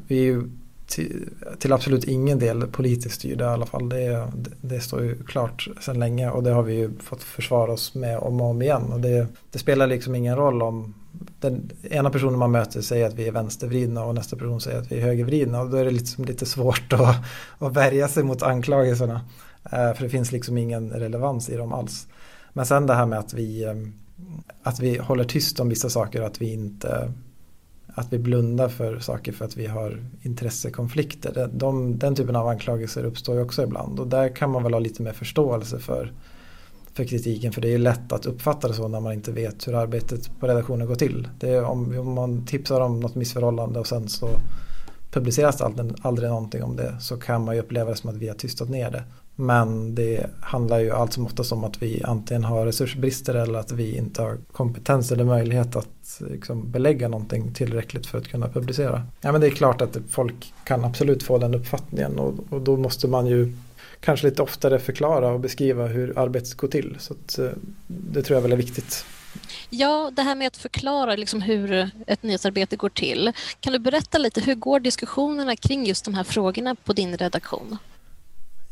vi 0.07 0.19
är 0.19 0.23
ju 0.23 0.51
till, 0.87 1.29
till 1.59 1.73
absolut 1.73 2.05
ingen 2.05 2.39
del 2.39 2.67
politiskt 2.67 3.15
styrda 3.15 3.45
i 3.45 3.49
alla 3.49 3.67
fall. 3.67 3.89
Det, 3.89 4.33
det, 4.61 4.81
står 4.81 5.03
ju 5.03 5.23
klart 5.25 5.69
sedan 5.81 5.99
länge 5.99 6.31
och 6.31 6.43
det 6.43 6.51
har 6.51 6.63
vi 6.63 6.75
ju 6.75 6.91
fått 6.99 7.23
försvara 7.23 7.73
oss 7.73 7.95
med 7.95 8.19
om 8.19 8.41
och 8.41 8.47
om 8.47 8.63
igen. 8.63 8.93
Och 8.93 9.01
det, 9.01 9.27
det 9.51 9.59
spelar 9.59 9.87
liksom 9.87 10.15
ingen 10.15 10.37
roll 10.37 10.63
om 10.63 10.95
den 11.41 11.71
ena 11.83 12.11
personen 12.11 12.39
man 12.39 12.51
möter 12.51 12.81
säger 12.81 13.07
att 13.07 13.15
vi 13.15 13.29
är 13.29 13.33
vänstervridna 13.33 14.05
och 14.05 14.15
nästa 14.15 14.37
person 14.37 14.61
säger 14.61 14.79
att 14.79 14.93
vi 14.93 14.97
är 14.97 15.03
högervridna 15.03 15.61
och 15.61 15.71
då 15.71 15.77
är 15.77 15.85
det 15.85 15.91
liksom 15.91 16.25
lite 16.25 16.47
svårt 16.47 16.93
att, 16.93 17.17
att 17.59 17.77
värja 17.77 18.09
sig 18.09 18.23
mot 18.23 18.43
anklagelserna. 18.43 19.21
Eh, 19.73 19.95
för 19.95 20.03
det 20.03 20.09
finns 20.09 20.33
liksom 20.33 20.59
ingen 20.59 20.91
relevans 20.91 21.49
i 21.49 21.57
dem 21.57 21.73
alls. 21.73 22.09
Men 22.53 22.67
sen 22.67 22.87
det 22.87 22.95
här 22.95 23.07
med 23.07 23.19
att 23.19 23.35
vi, 23.35 23.65
ehm, 23.65 23.93
att 24.63 24.81
vi 24.81 24.99
håller 24.99 25.25
tyst 25.25 25.61
om 25.61 25.69
vissa 25.69 25.91
saker 25.91 26.21
och 26.21 26.27
att 26.27 26.41
vi 26.41 26.53
inte 26.53 27.13
att 27.97 28.13
vi 28.13 28.19
blundar 28.19 28.69
för 28.69 28.99
saker 28.99 29.33
för 29.33 29.45
att 29.45 29.57
vi 29.57 29.67
har 29.67 30.05
intressekonflikter. 30.23 31.51
De, 31.53 31.99
den 31.99 32.15
typen 32.15 32.37
av 32.37 32.49
anklagelser 32.49 33.05
uppstår 33.05 33.37
ju 33.37 33.43
också 33.43 33.63
ibland 33.63 34.01
och 34.01 34.07
där 34.07 34.37
kan 34.37 34.51
man 34.51 34.63
väl 34.63 34.73
ha 34.73 34.81
lite 34.81 35.03
mer 35.03 35.13
förståelse 35.13 35.79
för, 35.79 36.13
för 36.93 37.05
kritiken 37.05 37.53
för 37.53 37.61
det 37.61 37.69
är 37.69 37.73
ju 37.73 37.79
lätt 37.79 38.13
att 38.13 38.27
uppfatta 38.27 38.69
det 38.69 38.75
så 38.75 38.89
när 38.89 39.01
man 39.01 39.13
inte 39.13 39.33
vet 39.33 39.69
hur 39.69 39.75
arbetet 39.75 40.31
på 40.41 40.47
redaktionen 40.47 40.87
går 40.87 40.95
till. 40.95 41.29
Det 41.41 41.49
är 41.51 41.65
om, 41.65 41.99
om 41.99 42.13
man 42.13 42.47
tipsar 42.47 42.81
om 42.81 43.01
något 43.01 43.15
missförhållande 43.15 43.81
och 43.81 43.87
sen 43.87 44.09
så 44.09 44.29
publiceras 45.11 45.57
det 45.57 45.65
aldrig, 45.65 45.93
aldrig 46.03 46.29
någonting 46.29 46.63
om 46.63 46.77
det 46.77 46.97
så 47.01 47.17
kan 47.17 47.45
man 47.45 47.55
ju 47.55 47.61
uppleva 47.61 47.91
det 47.91 47.97
som 47.97 48.11
att 48.11 48.17
vi 48.17 48.29
har 48.29 48.35
tystat 48.35 48.69
ner 48.69 48.91
det. 48.91 49.05
Men 49.37 49.95
det 49.95 50.27
handlar 50.41 50.79
ju 50.79 50.91
allt 50.91 51.13
som 51.13 51.27
oftast 51.27 51.53
om 51.53 51.65
att 51.65 51.83
vi 51.83 52.03
antingen 52.05 52.45
har 52.45 52.67
resursbrister 52.67 53.35
eller 53.35 53.59
att 53.59 53.73
vi 53.73 53.97
inte 53.97 54.23
har 54.23 54.39
kompetens 54.53 55.13
eller 55.13 55.25
möjlighet 55.25 55.77
att 55.77 56.21
liksom 56.31 56.71
belägga 56.71 57.09
någonting 57.09 57.55
tillräckligt 57.55 58.07
för 58.07 58.19
att 58.19 58.29
kunna 58.29 58.49
publicera. 58.49 59.03
Ja 59.21 59.33
men 59.33 59.41
det 59.41 59.47
är 59.47 59.51
klart 59.51 59.83
att 59.83 59.97
folk 60.11 60.53
kan 60.65 60.85
absolut 60.85 61.23
få 61.23 61.39
den 61.39 61.55
uppfattningen 61.55 62.19
och, 62.19 62.35
och 62.51 62.61
då 62.61 62.77
måste 62.77 63.09
man 63.09 63.27
ju 63.27 63.57
kanske 64.01 64.27
lite 64.27 64.43
oftare 64.43 64.79
förklara 64.79 65.29
och 65.29 65.41
beskriva 65.41 65.87
hur 65.87 66.19
arbetet 66.19 66.55
går 66.55 66.69
till. 66.69 66.97
Så 66.99 67.15
att, 67.15 67.39
eh, 67.39 67.49
det 67.87 68.23
tror 68.23 68.37
jag 68.37 68.43
väl 68.43 68.53
är 68.53 68.57
viktigt. 68.57 69.05
Ja, 69.71 70.11
det 70.17 70.23
här 70.23 70.35
med 70.35 70.47
att 70.47 70.57
förklara 70.57 71.17
liksom 71.17 71.43
hur 71.43 71.91
ett 72.07 72.23
nyhetsarbete 72.23 72.77
går 72.77 72.89
till. 72.89 73.33
Kan 73.61 73.73
du 73.73 73.79
berätta 73.79 74.19
lite, 74.19 74.41
hur 74.41 74.55
går 74.55 74.81
diskussionerna 74.81 75.57
kring 75.57 75.87
just 75.87 76.05
de 76.05 76.15
här 76.15 76.25
frågorna 76.25 76.75
på 76.85 76.93
din 76.93 77.17
redaktion? 77.17 77.79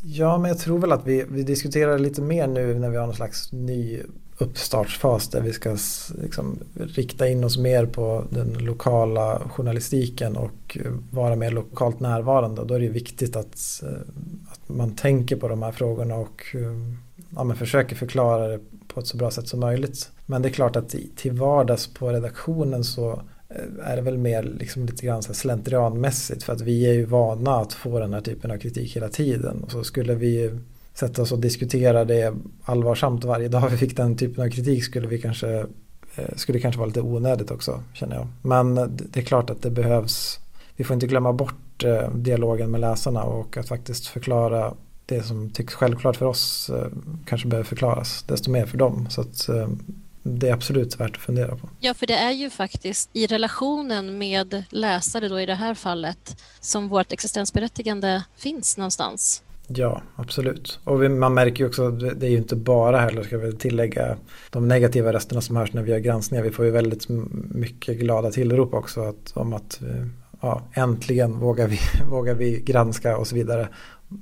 Ja, 0.04 0.38
men 0.38 0.48
jag 0.48 0.58
tror 0.58 0.78
väl 0.78 0.92
att 0.92 1.06
vi, 1.06 1.24
vi 1.28 1.42
diskuterar 1.42 1.98
lite 1.98 2.22
mer 2.22 2.46
nu 2.46 2.78
när 2.78 2.90
vi 2.90 2.96
har 2.96 3.06
någon 3.06 3.16
slags 3.16 3.52
ny 3.52 4.00
uppstartsfas 4.38 5.28
där 5.28 5.40
vi 5.40 5.52
ska 5.52 5.76
liksom, 6.22 6.58
rikta 6.74 7.28
in 7.28 7.44
oss 7.44 7.58
mer 7.58 7.86
på 7.86 8.24
den 8.30 8.52
lokala 8.52 9.38
journalistiken 9.38 10.36
och 10.36 10.78
vara 11.10 11.36
mer 11.36 11.50
lokalt 11.50 12.00
närvarande. 12.00 12.64
Då 12.64 12.74
är 12.74 12.80
det 12.80 12.88
viktigt 12.88 13.36
att, 13.36 13.82
att 14.48 14.68
man 14.68 14.96
tänker 14.96 15.36
på 15.36 15.48
de 15.48 15.62
här 15.62 15.72
frågorna 15.72 16.14
och 16.14 16.42
eh, 16.54 16.94
ja, 17.36 17.44
men 17.44 17.56
försöker 17.56 17.96
förklara 17.96 18.48
det 18.48 18.60
på 18.88 19.00
ett 19.00 19.06
så 19.06 19.16
bra 19.16 19.30
sätt 19.30 19.48
som 19.48 19.60
möjligt. 19.60 20.10
Men 20.26 20.42
det 20.42 20.48
är 20.48 20.52
klart 20.52 20.76
att 20.76 20.94
till 21.16 21.32
vardags 21.32 21.94
på 21.94 22.08
redaktionen 22.08 22.84
så 22.84 23.22
Eh, 23.54 23.90
är 23.90 23.96
det 23.96 24.02
väl 24.02 24.18
mer 24.18 24.42
liksom 24.42 24.86
lite 24.86 25.06
grann 25.06 25.22
så 25.22 25.34
slentrianmässigt 25.34 26.42
för 26.42 26.52
att 26.52 26.60
vi 26.60 26.86
är 26.86 26.92
ju 26.92 27.04
vana 27.04 27.56
att 27.56 27.72
få 27.72 27.98
den 27.98 28.14
här 28.14 28.20
typen 28.20 28.50
av 28.50 28.56
kritik 28.56 28.96
hela 28.96 29.08
tiden. 29.08 29.62
Och 29.62 29.70
så 29.70 29.84
skulle 29.84 30.14
vi 30.14 30.50
sätta 30.94 31.22
oss 31.22 31.32
och 31.32 31.38
diskutera 31.38 32.04
det 32.04 32.34
allvarsamt 32.62 33.24
varje 33.24 33.48
dag 33.48 33.68
vi 33.70 33.76
fick 33.76 33.96
den 33.96 34.16
typen 34.16 34.44
av 34.44 34.50
kritik 34.50 34.84
skulle 34.84 35.08
vi 35.08 35.20
kanske 35.20 35.66
eh, 36.16 36.34
skulle 36.36 36.60
kanske 36.60 36.78
vara 36.78 36.86
lite 36.86 37.00
onödigt 37.00 37.50
också 37.50 37.82
känner 37.94 38.16
jag. 38.16 38.28
Men 38.42 38.74
det 39.12 39.20
är 39.20 39.24
klart 39.24 39.50
att 39.50 39.62
det 39.62 39.70
behövs 39.70 40.38
vi 40.76 40.84
får 40.84 40.94
inte 40.94 41.06
glömma 41.06 41.32
bort 41.32 41.84
eh, 41.84 42.10
dialogen 42.10 42.70
med 42.70 42.80
läsarna 42.80 43.22
och 43.22 43.56
att 43.56 43.68
faktiskt 43.68 44.06
förklara 44.06 44.74
det 45.06 45.22
som 45.22 45.50
tycks 45.50 45.74
självklart 45.74 46.16
för 46.16 46.26
oss 46.26 46.70
kanske 47.26 47.48
behöver 47.48 47.68
förklaras 47.68 48.24
desto 48.28 48.50
mer 48.50 48.66
för 48.66 48.78
dem. 48.78 49.06
Så 49.10 49.20
att, 49.20 49.48
det 50.22 50.48
är 50.48 50.52
absolut 50.52 51.00
värt 51.00 51.16
att 51.16 51.22
fundera 51.22 51.56
på. 51.56 51.68
Ja, 51.80 51.94
för 51.94 52.06
det 52.06 52.14
är 52.14 52.30
ju 52.32 52.50
faktiskt 52.50 53.10
i 53.12 53.26
relationen 53.26 54.18
med 54.18 54.64
läsare 54.70 55.28
då 55.28 55.40
i 55.40 55.46
det 55.46 55.54
här 55.54 55.74
fallet 55.74 56.42
som 56.60 56.88
vårt 56.88 57.12
existensberättigande 57.12 58.24
finns 58.36 58.76
någonstans. 58.76 59.42
Ja, 59.66 60.02
absolut. 60.16 60.80
Och 60.84 61.02
vi, 61.02 61.08
man 61.08 61.34
märker 61.34 61.64
ju 61.64 61.68
också, 61.68 61.90
det 61.90 62.26
är 62.26 62.30
ju 62.30 62.36
inte 62.36 62.56
bara 62.56 63.00
heller, 63.00 63.22
ska 63.22 63.38
vi 63.38 63.52
tillägga, 63.52 64.16
de 64.50 64.68
negativa 64.68 65.12
rösterna 65.12 65.40
som 65.40 65.56
hörs 65.56 65.72
när 65.72 65.82
vi 65.82 65.90
gör 65.90 65.98
granskningar. 65.98 66.44
Vi 66.44 66.50
får 66.50 66.64
ju 66.64 66.70
väldigt 66.70 67.08
mycket 67.54 67.98
glada 67.98 68.30
tillrop 68.30 68.74
också 68.74 69.00
att, 69.00 69.32
om 69.34 69.52
att 69.52 69.82
eh, 69.82 70.06
ja, 70.40 70.62
äntligen 70.72 71.38
vågar 71.38 71.68
vi, 71.68 71.78
vågar 72.10 72.34
vi 72.34 72.60
granska 72.60 73.16
och 73.16 73.26
så 73.26 73.34
vidare. 73.34 73.68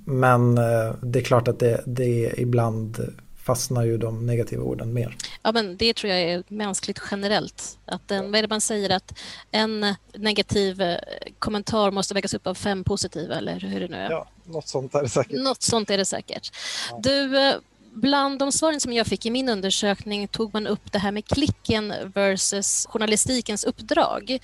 Men 0.05 0.59
eh, 0.59 0.95
det 1.03 1.19
är 1.19 1.25
klart 1.25 1.49
att 1.49 1.59
det, 1.59 1.83
det 1.87 2.35
ibland 2.37 3.13
fastnar 3.51 3.85
ju 3.85 3.99
de 3.99 4.27
negativa 4.27 4.63
orden 4.63 4.93
mer. 4.93 5.17
Ja, 5.43 5.53
men 5.53 5.77
det 5.77 5.95
tror 5.97 6.13
jag 6.13 6.21
är 6.23 6.43
mänskligt 6.49 7.01
generellt. 7.11 7.79
Att 7.85 8.11
en, 8.11 8.31
vad 8.31 8.39
är 8.39 8.43
det 8.43 8.49
man 8.49 8.61
säger? 8.61 8.91
Att 8.91 9.19
en 9.51 9.95
negativ 10.15 10.83
eh, 10.83 10.99
kommentar 11.39 11.91
måste 11.91 12.15
vägas 12.15 12.35
upp 12.35 12.47
av 12.47 12.55
fem 12.55 12.85
positiva, 12.85 13.35
eller 13.35 13.61
hur 13.61 13.81
det 13.81 13.89
nu 13.89 13.97
är? 13.97 14.11
Ja, 14.11 14.29
något 14.45 14.69
sånt 14.69 14.95
är 14.95 15.03
det 15.03 15.09
säkert. 15.09 15.41
Något 15.41 15.63
sånt 15.63 15.91
är 15.91 15.99
det 15.99 16.05
säkert. 16.05 16.53
Ja. 16.91 17.01
Du, 17.03 17.39
eh, 17.39 17.55
bland 17.93 18.39
de 18.39 18.53
svaren 18.53 18.81
som 18.81 18.93
jag 18.93 19.07
fick 19.07 19.27
i 19.27 19.31
min 19.31 19.49
undersökning 19.49 20.29
tog 20.29 20.55
man 20.55 20.67
upp 20.67 20.93
det 20.93 20.99
här 20.99 21.13
med 21.13 21.25
klicken 21.25 21.95
versus 22.15 22.87
journalistikens 22.91 23.65
uppdrag. 23.65 24.39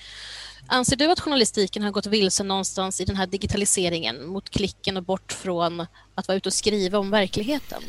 Anser 0.67 0.95
du 0.95 1.11
att 1.11 1.19
journalistiken 1.19 1.83
har 1.83 1.91
gått 1.91 2.05
vilse 2.05 2.43
någonstans 2.43 3.01
i 3.01 3.05
den 3.05 3.15
här 3.15 3.27
digitaliseringen 3.27 4.27
mot 4.27 4.49
klicken 4.49 4.97
och 4.97 5.03
bort 5.03 5.31
från 5.33 5.85
att 6.15 6.27
vara 6.27 6.37
ute 6.37 6.49
och 6.49 6.53
skriva 6.53 6.99
om 6.99 7.11
verkligheten? 7.11 7.83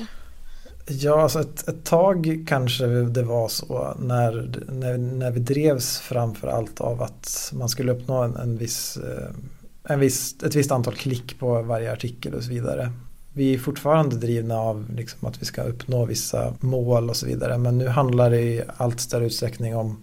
Ja, 0.90 1.22
alltså 1.22 1.40
ett, 1.40 1.68
ett 1.68 1.84
tag 1.84 2.44
kanske 2.46 2.86
det 2.86 3.22
var 3.22 3.48
så 3.48 3.94
när, 3.98 4.60
när, 4.68 4.98
när 4.98 5.30
vi 5.30 5.40
drevs 5.40 5.98
framför 5.98 6.48
allt 6.48 6.80
av 6.80 7.02
att 7.02 7.52
man 7.54 7.68
skulle 7.68 7.92
uppnå 7.92 8.22
en, 8.22 8.36
en 8.36 8.56
viss, 8.56 8.96
eh, 8.96 9.34
en 9.92 10.00
viss, 10.00 10.42
ett 10.42 10.54
visst 10.54 10.70
antal 10.70 10.94
klick 10.94 11.38
på 11.38 11.62
varje 11.62 11.92
artikel 11.92 12.34
och 12.34 12.42
så 12.42 12.50
vidare. 12.50 12.92
Vi 13.32 13.54
är 13.54 13.58
fortfarande 13.58 14.16
drivna 14.16 14.58
av 14.58 14.86
liksom 14.96 15.28
att 15.28 15.42
vi 15.42 15.46
ska 15.46 15.62
uppnå 15.62 16.04
vissa 16.04 16.54
mål 16.60 17.10
och 17.10 17.16
så 17.16 17.26
vidare 17.26 17.58
men 17.58 17.78
nu 17.78 17.88
handlar 17.88 18.30
det 18.30 18.40
i 18.40 18.62
allt 18.76 19.00
större 19.00 19.26
utsträckning 19.26 19.76
om 19.76 19.96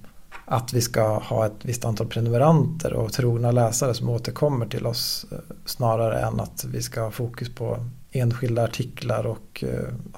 att 0.45 0.73
vi 0.73 0.81
ska 0.81 1.17
ha 1.17 1.45
ett 1.45 1.65
visst 1.65 1.85
antal 1.85 2.07
prenumeranter 2.07 2.93
och 2.93 3.13
trogna 3.13 3.51
läsare 3.51 3.93
som 3.93 4.09
återkommer 4.09 4.65
till 4.65 4.85
oss 4.85 5.25
eh, 5.31 5.37
snarare 5.65 6.19
än 6.19 6.39
att 6.39 6.65
vi 6.71 6.81
ska 6.81 7.01
ha 7.01 7.11
fokus 7.11 7.55
på 7.55 7.77
enskilda 8.19 8.63
artiklar 8.63 9.25
och 9.25 9.63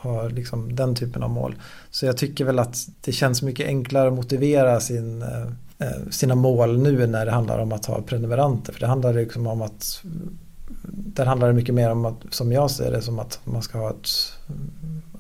uh, 0.06 0.30
liksom 0.30 0.76
den 0.76 0.96
typen 0.96 1.24
av 1.24 1.30
mål. 1.30 1.56
Så 1.90 2.06
jag 2.06 2.18
tycker 2.18 2.46
väl 2.46 2.60
att 2.60 2.88
det 3.02 3.12
känns 3.12 3.42
mycket 3.42 3.68
enklare 3.68 4.08
att 4.08 4.14
motivera 4.14 4.80
sin, 4.80 5.22
uh, 5.22 6.10
sina 6.10 6.36
mål 6.36 6.78
nu 6.78 7.08
när 7.08 7.26
det 7.26 7.32
handlar 7.32 7.60
om 7.60 7.72
att 7.72 7.86
ha 7.86 8.02
prenumeranter. 8.02 8.74
För 8.74 8.80
det 8.80 8.88
handlar 8.88 9.14
liksom 9.14 9.48
om 9.48 9.62
att 9.62 10.04
där 10.90 11.26
handlar 11.26 11.48
det 11.48 11.54
mycket 11.54 11.76
mer 11.76 11.90
om 11.90 12.06
att, 12.06 12.16
som 12.30 12.52
jag 12.52 12.72
ser 12.72 12.92
det, 12.92 13.02
som 13.02 13.20
att 13.20 13.40
man 13.44 13.62
ska 13.62 13.78
ha 13.78 13.90
ett 13.90 14.10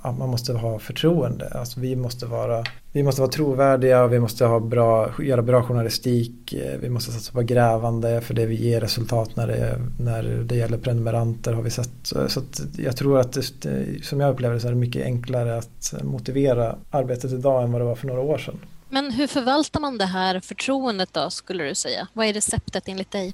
man 0.04 0.30
måste 0.30 0.54
ha 0.54 0.80
förtroende. 0.80 1.48
Alltså 1.48 1.80
vi, 1.80 1.95
måste 1.95 2.26
vara, 2.26 2.64
vi 2.91 3.04
måste 3.04 3.22
vara 3.22 3.32
trovärdiga 3.32 4.08
vi 4.08 4.20
måste 4.20 4.45
ha 4.45 4.60
bra, 4.60 5.12
göra 5.20 5.41
bra 5.41 5.64
journalistik. 5.64 6.56
Vi 6.80 6.89
måste 6.89 7.12
satsa 7.12 7.34
på 7.34 7.41
grävande 7.41 8.22
för 8.22 8.34
det 8.34 8.45
vi 8.45 8.56
ger 8.56 8.82
resultat 8.82 9.36
när 9.36 9.48
det, 9.48 9.80
när 10.00 10.24
det 10.24 10.56
gäller 10.56 10.78
prenumeranter 10.78 11.54
har 11.54 11.62
vi 11.62 11.70
sett. 11.70 11.89
Så 12.04 12.41
jag 12.78 12.98
tror 12.98 13.20
att 13.20 13.34
det, 13.34 14.04
som 14.04 14.20
jag 14.20 14.32
upplever 14.32 14.56
det 14.56 14.62
så 14.62 14.68
är 14.68 14.72
det 14.72 14.78
mycket 14.78 15.06
enklare 15.06 15.58
att 15.58 15.93
motivera 16.04 16.76
arbetet 16.91 17.32
idag 17.32 17.64
än 17.64 17.72
vad 17.72 17.82
det 17.82 17.86
var 17.86 17.95
för 17.95 18.08
några 18.08 18.22
år 18.22 18.38
sedan. 18.38 18.60
Men 18.89 19.12
hur 19.12 19.28
förvaltar 19.28 19.80
man 19.80 19.98
det 19.98 20.06
här 20.06 20.39
förtroendet 20.39 21.10
då 21.12 21.30
skulle 21.30 21.64
du 21.64 21.76
säga? 21.76 22.08
Vad 22.14 22.26
är 22.26 22.34
receptet 22.34 22.88
enligt 22.88 23.12
dig? 23.12 23.34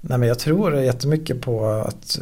Nej, 0.00 0.18
men 0.18 0.28
jag 0.28 0.38
tror 0.38 0.76
jättemycket 0.76 1.40
på 1.40 1.66
att, 1.66 2.18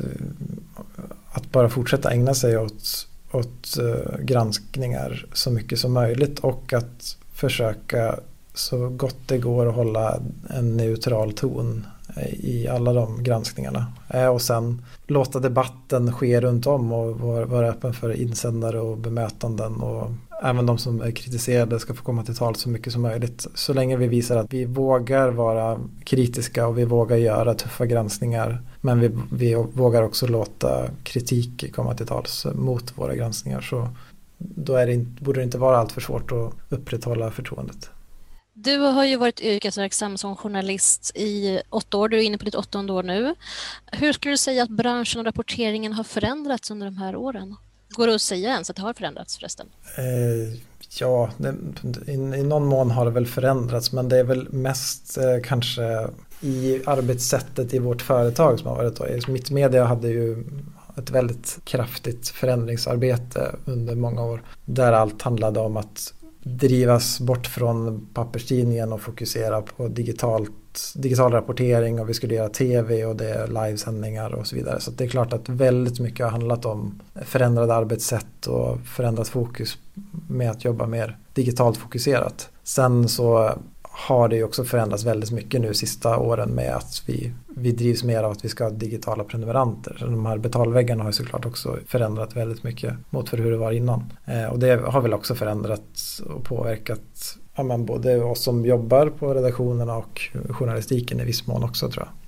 att 1.32 1.52
bara 1.52 1.68
fortsätta 1.68 2.12
ägna 2.12 2.34
sig 2.34 2.58
åt 2.58 3.08
åt 3.32 3.78
eh, 3.78 4.18
granskningar 4.20 5.26
så 5.32 5.50
mycket 5.50 5.78
som 5.78 5.92
möjligt 5.92 6.38
och 6.38 6.72
att 6.72 7.16
försöka 7.32 8.20
så 8.54 8.88
gott 8.88 9.16
det 9.26 9.38
går 9.38 9.68
att 9.68 9.74
hålla 9.74 10.20
en 10.50 10.76
neutral 10.76 11.32
ton 11.32 11.86
eh, 12.16 12.34
i 12.34 12.68
alla 12.68 12.92
de 12.92 13.22
granskningarna. 13.22 13.86
Eh, 14.08 14.26
och 14.26 14.42
sen 14.42 14.82
låta 15.06 15.38
debatten 15.38 16.12
ske 16.12 16.40
runt 16.40 16.66
om 16.66 16.92
och 16.92 17.18
vara 17.48 17.68
öppen 17.68 17.92
för 17.92 18.12
insändare 18.12 18.80
och 18.80 18.98
bemötanden 18.98 19.76
och 19.76 20.10
även 20.42 20.66
de 20.66 20.78
som 20.78 21.00
är 21.00 21.10
kritiserade 21.10 21.80
ska 21.80 21.94
få 21.94 22.02
komma 22.02 22.24
till 22.24 22.36
tal 22.36 22.56
så 22.56 22.68
mycket 22.68 22.92
som 22.92 23.02
möjligt. 23.02 23.46
Så 23.54 23.74
länge 23.74 23.96
vi 23.96 24.06
visar 24.06 24.36
att 24.36 24.52
vi 24.52 24.64
vågar 24.64 25.28
vara 25.28 25.80
kritiska 26.04 26.66
och 26.66 26.78
vi 26.78 26.84
vågar 26.84 27.16
göra 27.16 27.54
tuffa 27.54 27.86
granskningar 27.86 28.62
men 28.80 29.00
vi, 29.00 29.10
vi 29.32 29.54
vågar 29.54 30.02
också 30.02 30.26
låta 30.26 30.88
kritik 31.02 31.74
komma 31.74 31.94
till 31.94 32.06
tals 32.06 32.46
mot 32.54 32.98
våra 32.98 33.14
granskningar 33.14 33.60
så 33.60 33.88
då 34.38 34.74
är 34.74 34.86
det, 34.86 34.96
borde 34.98 35.40
det 35.40 35.44
inte 35.44 35.58
vara 35.58 35.78
alltför 35.78 36.00
svårt 36.00 36.32
att 36.32 36.52
upprätthålla 36.68 37.30
förtroendet. 37.30 37.90
Du 38.58 38.78
har 38.78 39.04
ju 39.04 39.16
varit 39.16 39.40
yrkesverksam 39.40 40.16
som 40.16 40.36
journalist 40.36 41.12
i 41.14 41.60
åtta 41.70 41.96
år. 41.96 42.08
Du 42.08 42.18
är 42.18 42.22
inne 42.22 42.38
på 42.38 42.44
ditt 42.44 42.54
åttonde 42.54 42.92
år 42.92 43.02
nu. 43.02 43.34
Hur 43.92 44.12
skulle 44.12 44.32
du 44.32 44.38
säga 44.38 44.62
att 44.62 44.70
branschen 44.70 45.20
och 45.20 45.26
rapporteringen 45.26 45.92
har 45.92 46.04
förändrats 46.04 46.70
under 46.70 46.86
de 46.86 46.96
här 46.96 47.16
åren? 47.16 47.56
Går 47.96 48.06
det 48.06 48.14
att 48.14 48.22
säga 48.22 48.50
ens 48.50 48.70
att 48.70 48.76
det 48.76 48.82
har 48.82 48.94
förändrats 48.94 49.36
förresten? 49.36 49.66
Eh, 49.96 50.58
ja, 51.00 51.30
det, 51.36 51.54
i, 52.06 52.12
i, 52.12 52.42
någon 52.42 52.66
mån 52.66 52.90
har 52.90 53.04
det 53.04 53.10
väl 53.10 53.26
förändrats 53.26 53.92
men 53.92 54.08
det 54.08 54.18
är 54.18 54.24
väl 54.24 54.48
mest 54.52 55.18
eh, 55.18 55.24
kanske 55.44 56.08
i 56.40 56.82
arbetssättet 56.86 57.74
i 57.74 57.78
vårt 57.78 58.02
företag 58.02 58.58
som 58.58 58.68
har 58.68 58.76
varit 58.76 58.96
då. 58.96 59.32
Mittmedia 59.32 59.84
hade 59.84 60.08
ju 60.08 60.44
ett 60.96 61.10
väldigt 61.10 61.58
kraftigt 61.64 62.28
förändringsarbete 62.28 63.54
under 63.64 63.94
många 63.94 64.22
år. 64.24 64.42
Där 64.64 64.92
allt 64.92 65.22
handlade 65.22 65.60
om 65.60 65.76
att 65.76 66.14
drivas 66.48 67.20
bort 67.20 67.46
från 67.46 68.06
papperstidningen 68.14 68.92
och 68.92 69.00
fokusera 69.00 69.62
på 69.62 69.88
digitalt, 69.88 70.52
digital 70.94 71.32
rapportering 71.32 72.00
och 72.00 72.08
vi 72.08 72.14
skulle 72.14 72.34
göra 72.34 72.48
tv 72.48 73.04
och 73.04 73.16
det 73.16 73.28
är 73.28 73.46
livesändningar 73.46 74.34
och 74.34 74.46
så 74.46 74.56
vidare. 74.56 74.80
Så 74.80 74.90
det 74.90 75.04
är 75.04 75.08
klart 75.08 75.32
att 75.32 75.48
väldigt 75.48 76.00
mycket 76.00 76.26
har 76.26 76.30
handlat 76.30 76.64
om 76.64 77.02
förändrade 77.24 77.74
arbetssätt 77.74 78.46
och 78.46 78.80
förändrat 78.80 79.28
fokus 79.28 79.78
med 80.28 80.50
att 80.50 80.64
jobba 80.64 80.86
mer 80.86 81.18
digitalt 81.34 81.76
fokuserat. 81.76 82.48
Sen 82.62 83.08
så 83.08 83.58
har 83.98 84.28
det 84.28 84.36
ju 84.36 84.44
också 84.44 84.64
förändrats 84.64 85.04
väldigt 85.04 85.30
mycket 85.30 85.60
nu 85.60 85.74
sista 85.74 86.18
åren 86.18 86.50
med 86.50 86.76
att 86.76 87.02
vi, 87.06 87.32
vi 87.46 87.72
drivs 87.72 88.04
mer 88.04 88.22
av 88.22 88.32
att 88.32 88.44
vi 88.44 88.48
ska 88.48 88.64
ha 88.64 88.70
digitala 88.70 89.24
prenumeranter. 89.24 89.96
Så 89.98 90.06
de 90.06 90.26
här 90.26 90.38
betalväggarna 90.38 91.02
har 91.02 91.08
ju 91.08 91.12
såklart 91.12 91.46
också 91.46 91.78
förändrat 91.86 92.36
väldigt 92.36 92.62
mycket 92.62 92.94
mot 93.10 93.28
för 93.28 93.36
hur 93.36 93.50
det 93.50 93.56
var 93.56 93.72
innan. 93.72 94.12
Eh, 94.24 94.44
och 94.44 94.58
det 94.58 94.76
har 94.76 95.00
väl 95.00 95.14
också 95.14 95.34
förändrat 95.34 96.20
och 96.26 96.44
påverkat 96.44 97.38
ja, 97.54 97.62
men 97.62 97.86
både 97.86 98.22
oss 98.22 98.42
som 98.42 98.66
jobbar 98.66 99.06
på 99.06 99.34
redaktionerna 99.34 99.96
och 99.96 100.20
journalistiken 100.50 101.20
i 101.20 101.24
viss 101.24 101.46
mån 101.46 101.64
också 101.64 101.90
tror 101.90 102.06
jag. 102.06 102.25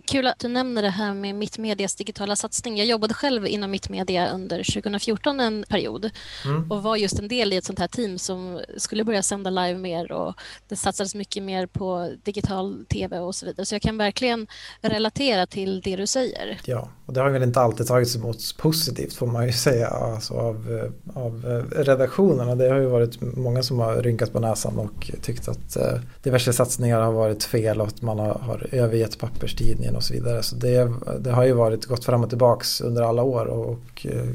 Kul 0.00 0.26
att 0.26 0.38
du 0.38 0.48
nämner 0.48 0.82
det 0.82 0.90
här 0.90 1.14
med 1.14 1.34
Mittmedias 1.34 1.94
digitala 1.94 2.36
satsning. 2.36 2.76
Jag 2.76 2.86
jobbade 2.86 3.14
själv 3.14 3.46
inom 3.46 3.70
Mittmedia 3.70 4.28
under 4.28 4.72
2014 4.72 5.40
en 5.40 5.64
period 5.68 6.10
mm. 6.44 6.70
och 6.70 6.82
var 6.82 6.96
just 6.96 7.18
en 7.18 7.28
del 7.28 7.52
i 7.52 7.56
ett 7.56 7.64
sånt 7.64 7.78
här 7.78 7.88
team 7.88 8.18
som 8.18 8.60
skulle 8.76 9.04
börja 9.04 9.22
sända 9.22 9.50
live 9.50 9.78
mer 9.78 10.12
och 10.12 10.34
det 10.68 10.76
satsades 10.76 11.14
mycket 11.14 11.42
mer 11.42 11.66
på 11.66 12.12
digital 12.22 12.84
tv 12.88 13.18
och 13.18 13.34
så 13.34 13.46
vidare. 13.46 13.66
Så 13.66 13.74
jag 13.74 13.82
kan 13.82 13.98
verkligen 13.98 14.46
relatera 14.80 15.46
till 15.46 15.80
det 15.80 15.96
du 15.96 16.06
säger. 16.06 16.60
Ja, 16.64 16.88
och 17.06 17.12
det 17.12 17.20
har 17.20 17.30
väl 17.30 17.42
inte 17.42 17.60
alltid 17.60 17.86
tagits 17.86 18.16
emot 18.16 18.56
positivt 18.58 19.14
får 19.14 19.26
man 19.26 19.46
ju 19.46 19.52
säga 19.52 19.88
alltså 19.88 20.34
av, 20.34 20.90
av 21.14 21.44
redaktionerna. 21.76 22.54
Det 22.54 22.68
har 22.68 22.78
ju 22.78 22.86
varit 22.86 23.20
många 23.20 23.62
som 23.62 23.78
har 23.78 23.96
rynkat 23.96 24.32
på 24.32 24.40
näsan 24.40 24.78
och 24.78 25.10
tyckt 25.22 25.48
att 25.48 25.76
eh, 25.76 26.00
diverse 26.22 26.52
satsningar 26.52 27.00
har 27.00 27.12
varit 27.12 27.44
fel 27.44 27.80
och 27.80 27.86
att 27.86 28.02
man 28.02 28.18
har, 28.18 28.34
har 28.34 28.66
övergett 28.72 29.18
papperstid 29.18 29.81
linjen 29.82 29.96
och 29.96 30.04
så 30.04 30.12
vidare. 30.12 30.42
Så 30.42 30.56
det, 30.56 30.92
det 31.20 31.30
har 31.30 31.44
ju 31.44 31.52
varit 31.52 31.84
gått 31.84 32.04
fram 32.04 32.22
och 32.22 32.28
tillbaks 32.28 32.80
under 32.80 33.02
alla 33.02 33.22
år 33.22 33.46
och, 33.46 33.70
och 33.70 34.06
eh, 34.06 34.28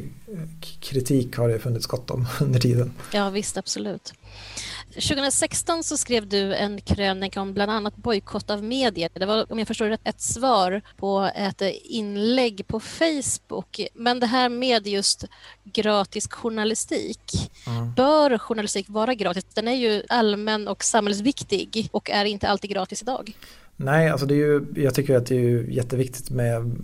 kritik 0.79 1.37
har 1.37 1.49
det 1.49 1.59
funnits 1.59 1.85
gott 1.85 2.11
om 2.11 2.27
under 2.41 2.59
tiden. 2.59 2.93
Ja 3.13 3.29
visst, 3.29 3.57
absolut. 3.57 4.13
2016 4.93 5.83
så 5.83 5.97
skrev 5.97 6.27
du 6.27 6.55
en 6.55 6.81
krönika 6.81 7.41
om 7.41 7.53
bland 7.53 7.71
annat 7.71 7.95
bojkott 7.95 8.49
av 8.49 8.63
medier. 8.63 9.09
Det 9.13 9.25
var, 9.25 9.51
om 9.51 9.59
jag 9.59 9.67
förstår 9.67 9.85
rätt, 9.85 10.01
ett 10.03 10.21
svar 10.21 10.81
på 10.97 11.29
ett 11.35 11.61
inlägg 11.83 12.67
på 12.67 12.79
Facebook. 12.79 13.87
Men 13.93 14.19
det 14.19 14.25
här 14.25 14.49
med 14.49 14.87
just 14.87 15.25
gratis 15.63 16.27
journalistik. 16.27 17.51
Mm. 17.67 17.93
Bör 17.93 18.37
journalistik 18.37 18.85
vara 18.89 19.13
gratis? 19.13 19.45
Den 19.53 19.67
är 19.67 19.75
ju 19.75 20.03
allmän 20.09 20.67
och 20.67 20.83
samhällsviktig 20.83 21.89
och 21.91 22.09
är 22.09 22.25
inte 22.25 22.47
alltid 22.47 22.69
gratis 22.69 23.01
idag. 23.01 23.33
Nej, 23.79 24.09
alltså 24.09 24.25
det 24.25 24.33
är 24.33 24.37
ju, 24.37 24.65
jag 24.75 24.93
tycker 24.93 25.17
att 25.17 25.25
det 25.25 25.35
är 25.35 25.63
jätteviktigt 25.63 26.29
med 26.29 26.75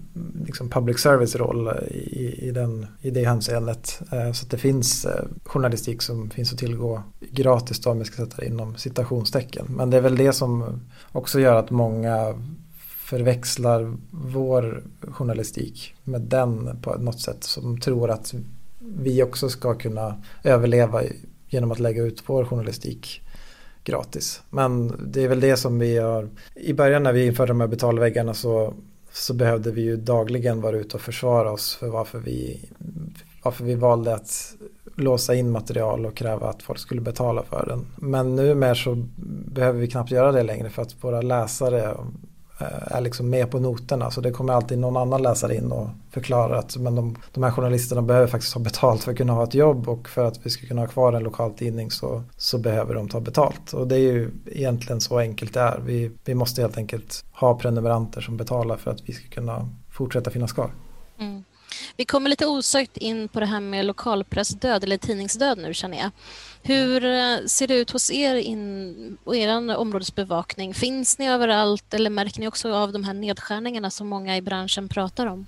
liksom 0.46 0.70
public 0.70 1.00
service 1.00 1.36
roll 1.36 1.70
i, 1.92 2.48
i, 2.48 2.52
den, 2.52 2.88
i 3.02 3.10
det 3.10 3.26
hänseendet. 3.26 4.02
Eh, 4.12 4.32
så 4.32 4.46
att 4.46 4.52
det 4.52 4.58
finns 4.58 5.06
eh, 5.06 5.26
journalistik 5.44 6.02
som 6.02 6.30
finns 6.30 6.54
att 6.54 6.60
tillgå 6.60 7.04
gratis 7.32 7.80
då 7.80 7.90
om 7.90 8.00
vi 8.00 8.06
ska 8.06 8.26
sätta 8.26 8.42
det 8.42 8.48
inom 8.48 8.76
citationstecken. 8.76 9.66
Men 9.70 9.90
det 9.90 9.98
är 9.98 10.02
väl 10.02 10.18
det 10.18 10.34
som 10.34 10.82
också 11.12 11.40
gör 11.40 11.56
att 11.56 11.72
många 11.72 12.36
förväxlar 12.78 13.98
vår 14.12 14.84
journalistik 15.02 15.96
med 16.04 16.22
den 16.22 16.82
på 16.82 16.98
något 16.98 17.22
sätt. 17.22 17.44
Som 17.44 17.80
tror 17.80 18.12
att 18.12 18.34
vi 18.80 19.24
också 19.24 19.50
ska 19.50 19.74
kunna 19.74 20.24
överleva 20.44 21.02
genom 21.48 21.72
att 21.72 21.80
lägga 21.80 22.04
ut 22.04 22.24
vår 22.26 22.46
journalistik 22.46 23.23
gratis. 23.84 24.42
Men 24.50 24.96
det 25.08 25.24
är 25.24 25.28
väl 25.28 25.40
det 25.40 25.58
som 25.58 25.80
vi 25.80 25.98
har, 25.98 26.30
i 26.56 26.74
början 26.74 27.04
när 27.04 27.14
vi 27.14 27.26
införde 27.26 27.52
de 27.52 27.62
här 27.62 27.68
betalväggarna 27.68 28.34
så, 28.34 28.74
så 29.12 29.34
behövde 29.34 29.72
vi 29.72 29.82
ju 29.82 29.98
dagligen 29.98 30.62
vara 30.62 30.78
ute 30.78 30.96
och 30.96 31.02
försvara 31.02 31.52
oss 31.52 31.76
för 31.76 31.88
varför 31.88 32.20
vi, 32.20 32.70
varför 33.44 33.64
vi 33.64 33.76
valde 33.76 34.16
att 34.16 34.56
låsa 34.96 35.36
in 35.36 35.52
material 35.52 36.06
och 36.06 36.16
kräva 36.16 36.50
att 36.50 36.64
folk 36.64 36.80
skulle 36.80 37.02
betala 37.02 37.44
för 37.44 37.66
den. 37.68 37.86
Men 37.96 38.36
numera 38.36 38.76
så 38.76 39.08
behöver 39.54 39.80
vi 39.80 39.88
knappt 39.88 40.12
göra 40.12 40.32
det 40.32 40.44
längre 40.44 40.70
för 40.70 40.82
att 40.82 41.04
våra 41.04 41.22
läsare 41.22 41.98
Eh, 42.64 42.98
är 42.98 43.02
liksom 43.02 43.30
med 43.30 43.52
på 43.52 43.60
noterna. 43.60 44.12
Så 44.12 44.22
det 44.22 44.32
kommer 44.32 44.54
alltid 44.54 44.78
någon 44.78 44.98
annan 44.98 45.22
läsare 45.22 45.56
in 45.56 45.72
och 45.72 45.90
förklarar 46.12 46.56
att 46.56 46.78
men 46.78 46.96
de, 46.96 47.18
de 47.34 47.44
här 47.44 47.52
journalisterna 47.52 48.02
behöver 48.02 48.28
faktiskt 48.28 48.54
ha 48.54 48.62
betalt 48.62 49.04
för 49.04 49.12
att 49.12 49.18
kunna 49.18 49.34
ha 49.34 49.44
ett 49.44 49.54
jobb 49.54 49.90
och 49.90 50.10
för 50.10 50.26
att 50.26 50.46
vi 50.46 50.50
ska 50.50 50.68
kunna 50.68 50.82
ha 50.82 50.88
kvar 50.88 51.14
en 51.14 51.24
lokal 51.24 51.54
tidning 51.54 51.92
så, 51.92 52.24
så 52.38 52.58
behöver 52.58 52.96
de 52.96 53.10
ta 53.10 53.20
betalt. 53.20 53.74
Och 53.74 53.88
det 53.88 53.96
är 53.96 54.00
ju 54.00 54.32
egentligen 54.46 55.02
så 55.02 55.20
enkelt 55.20 55.54
det 55.54 55.60
är. 55.60 55.80
Vi, 55.80 56.12
vi 56.26 56.36
måste 56.36 56.62
helt 56.62 56.78
enkelt 56.78 57.26
ha 57.32 57.60
prenumeranter 57.60 58.22
som 58.22 58.38
betalar 58.38 58.78
för 58.78 58.92
att 58.92 59.02
vi 59.06 59.14
ska 59.14 59.28
kunna 59.28 59.70
fortsätta 59.92 60.32
finnas 60.32 60.54
kvar. 60.54 60.72
Mm. 61.20 61.44
Vi 61.98 62.06
kommer 62.06 62.30
lite 62.30 62.46
osökt 62.46 62.98
in 62.98 63.28
på 63.28 63.40
det 63.40 63.46
här 63.46 63.60
med 63.60 63.86
lokalpressdöd 63.86 64.84
eller 64.84 64.98
tidningsdöd 64.98 65.58
nu 65.58 65.74
känner 65.74 65.98
jag. 65.98 66.12
Hur 66.66 67.06
eh, 67.06 67.46
ser 67.48 67.68
det 67.68 67.76
ut 67.76 67.92
hos 67.92 68.12
er 68.12 68.36
in, 68.36 69.18
och 69.24 69.36
er 69.36 69.78
områdesbevakning? 69.78 70.74
Finns 70.74 71.20
ni 71.20 71.30
överallt 71.30 71.94
eller 71.94 72.10
märker 72.10 72.40
ni 72.40 72.48
också 72.48 72.74
av 72.74 72.92
de 72.92 73.04
här 73.04 73.14
nedskärningarna 73.14 73.90
som 73.90 74.08
många 74.08 74.38
i 74.38 74.42
branschen 74.42 74.90
pratar 74.90 75.26
om? 75.26 75.46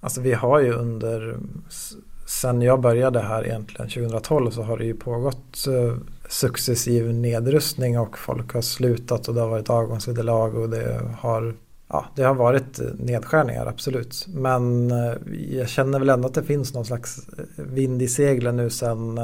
Alltså 0.00 0.20
vi 0.20 0.32
har 0.32 0.60
ju 0.60 0.72
under, 0.72 1.36
sen 2.26 2.62
jag 2.62 2.80
började 2.80 3.20
här 3.20 3.46
egentligen 3.46 3.90
2012 3.90 4.50
så 4.50 4.62
har 4.62 4.78
det 4.78 4.84
ju 4.84 4.94
pågått 4.94 5.66
eh, 5.66 5.96
successiv 6.28 7.14
nedrustning 7.14 7.98
och 7.98 8.18
folk 8.18 8.54
har 8.54 8.62
slutat 8.62 9.28
och 9.28 9.34
det 9.34 9.40
har 9.40 9.48
varit 9.48 9.70
avgångsvederlag 9.70 10.54
och 10.54 10.70
det 10.70 11.00
har 11.18 11.54
ja, 11.88 12.06
det 12.14 12.22
har 12.22 12.34
varit 12.34 12.78
eh, 12.78 12.86
nedskärningar 12.98 13.66
absolut. 13.66 14.26
Men 14.28 14.90
eh, 14.90 15.14
jag 15.50 15.68
känner 15.68 15.98
väl 15.98 16.08
ändå 16.08 16.28
att 16.28 16.34
det 16.34 16.42
finns 16.42 16.74
någon 16.74 16.84
slags 16.84 17.28
eh, 17.38 17.64
vind 17.64 18.02
i 18.02 18.08
seglen 18.08 18.56
nu 18.56 18.70
sen, 18.70 19.20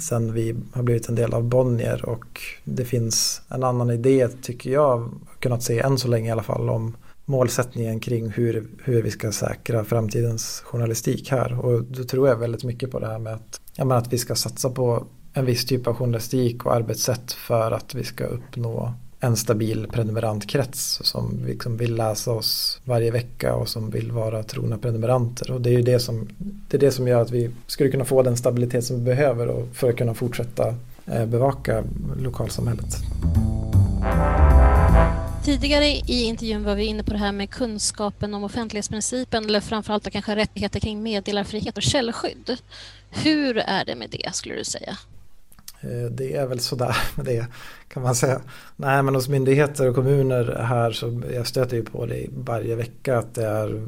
sen 0.00 0.32
vi 0.32 0.56
har 0.72 0.82
blivit 0.82 1.08
en 1.08 1.14
del 1.14 1.34
av 1.34 1.44
Bonnier 1.44 2.04
och 2.04 2.40
det 2.64 2.84
finns 2.84 3.42
en 3.48 3.64
annan 3.64 3.90
idé 3.90 4.28
tycker 4.42 4.70
jag 4.70 5.10
kunnat 5.38 5.62
se 5.62 5.78
än 5.78 5.98
så 5.98 6.08
länge 6.08 6.28
i 6.28 6.32
alla 6.32 6.42
fall 6.42 6.70
om 6.70 6.96
målsättningen 7.24 8.00
kring 8.00 8.30
hur, 8.30 8.68
hur 8.84 9.02
vi 9.02 9.10
ska 9.10 9.32
säkra 9.32 9.84
framtidens 9.84 10.62
journalistik 10.64 11.30
här. 11.30 11.64
Och 11.64 11.84
då 11.84 12.04
tror 12.04 12.28
jag 12.28 12.36
väldigt 12.36 12.64
mycket 12.64 12.90
på 12.90 12.98
det 12.98 13.06
här 13.06 13.18
med 13.18 13.34
att, 13.34 13.60
ja, 13.74 13.94
att 13.96 14.12
vi 14.12 14.18
ska 14.18 14.34
satsa 14.34 14.70
på 14.70 15.06
en 15.32 15.46
viss 15.46 15.66
typ 15.66 15.86
av 15.86 15.94
journalistik 15.94 16.66
och 16.66 16.74
arbetssätt 16.74 17.32
för 17.32 17.70
att 17.72 17.94
vi 17.94 18.04
ska 18.04 18.24
uppnå 18.24 18.94
en 19.20 19.36
stabil 19.36 19.86
prenumerantkrets 19.92 21.00
som 21.04 21.44
liksom 21.46 21.76
vill 21.76 21.94
läsa 21.94 22.32
oss 22.32 22.80
varje 22.84 23.10
vecka 23.10 23.54
och 23.54 23.68
som 23.68 23.90
vill 23.90 24.12
vara 24.12 24.42
trogna 24.42 24.78
prenumeranter. 24.78 25.50
Och 25.50 25.60
det 25.60 25.70
är 25.70 25.74
ju 25.74 25.82
det 25.82 26.00
som, 26.00 26.28
det 26.38 26.76
är 26.76 26.80
det 26.80 26.92
som 26.92 27.08
gör 27.08 27.22
att 27.22 27.30
vi 27.30 27.50
skulle 27.66 27.90
kunna 27.90 28.04
få 28.04 28.22
den 28.22 28.36
stabilitet 28.36 28.84
som 28.84 28.96
vi 28.96 29.02
behöver 29.02 29.66
för 29.72 29.90
att 29.90 29.96
kunna 29.96 30.14
fortsätta 30.14 30.74
eh, 31.06 31.26
bevaka 31.26 31.84
lokalsamhället. 32.18 32.96
Tidigare 35.44 35.86
i 35.86 36.24
intervjun 36.24 36.64
var 36.64 36.74
vi 36.74 36.84
inne 36.84 37.04
på 37.04 37.12
det 37.12 37.18
här 37.18 37.32
med 37.32 37.50
kunskapen 37.50 38.34
om 38.34 38.44
offentlighetsprincipen 38.44 39.44
eller 39.44 39.60
framförallt 39.60 40.10
kanske 40.10 40.36
rättigheter 40.36 40.80
kring 40.80 41.02
meddelarfrihet 41.02 41.76
och 41.76 41.82
källskydd. 41.82 42.56
Hur 43.10 43.56
är 43.56 43.84
det 43.84 43.94
med 43.94 44.10
det 44.10 44.34
skulle 44.34 44.54
du 44.54 44.64
säga? 44.64 44.98
Eh, 45.80 46.10
det 46.10 46.36
är 46.36 46.46
väl 46.46 46.60
sådär 46.60 46.96
med 47.16 47.26
det 47.26 47.46
kan 47.88 48.02
man 48.02 48.14
säga. 48.14 48.40
Nej 48.76 49.02
men 49.02 49.14
hos 49.14 49.28
myndigheter 49.28 49.88
och 49.88 49.94
kommuner 49.94 50.56
här 50.62 50.92
så 50.92 51.22
jag 51.34 51.46
stöter 51.46 51.76
ju 51.76 51.84
på 51.84 52.06
det 52.06 52.26
varje 52.36 52.74
vecka 52.74 53.18
att 53.18 53.34
det 53.34 53.46
är, 53.46 53.86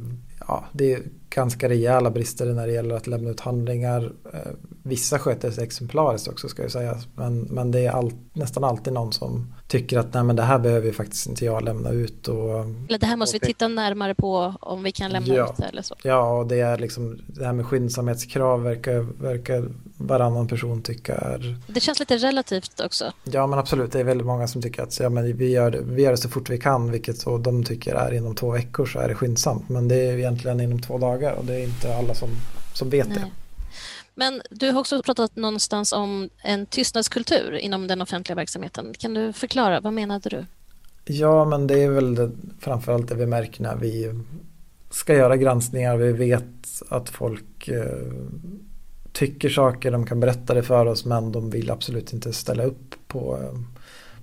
ja, 0.48 0.64
det 0.72 0.92
är 0.92 1.02
ganska 1.34 1.68
rejäla 1.68 2.10
brister 2.10 2.46
när 2.46 2.66
det 2.66 2.72
gäller 2.72 2.94
att 2.94 3.06
lämna 3.06 3.30
ut 3.30 3.40
handlingar. 3.40 4.12
Eh, 4.32 4.52
vissa 4.82 5.18
sköter 5.18 5.50
sig 5.50 5.64
exemplariskt 5.64 6.28
också 6.28 6.48
ska 6.48 6.62
jag 6.62 6.70
säga. 6.70 6.98
Men, 7.14 7.40
men 7.40 7.70
det 7.70 7.86
är 7.86 7.90
all, 7.90 8.12
nästan 8.32 8.64
alltid 8.64 8.92
någon 8.92 9.12
som 9.12 9.54
tycker 9.68 9.98
att 9.98 10.14
nej 10.14 10.22
men 10.22 10.36
det 10.36 10.42
här 10.42 10.58
behöver 10.58 10.92
faktiskt 10.92 11.26
inte 11.26 11.44
jag 11.44 11.64
lämna 11.64 11.90
ut. 11.90 12.28
Och, 12.28 12.60
eller 12.88 12.98
det 12.98 13.06
här 13.06 13.16
måste 13.16 13.36
vi 13.36 13.46
titta 13.46 13.68
närmare 13.68 14.14
på 14.14 14.54
om 14.60 14.82
vi 14.82 14.92
kan 14.92 15.10
lämna 15.10 15.34
ja, 15.34 15.44
ut 15.50 15.56
det 15.56 15.64
eller 15.64 15.82
så. 15.82 15.94
Ja, 16.02 16.38
och 16.38 16.46
det 16.46 16.60
är 16.60 16.78
liksom 16.78 17.18
det 17.26 17.44
här 17.44 17.52
med 17.52 17.66
skyndsamhetskrav 17.66 18.62
verkar, 18.62 19.22
verkar 19.22 19.68
varannan 19.96 20.48
person 20.48 20.82
tycka 20.82 21.14
är... 21.14 21.56
Det 21.66 21.80
känns 21.80 22.00
lite 22.00 22.16
relativt 22.16 22.80
också. 22.80 23.12
Ja 23.24 23.46
men 23.46 23.58
absolut, 23.58 23.92
det 23.92 24.00
är 24.00 24.04
väldigt 24.04 24.26
många 24.26 24.46
som 24.46 24.62
tycker 24.62 24.82
att 24.82 25.00
ja, 25.00 25.08
men 25.08 25.36
vi, 25.36 25.50
gör 25.50 25.70
det, 25.70 25.80
vi 25.82 26.02
gör 26.02 26.10
det 26.10 26.16
så 26.16 26.28
fort 26.28 26.50
vi 26.50 26.58
kan 26.58 26.90
vilket 26.90 27.22
och 27.22 27.40
de 27.40 27.64
tycker 27.64 27.94
är 27.94 28.14
inom 28.14 28.34
två 28.34 28.50
veckor 28.50 28.86
så 28.86 28.98
är 28.98 29.08
det 29.08 29.14
skyndsamt. 29.14 29.68
Men 29.68 29.88
det 29.88 29.96
är 29.96 30.18
egentligen 30.18 30.60
inom 30.60 30.82
två 30.82 30.98
dagar 30.98 31.21
och 31.30 31.44
det 31.44 31.54
är 31.54 31.62
inte 31.62 31.96
alla 31.96 32.14
som, 32.14 32.30
som 32.74 32.90
vet 32.90 33.08
Nej. 33.08 33.18
det. 33.18 33.30
Men 34.14 34.42
du 34.50 34.70
har 34.70 34.80
också 34.80 35.02
pratat 35.02 35.36
någonstans 35.36 35.92
om 35.92 36.30
en 36.42 36.66
tystnadskultur 36.66 37.54
inom 37.54 37.86
den 37.86 38.02
offentliga 38.02 38.36
verksamheten. 38.36 38.94
Kan 38.98 39.14
du 39.14 39.32
förklara, 39.32 39.80
vad 39.80 39.92
menade 39.92 40.30
du? 40.30 40.44
Ja, 41.04 41.44
men 41.44 41.66
det 41.66 41.82
är 41.82 41.90
väl 41.90 42.14
det, 42.14 42.30
framförallt 42.60 43.08
det 43.08 43.14
vi 43.14 43.26
märker 43.26 43.62
när 43.62 43.76
vi 43.76 44.20
ska 44.90 45.14
göra 45.14 45.36
granskningar. 45.36 45.96
Vi 45.96 46.12
vet 46.12 46.82
att 46.88 47.08
folk 47.08 47.68
eh, 47.68 48.12
tycker 49.12 49.48
saker, 49.48 49.90
de 49.90 50.06
kan 50.06 50.20
berätta 50.20 50.54
det 50.54 50.62
för 50.62 50.86
oss 50.86 51.04
men 51.04 51.32
de 51.32 51.50
vill 51.50 51.70
absolut 51.70 52.12
inte 52.12 52.32
ställa 52.32 52.64
upp 52.64 52.94
på, 53.06 53.38
eh, 53.42 53.58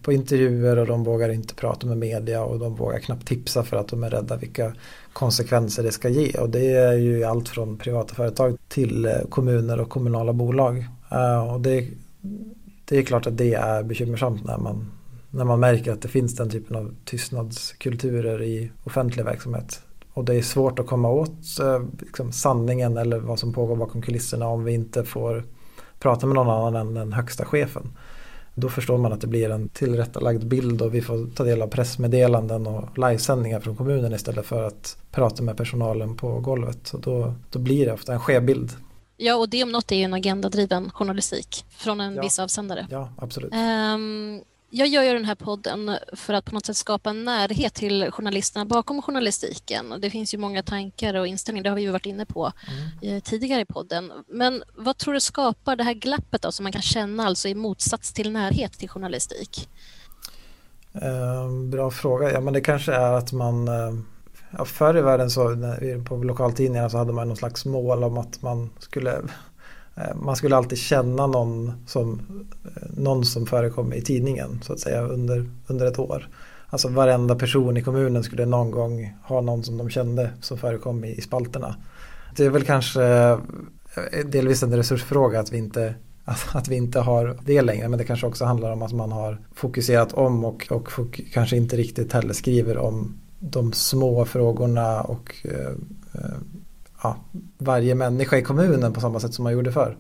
på 0.02 0.14
intervjuer 0.14 0.78
och 0.78 0.88
de 0.88 1.04
vågar 1.04 1.30
inte 1.30 1.56
prata 1.56 1.88
med 1.88 1.98
media 1.98 2.44
och 2.44 2.60
de 2.60 2.76
vågar 2.76 3.00
knappt 3.00 3.28
tipsa 3.28 3.64
för 3.64 3.78
att 3.78 3.88
de 3.88 4.04
är 4.04 4.10
rädda 4.10 4.36
vilka 4.36 4.74
konsekvenser 5.14 5.84
det 5.84 5.92
ska 5.92 6.10
ge 6.10 6.32
och 6.40 6.50
det 6.50 6.72
är 6.72 6.94
ju 6.94 7.24
allt 7.24 7.50
från 7.50 7.78
privata 7.78 8.16
företag 8.16 8.58
till 8.68 9.06
eh, 9.06 9.14
kommuner 9.30 9.80
och 9.80 9.90
kommunala 9.90 10.34
bolag. 10.34 10.88
Eh, 11.12 11.54
och 11.54 11.62
det, 11.62 11.88
det 12.86 12.98
är 12.98 13.04
klart 13.04 13.28
att 13.28 13.38
det 13.38 13.54
är 13.54 13.84
bekymmersamt 13.84 14.46
när 14.46 14.58
man, 14.58 14.92
när 15.30 15.46
man 15.46 15.60
märker 15.60 15.92
att 15.92 16.02
det 16.02 16.08
finns 16.08 16.36
den 16.36 16.50
typen 16.50 16.76
av 16.76 16.96
tystnadskulturer 17.06 18.42
i 18.42 18.72
offentlig 18.84 19.26
verksamhet. 19.26 19.82
Och 20.14 20.26
det 20.26 20.36
är 20.36 20.42
svårt 20.42 20.80
att 20.80 20.88
komma 20.88 21.10
åt 21.10 21.60
eh, 21.62 21.84
liksom, 22.00 22.32
sanningen 22.32 22.98
eller 22.98 23.20
vad 23.20 23.40
som 23.40 23.54
pågår 23.54 23.76
bakom 23.76 24.02
kulisserna 24.02 24.48
om 24.48 24.64
vi 24.64 24.74
inte 24.74 25.04
får 25.04 25.44
prata 26.00 26.28
med 26.28 26.36
någon 26.36 26.50
annan 26.50 26.76
än 26.76 26.94
den 26.94 27.14
högsta 27.14 27.46
chefen. 27.46 27.92
Då 28.60 28.70
förstår 28.70 28.98
man 28.98 29.14
att 29.14 29.22
det 29.22 29.28
blir 29.28 29.50
en 29.50 29.70
tillrättalagd 29.70 30.48
bild 30.48 30.82
och 30.82 30.96
vi 30.96 31.02
får 31.02 31.36
ta 31.36 31.44
del 31.44 31.62
av 31.62 31.68
pressmeddelanden 31.68 32.68
och 32.68 32.98
livesändningar 32.98 33.60
från 33.60 33.76
kommunen 33.76 34.14
istället 34.14 34.46
för 34.46 34.64
att 34.64 34.98
prata 35.12 35.44
med 35.44 35.58
personalen 35.58 36.18
på 36.18 36.40
golvet. 36.40 36.94
Och 36.94 37.02
då, 37.02 37.34
då 37.50 37.60
blir 37.60 37.86
det 37.86 37.94
ofta 37.94 38.14
en 38.14 38.20
skev 38.20 38.46
bild. 38.46 38.72
Ja, 39.18 39.36
och 39.36 39.50
det 39.50 39.64
om 39.64 39.72
något 39.72 39.92
är 39.92 39.96
ju 39.96 40.04
en 40.04 40.14
agendadriven 40.14 40.90
journalistik 40.90 41.66
från 41.70 42.02
en 42.02 42.16
ja. 42.16 42.22
viss 42.22 42.40
avsändare. 42.40 42.88
Ja, 42.90 43.14
absolut. 43.18 43.54
Um, 43.54 44.42
jag 44.70 44.88
gör 44.88 45.04
ju 45.04 45.14
den 45.14 45.26
här 45.26 45.36
podden 45.36 45.98
för 46.14 46.34
att 46.34 46.46
på 46.46 46.54
något 46.54 46.66
sätt 46.66 46.78
skapa 46.78 47.10
en 47.10 47.26
närhet 47.26 47.74
till 47.74 48.12
journalisterna 48.12 48.66
bakom 48.66 49.02
journalistiken. 49.02 49.94
Det 50.00 50.10
finns 50.10 50.34
ju 50.34 50.38
många 50.38 50.64
tankar 50.64 51.14
och 51.14 51.28
inställningar, 51.28 51.64
det 51.64 51.70
har 51.70 51.76
vi 51.76 51.82
ju 51.82 51.92
varit 51.92 52.06
inne 52.06 52.26
på 52.26 52.52
mm. 53.02 53.22
tidigare 53.22 53.62
i 53.62 53.66
podden. 53.66 54.12
Men 54.28 54.64
vad 54.76 54.98
tror 54.98 55.14
du 55.14 55.20
skapar 55.20 55.76
det 55.76 55.84
här 55.84 55.94
glappet 55.94 56.42
då, 56.42 56.52
som 56.52 56.64
man 56.64 56.72
kan 56.72 56.82
känna 56.82 57.26
alltså 57.26 57.48
i 57.48 57.56
motsats 57.56 58.14
till 58.14 58.32
närhet 58.32 58.74
till 58.74 58.90
journalistik? 58.90 59.70
Uh, 60.96 61.70
bra 61.70 61.92
fråga. 61.92 62.32
Ja, 62.32 62.42
men 62.42 62.54
det 62.54 62.62
kanske 62.62 62.94
är 62.94 63.12
att 63.12 63.32
man 63.32 63.68
uh, 63.68 64.00
ja, 64.58 64.66
förr 64.66 64.98
i 64.98 65.02
världen 65.02 65.30
så 65.30 65.56
på 66.08 66.18
lokaltidningarna 66.18 66.90
så 66.90 66.98
hade 66.98 67.14
man 67.14 67.28
någon 67.28 67.38
slags 67.38 67.66
mål 67.66 68.04
om 68.04 68.18
att 68.18 68.42
man 68.42 68.70
skulle 68.80 69.12
Eh, 69.12 69.49
Eh, 69.96 70.16
man 70.16 70.36
skulle 70.36 70.56
alltid 70.56 70.78
känna 70.78 71.28
någon 71.28 71.74
som, 71.88 72.22
eh, 72.66 72.90
någon 72.90 73.26
som 73.26 73.46
förekom 73.46 73.94
i 73.94 74.02
tidningen 74.02 74.60
så 74.64 74.74
att 74.74 74.80
säga 74.80 75.02
under, 75.02 75.52
under 75.68 75.86
ett 75.86 76.00
år. 76.00 76.30
Alltså 76.68 76.88
varenda 76.88 77.36
person 77.36 77.78
i 77.78 77.84
kommunen 77.84 78.24
skulle 78.24 78.46
någon 78.46 78.72
gång 78.72 79.18
ha 79.24 79.42
någon 79.42 79.64
som 79.64 79.78
de 79.78 79.90
kände 79.90 80.32
som 80.42 80.58
förekom 80.58 81.06
i, 81.06 81.16
i 81.16 81.22
spalterna. 81.22 81.76
Det 82.36 82.46
är 82.46 82.50
väl 82.50 82.64
kanske 82.64 83.04
eh, 83.04 83.40
delvis 84.26 84.64
en 84.64 84.76
resursfråga 84.76 85.40
att 85.40 85.52
vi 85.52 85.58
inte 85.58 85.96
att, 86.26 86.56
att 86.56 86.68
vi 86.68 86.76
inte 86.76 87.00
har 87.00 87.38
det 87.46 87.62
längre 87.62 87.88
men 87.88 88.00
det 88.00 88.06
kanske 88.06 88.28
också 88.28 88.46
handlar 88.46 88.72
om 88.72 88.82
att 88.82 88.94
man 88.94 89.12
har 89.12 89.42
fokuserat 89.56 90.14
om 90.14 90.46
och, 90.46 90.68
och 90.70 90.92
fok 90.92 91.22
kanske 91.34 91.58
inte 91.58 91.78
riktigt 91.78 92.14
heller 92.14 92.34
skriver 92.34 92.78
om 92.78 93.20
de 93.40 93.74
små 93.74 94.26
frågorna 94.26 95.02
och 95.02 95.36
eh, 95.44 95.72
ja, 97.04 97.18
varje 97.58 97.96
människa 97.96 98.38
i 98.38 98.42
kommunen 98.42 98.94
på 98.94 99.02
samma 99.02 99.20
sätt 99.20 99.34
som 99.34 99.44
man 99.44 99.54
gjorde 99.54 99.72
förr. 99.72 99.98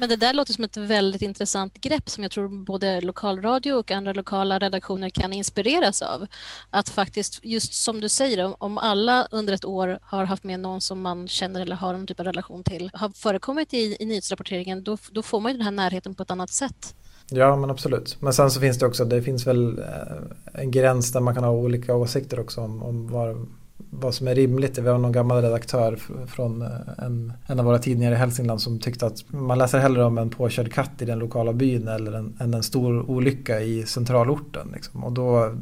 Men 0.00 0.08
det 0.08 0.16
där 0.16 0.34
låter 0.34 0.52
som 0.52 0.64
ett 0.64 0.76
väldigt 0.76 1.22
intressant 1.22 1.80
grepp 1.80 2.10
som 2.10 2.22
jag 2.22 2.30
tror 2.30 2.48
både 2.64 3.00
lokalradio 3.00 3.72
och 3.72 3.90
andra 3.90 4.12
lokala 4.12 4.58
redaktioner 4.58 5.10
kan 5.10 5.32
inspireras 5.32 6.02
av. 6.02 6.26
Att 6.70 6.88
faktiskt, 6.88 7.40
just 7.42 7.74
som 7.74 8.00
du 8.00 8.08
säger, 8.08 8.62
om 8.62 8.78
alla 8.78 9.28
under 9.30 9.52
ett 9.52 9.64
år 9.64 9.98
har 10.02 10.24
haft 10.24 10.44
med 10.44 10.60
någon 10.60 10.80
som 10.80 11.00
man 11.00 11.28
känner 11.28 11.60
eller 11.60 11.76
har 11.76 11.92
någon 11.92 12.06
typ 12.06 12.20
av 12.20 12.26
relation 12.26 12.64
till, 12.64 12.90
har 12.94 13.08
förekommit 13.08 13.74
i, 13.74 13.96
i 14.00 14.06
nyhetsrapporteringen, 14.06 14.84
då, 14.84 14.96
då 15.10 15.22
får 15.22 15.40
man 15.40 15.52
ju 15.52 15.58
den 15.58 15.64
här 15.64 15.72
närheten 15.72 16.14
på 16.14 16.22
ett 16.22 16.30
annat 16.30 16.50
sätt. 16.50 16.94
Ja 17.30 17.56
men 17.56 17.70
absolut. 17.70 18.16
Men 18.20 18.32
sen 18.32 18.50
så 18.50 18.60
finns 18.60 18.78
det 18.78 18.86
också, 18.86 19.04
det 19.04 19.22
finns 19.22 19.46
väl 19.46 19.78
eh, 19.78 20.62
en 20.62 20.70
gräns 20.70 21.12
där 21.12 21.20
man 21.20 21.34
kan 21.34 21.44
ha 21.44 21.50
olika 21.50 21.94
åsikter 21.94 22.40
också 22.40 22.60
om, 22.60 22.82
om 22.82 23.08
var, 23.12 23.46
vad 23.90 24.14
som 24.14 24.28
är 24.28 24.34
rimligt. 24.34 24.78
Vi 24.78 24.88
har 24.88 24.98
någon 24.98 25.12
gammal 25.12 25.42
redaktör 25.42 25.98
från 26.26 26.62
eh, 26.62 26.68
en, 26.98 27.32
en 27.46 27.58
av 27.58 27.64
våra 27.64 27.78
tidningar 27.78 28.12
i 28.12 28.14
Hälsingland 28.14 28.62
som 28.62 28.78
tyckte 28.78 29.06
att 29.06 29.24
man 29.32 29.58
läser 29.58 29.78
hellre 29.78 30.04
om 30.04 30.18
en 30.18 30.30
påkörd 30.30 30.72
katt 30.72 31.02
i 31.02 31.04
den 31.04 31.18
lokala 31.18 31.52
byn 31.52 31.88
eller 31.88 32.12
en, 32.12 32.36
än 32.40 32.54
en 32.54 32.62
stor 32.62 33.10
olycka 33.10 33.60
i 33.60 33.86
centralorten. 33.86 34.70
Liksom. 34.74 35.04
Och 35.04 35.12
då 35.12 35.56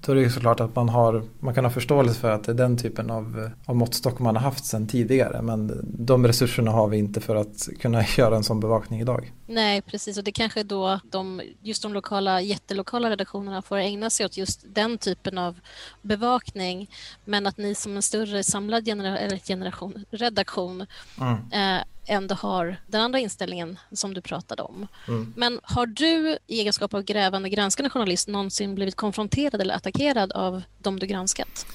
då 0.00 0.12
är 0.12 0.16
det 0.16 0.22
ju 0.22 0.30
såklart 0.30 0.60
att 0.60 0.76
man, 0.76 0.88
har, 0.88 1.22
man 1.40 1.54
kan 1.54 1.64
ha 1.64 1.70
förståelse 1.70 2.20
för 2.20 2.30
att 2.30 2.44
det 2.44 2.52
är 2.52 2.56
den 2.56 2.76
typen 2.76 3.10
av, 3.10 3.50
av 3.64 3.76
måttstock 3.76 4.18
man 4.18 4.36
har 4.36 4.42
haft 4.42 4.64
sedan 4.64 4.86
tidigare. 4.86 5.42
Men 5.42 5.80
de 5.84 6.26
resurserna 6.26 6.70
har 6.70 6.88
vi 6.88 6.98
inte 6.98 7.20
för 7.20 7.36
att 7.36 7.68
kunna 7.80 8.04
göra 8.16 8.36
en 8.36 8.44
sån 8.44 8.60
bevakning 8.60 9.00
idag. 9.00 9.32
Nej, 9.46 9.82
precis. 9.82 10.18
Och 10.18 10.24
det 10.24 10.32
kanske 10.32 10.62
då 10.62 11.00
de, 11.10 11.42
just 11.62 11.82
de 11.82 11.92
lokala, 11.92 12.40
jättelokala 12.40 13.10
redaktionerna 13.10 13.62
får 13.62 13.76
ägna 13.76 14.10
sig 14.10 14.26
åt 14.26 14.36
just 14.36 14.64
den 14.74 14.98
typen 14.98 15.38
av 15.38 15.60
bevakning. 16.02 16.90
Men 17.24 17.46
att 17.46 17.58
ni 17.58 17.74
som 17.74 17.96
en 17.96 18.02
större 18.02 18.44
samlad 18.44 18.84
genera 18.84 19.38
generation, 19.38 20.04
redaktion 20.10 20.86
mm. 21.20 21.78
eh, 21.78 21.84
ändå 22.08 22.34
har 22.34 22.76
den 22.86 23.00
andra 23.00 23.18
inställningen 23.18 23.78
som 23.92 24.14
du 24.14 24.20
pratade 24.20 24.62
om. 24.62 24.86
Mm. 25.08 25.32
Men 25.36 25.60
har 25.62 25.86
du 25.86 26.38
i 26.46 26.60
egenskap 26.60 26.94
av 26.94 27.02
grävande 27.02 27.48
granskande 27.48 27.90
journalist 27.90 28.28
någonsin 28.28 28.74
blivit 28.74 28.96
konfronterad 28.96 29.60
eller 29.60 29.74
attackerad 29.74 30.32
av 30.32 30.62
de 30.78 30.98
du 30.98 31.06
granskat? 31.06 31.66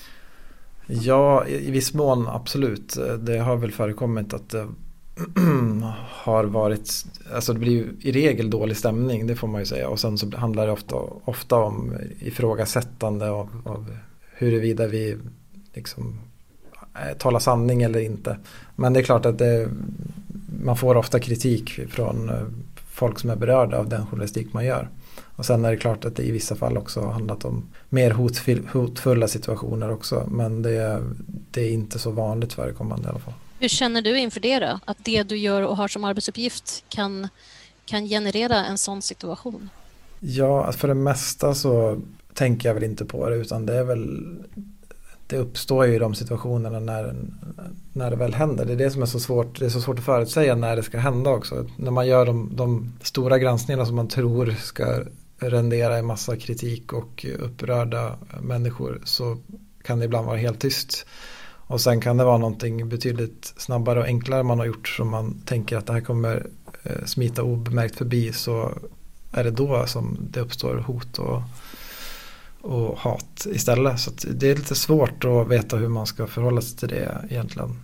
Ja, 0.87 1.47
i 1.47 1.71
viss 1.71 1.93
mån 1.93 2.27
absolut. 2.27 2.97
Det 3.19 3.37
har 3.37 3.55
väl 3.55 3.71
förekommit 3.71 4.33
att 4.33 4.49
det 4.49 4.67
har 6.09 6.43
varit, 6.43 7.05
alltså 7.33 7.53
det 7.53 7.59
blir 7.59 7.71
ju 7.71 7.95
i 8.01 8.11
regel 8.11 8.49
dålig 8.49 8.77
stämning, 8.77 9.27
det 9.27 9.35
får 9.35 9.47
man 9.47 9.61
ju 9.61 9.65
säga. 9.65 9.89
Och 9.89 9.99
sen 9.99 10.17
så 10.17 10.37
handlar 10.37 10.65
det 10.65 10.71
ofta, 10.71 10.95
ofta 11.23 11.55
om 11.55 11.97
ifrågasättande 12.19 13.29
av, 13.29 13.49
av 13.65 13.97
huruvida 14.31 14.87
vi 14.87 15.17
liksom 15.73 16.19
eh, 16.95 17.17
talar 17.17 17.39
sanning 17.39 17.81
eller 17.81 17.99
inte. 17.99 18.37
Men 18.75 18.93
det 18.93 18.99
är 18.99 19.03
klart 19.03 19.25
att 19.25 19.37
det, 19.37 19.69
man 20.61 20.77
får 20.77 20.97
ofta 20.97 21.19
kritik 21.19 21.79
från 21.89 22.29
eh, 22.29 22.35
folk 22.91 23.19
som 23.19 23.29
är 23.29 23.35
berörda 23.35 23.77
av 23.77 23.89
den 23.89 24.05
journalistik 24.05 24.53
man 24.53 24.65
gör. 24.65 24.89
Och 25.35 25.45
sen 25.45 25.65
är 25.65 25.71
det 25.71 25.77
klart 25.77 26.05
att 26.05 26.15
det 26.15 26.23
i 26.23 26.31
vissa 26.31 26.55
fall 26.55 26.77
också 26.77 27.01
har 27.01 27.11
handlat 27.11 27.45
om 27.45 27.69
mer 27.89 28.11
hotfulla 28.71 29.27
situationer 29.27 29.91
också. 29.91 30.27
Men 30.31 30.61
det, 30.61 31.03
det 31.51 31.61
är 31.61 31.71
inte 31.71 31.99
så 31.99 32.11
vanligt 32.11 32.53
förekommande 32.53 33.07
i 33.07 33.09
alla 33.09 33.19
fall. 33.19 33.33
Hur 33.59 33.67
känner 33.67 34.01
du 34.01 34.19
inför 34.19 34.39
det 34.39 34.59
då? 34.59 34.79
Att 34.85 34.97
det 35.05 35.23
du 35.23 35.37
gör 35.37 35.61
och 35.61 35.77
har 35.77 35.87
som 35.87 36.03
arbetsuppgift 36.03 36.83
kan, 36.89 37.27
kan 37.85 38.05
generera 38.05 38.65
en 38.65 38.77
sån 38.77 39.01
situation? 39.01 39.69
Ja, 40.19 40.71
för 40.71 40.87
det 40.87 40.93
mesta 40.93 41.55
så 41.55 42.01
tänker 42.33 42.69
jag 42.69 42.73
väl 42.73 42.83
inte 42.83 43.05
på 43.05 43.29
det 43.29 43.35
utan 43.35 43.65
det 43.65 43.75
är 43.75 43.83
väl 43.83 44.25
det 45.27 45.37
uppstår 45.37 45.85
ju 45.85 45.95
i 45.95 45.99
de 45.99 46.15
situationerna 46.15 46.79
när, 46.79 47.15
när 47.93 48.09
det 48.09 48.15
väl 48.15 48.33
händer. 48.33 48.65
Det 48.65 48.73
är 48.73 48.77
det 48.77 48.91
som 48.91 49.01
är 49.01 49.05
så 49.05 49.19
svårt. 49.19 49.59
Det 49.59 49.65
är 49.65 49.69
så 49.69 49.81
svårt 49.81 49.99
att 49.99 50.05
förutsäga 50.05 50.55
när 50.55 50.75
det 50.75 50.83
ska 50.83 50.97
hända 50.99 51.29
också. 51.29 51.69
När 51.77 51.91
man 51.91 52.07
gör 52.07 52.25
de, 52.25 52.55
de 52.55 52.93
stora 53.01 53.39
granskningarna 53.39 53.85
som 53.85 53.95
man 53.95 54.07
tror 54.07 54.55
ska 54.59 55.03
rendera 55.37 55.97
en 55.97 56.05
massa 56.05 56.37
kritik 56.37 56.93
och 56.93 57.25
upprörda 57.39 58.15
människor 58.41 59.01
så 59.03 59.37
kan 59.83 59.99
det 59.99 60.05
ibland 60.05 60.27
vara 60.27 60.37
helt 60.37 60.59
tyst. 60.59 61.05
Och 61.67 61.81
sen 61.81 62.01
kan 62.01 62.17
det 62.17 62.23
vara 62.23 62.37
någonting 62.37 62.89
betydligt 62.89 63.53
snabbare 63.57 63.99
och 63.99 64.05
enklare 64.05 64.43
man 64.43 64.59
har 64.59 64.65
gjort 64.65 64.87
som 64.87 65.09
man 65.09 65.41
tänker 65.45 65.77
att 65.77 65.85
det 65.85 65.93
här 65.93 66.01
kommer 66.01 66.47
eh, 66.83 67.05
smita 67.05 67.43
obemärkt 67.43 67.95
förbi 67.95 68.33
så 68.33 68.71
är 69.31 69.43
det 69.43 69.51
då 69.51 69.85
som 69.87 70.17
det 70.31 70.39
uppstår 70.39 70.75
hot 70.75 71.19
och 71.19 71.41
och 72.63 72.97
hat 72.97 73.47
istället. 73.51 73.99
Så 73.99 74.11
det 74.33 74.51
är 74.51 74.55
lite 74.55 74.75
svårt 74.75 75.25
att 75.25 75.47
veta 75.47 75.77
hur 75.77 75.87
man 75.87 76.05
ska 76.05 76.27
förhålla 76.27 76.61
sig 76.61 76.77
till 76.77 76.87
det 76.87 77.25
egentligen 77.29 77.83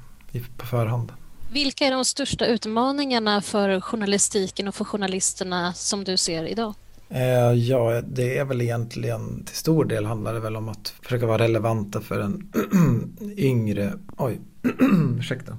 på 0.57 0.65
förhand. 0.65 1.11
Vilka 1.51 1.85
är 1.85 1.91
de 1.91 2.05
största 2.05 2.45
utmaningarna 2.45 3.41
för 3.41 3.81
journalistiken 3.81 4.67
och 4.67 4.75
för 4.75 4.85
journalisterna 4.85 5.73
som 5.73 6.03
du 6.03 6.17
ser 6.17 6.43
idag? 6.43 6.73
Eh, 7.09 7.53
ja, 7.53 8.01
det 8.01 8.37
är 8.37 8.45
väl 8.45 8.61
egentligen 8.61 9.45
till 9.45 9.55
stor 9.55 9.85
del 9.85 10.05
handlar 10.05 10.33
det 10.33 10.39
väl 10.39 10.55
om 10.55 10.69
att 10.69 10.93
försöka 11.01 11.25
vara 11.25 11.43
relevanta 11.43 12.01
för 12.01 12.19
en 12.19 12.51
yngre, 13.37 13.93
oj, 14.17 14.39
ursäkta. 15.19 15.51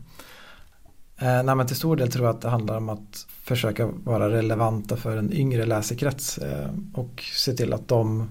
Eh, 1.19 1.43
nej 1.43 1.55
men 1.55 1.67
till 1.67 1.77
stor 1.77 1.97
del 1.97 2.11
tror 2.11 2.27
jag 2.27 2.35
att 2.35 2.43
det 2.43 2.49
handlar 2.49 2.77
om 2.77 2.89
att 2.89 3.27
försöka 3.43 3.87
vara 3.87 4.31
relevanta 4.31 4.97
för 4.97 5.17
en 5.17 5.33
yngre 5.33 5.67
läsekrets 5.67 6.39
eh, 6.39 6.71
och 6.95 7.23
se 7.35 7.53
till 7.53 7.73
att 7.73 7.89
de 7.89 8.29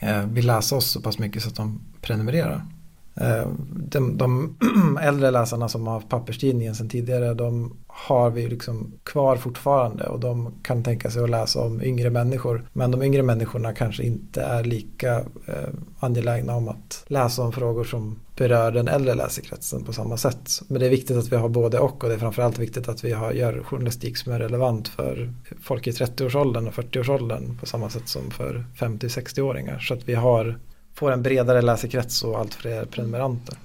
Eh, 0.00 0.26
vill 0.26 0.46
läsa 0.46 0.76
oss 0.76 0.90
så 0.90 1.00
pass 1.00 1.18
mycket 1.18 1.42
så 1.42 1.48
att 1.48 1.56
de 1.56 1.80
prenumererar. 2.00 2.66
Eh, 3.14 3.48
de, 3.88 4.16
de 4.16 4.56
äldre 5.02 5.30
läsarna 5.30 5.68
som 5.68 5.86
har 5.86 5.94
haft 5.94 6.08
papperstidningen 6.08 6.74
sedan 6.74 6.88
tidigare 6.88 7.34
de 7.34 7.76
har 7.86 8.30
vi 8.30 8.48
liksom 8.48 8.92
kvar 9.02 9.36
fortfarande 9.36 10.04
och 10.04 10.20
de 10.20 10.54
kan 10.62 10.84
tänka 10.84 11.10
sig 11.10 11.22
att 11.22 11.30
läsa 11.30 11.60
om 11.60 11.82
yngre 11.82 12.10
människor. 12.10 12.68
Men 12.72 12.90
de 12.90 13.02
yngre 13.02 13.22
människorna 13.22 13.72
kanske 13.72 14.02
inte 14.02 14.42
är 14.42 14.64
lika 14.64 15.16
eh, 15.46 15.68
angelägna 16.00 16.56
om 16.56 16.68
att 16.68 17.04
läsa 17.06 17.42
om 17.42 17.52
frågor 17.52 17.84
som 17.84 18.18
berör 18.36 18.72
den 18.72 18.88
äldre 18.88 19.14
läsekretsen 19.14 19.84
på 19.84 19.92
samma 19.92 20.16
sätt. 20.16 20.50
Men 20.68 20.80
det 20.80 20.86
är 20.86 20.90
viktigt 20.90 21.16
att 21.16 21.32
vi 21.32 21.36
har 21.36 21.48
både 21.48 21.78
och 21.78 22.04
och 22.04 22.08
det 22.08 22.14
är 22.14 22.18
framförallt 22.18 22.58
viktigt 22.58 22.88
att 22.88 23.04
vi 23.04 23.12
har, 23.12 23.32
gör 23.32 23.62
journalistik 23.62 24.16
som 24.16 24.32
är 24.32 24.38
relevant 24.38 24.88
för 24.88 25.32
folk 25.62 25.86
i 25.86 25.90
30-årsåldern 25.90 26.68
och 26.68 26.74
40-årsåldern 26.74 27.58
på 27.60 27.66
samma 27.66 27.90
sätt 27.90 28.08
som 28.08 28.30
för 28.30 28.64
50-60-åringar. 28.78 29.78
Så 29.78 29.94
att 29.94 30.08
vi 30.08 30.14
har, 30.14 30.58
får 30.94 31.12
en 31.12 31.22
bredare 31.22 31.62
läsekrets 31.62 32.22
och 32.22 32.38
allt 32.38 32.54
fler 32.54 32.84
prenumeranter. 32.84 33.58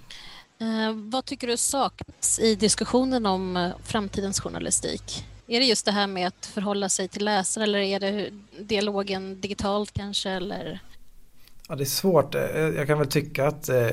Eh, 0.60 0.94
vad 0.94 1.26
tycker 1.26 1.48
du 1.48 1.58
saknas 1.58 2.40
i 2.40 2.56
diskussionen 2.56 3.26
om 3.26 3.58
eh, 3.58 3.72
framtidens 3.84 4.40
journalistik? 4.40 5.26
Är 5.48 5.60
det 5.60 5.66
just 5.66 5.86
det 5.86 5.92
här 5.92 6.08
med 6.08 6.28
att 6.28 6.46
förhålla 6.46 6.90
sig 6.90 7.08
till 7.08 7.26
läsare 7.26 7.64
eller 7.64 7.80
är 7.80 8.00
det 8.00 8.30
dialogen 8.60 9.42
digitalt 9.42 9.92
kanske? 9.94 10.30
Eller? 10.30 10.80
Ja, 11.70 11.76
det 11.76 11.84
är 11.84 11.86
svårt. 11.86 12.36
Eh, 12.36 12.42
jag 12.58 12.88
kan 12.88 12.98
väl 12.98 13.08
tycka 13.08 13.48
att 13.48 13.70
eh, 13.70 13.90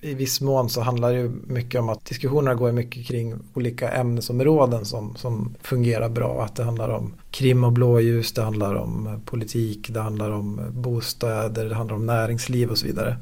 i 0.00 0.14
viss 0.14 0.40
mån 0.40 0.68
så 0.68 0.80
handlar 0.80 1.12
det 1.12 1.18
ju 1.18 1.28
mycket 1.46 1.80
om 1.80 1.88
att 1.88 2.04
diskussionerna 2.04 2.54
går 2.54 2.72
mycket 2.72 3.06
kring 3.06 3.34
olika 3.54 3.90
ämnesområden 3.90 4.84
som, 4.84 5.16
som 5.16 5.54
fungerar 5.62 6.08
bra. 6.08 6.44
Att 6.44 6.56
det 6.56 6.64
handlar 6.64 6.88
om 6.88 7.14
krim 7.30 7.64
och 7.64 7.72
blåljus, 7.72 8.32
det 8.32 8.42
handlar 8.42 8.74
om 8.74 9.20
politik, 9.24 9.88
det 9.90 10.00
handlar 10.00 10.30
om 10.30 10.60
bostäder, 10.70 11.68
det 11.68 11.74
handlar 11.74 11.96
om 11.96 12.06
näringsliv 12.06 12.70
och 12.70 12.78
så 12.78 12.86
vidare. 12.86 13.16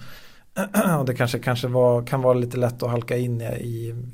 Och 0.99 1.05
det 1.05 1.15
kanske, 1.15 1.39
kanske 1.39 1.69
var, 1.69 2.07
kan 2.07 2.23
vara 2.23 2.35
lite 2.35 2.57
lätt 2.57 2.83
att 2.83 2.91
halka 2.91 3.17
in 3.17 3.41
i, 3.41 3.45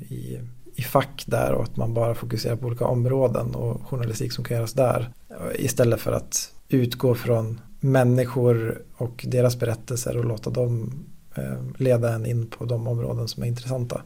i, 0.09 0.39
i 0.75 0.81
fack 0.81 1.23
där 1.27 1.51
och 1.51 1.63
att 1.63 1.77
man 1.77 1.93
bara 1.93 2.15
fokuserar 2.15 2.55
på 2.55 2.67
olika 2.67 2.85
områden 2.85 3.55
och 3.55 3.81
journalistik 3.87 4.31
som 4.31 4.43
kan 4.43 4.57
göras 4.57 4.73
där. 4.73 5.09
Istället 5.55 6.01
för 6.01 6.11
att 6.11 6.51
utgå 6.69 7.15
från 7.15 7.61
människor 7.79 8.81
och 8.97 9.25
deras 9.27 9.59
berättelser 9.59 10.17
och 10.17 10.25
låta 10.25 10.49
dem 10.49 11.03
leda 11.77 12.13
en 12.13 12.25
in 12.25 12.47
på 12.47 12.65
de 12.65 12.87
områden 12.87 13.27
som 13.27 13.43
är 13.43 13.47
intressanta. 13.47 14.01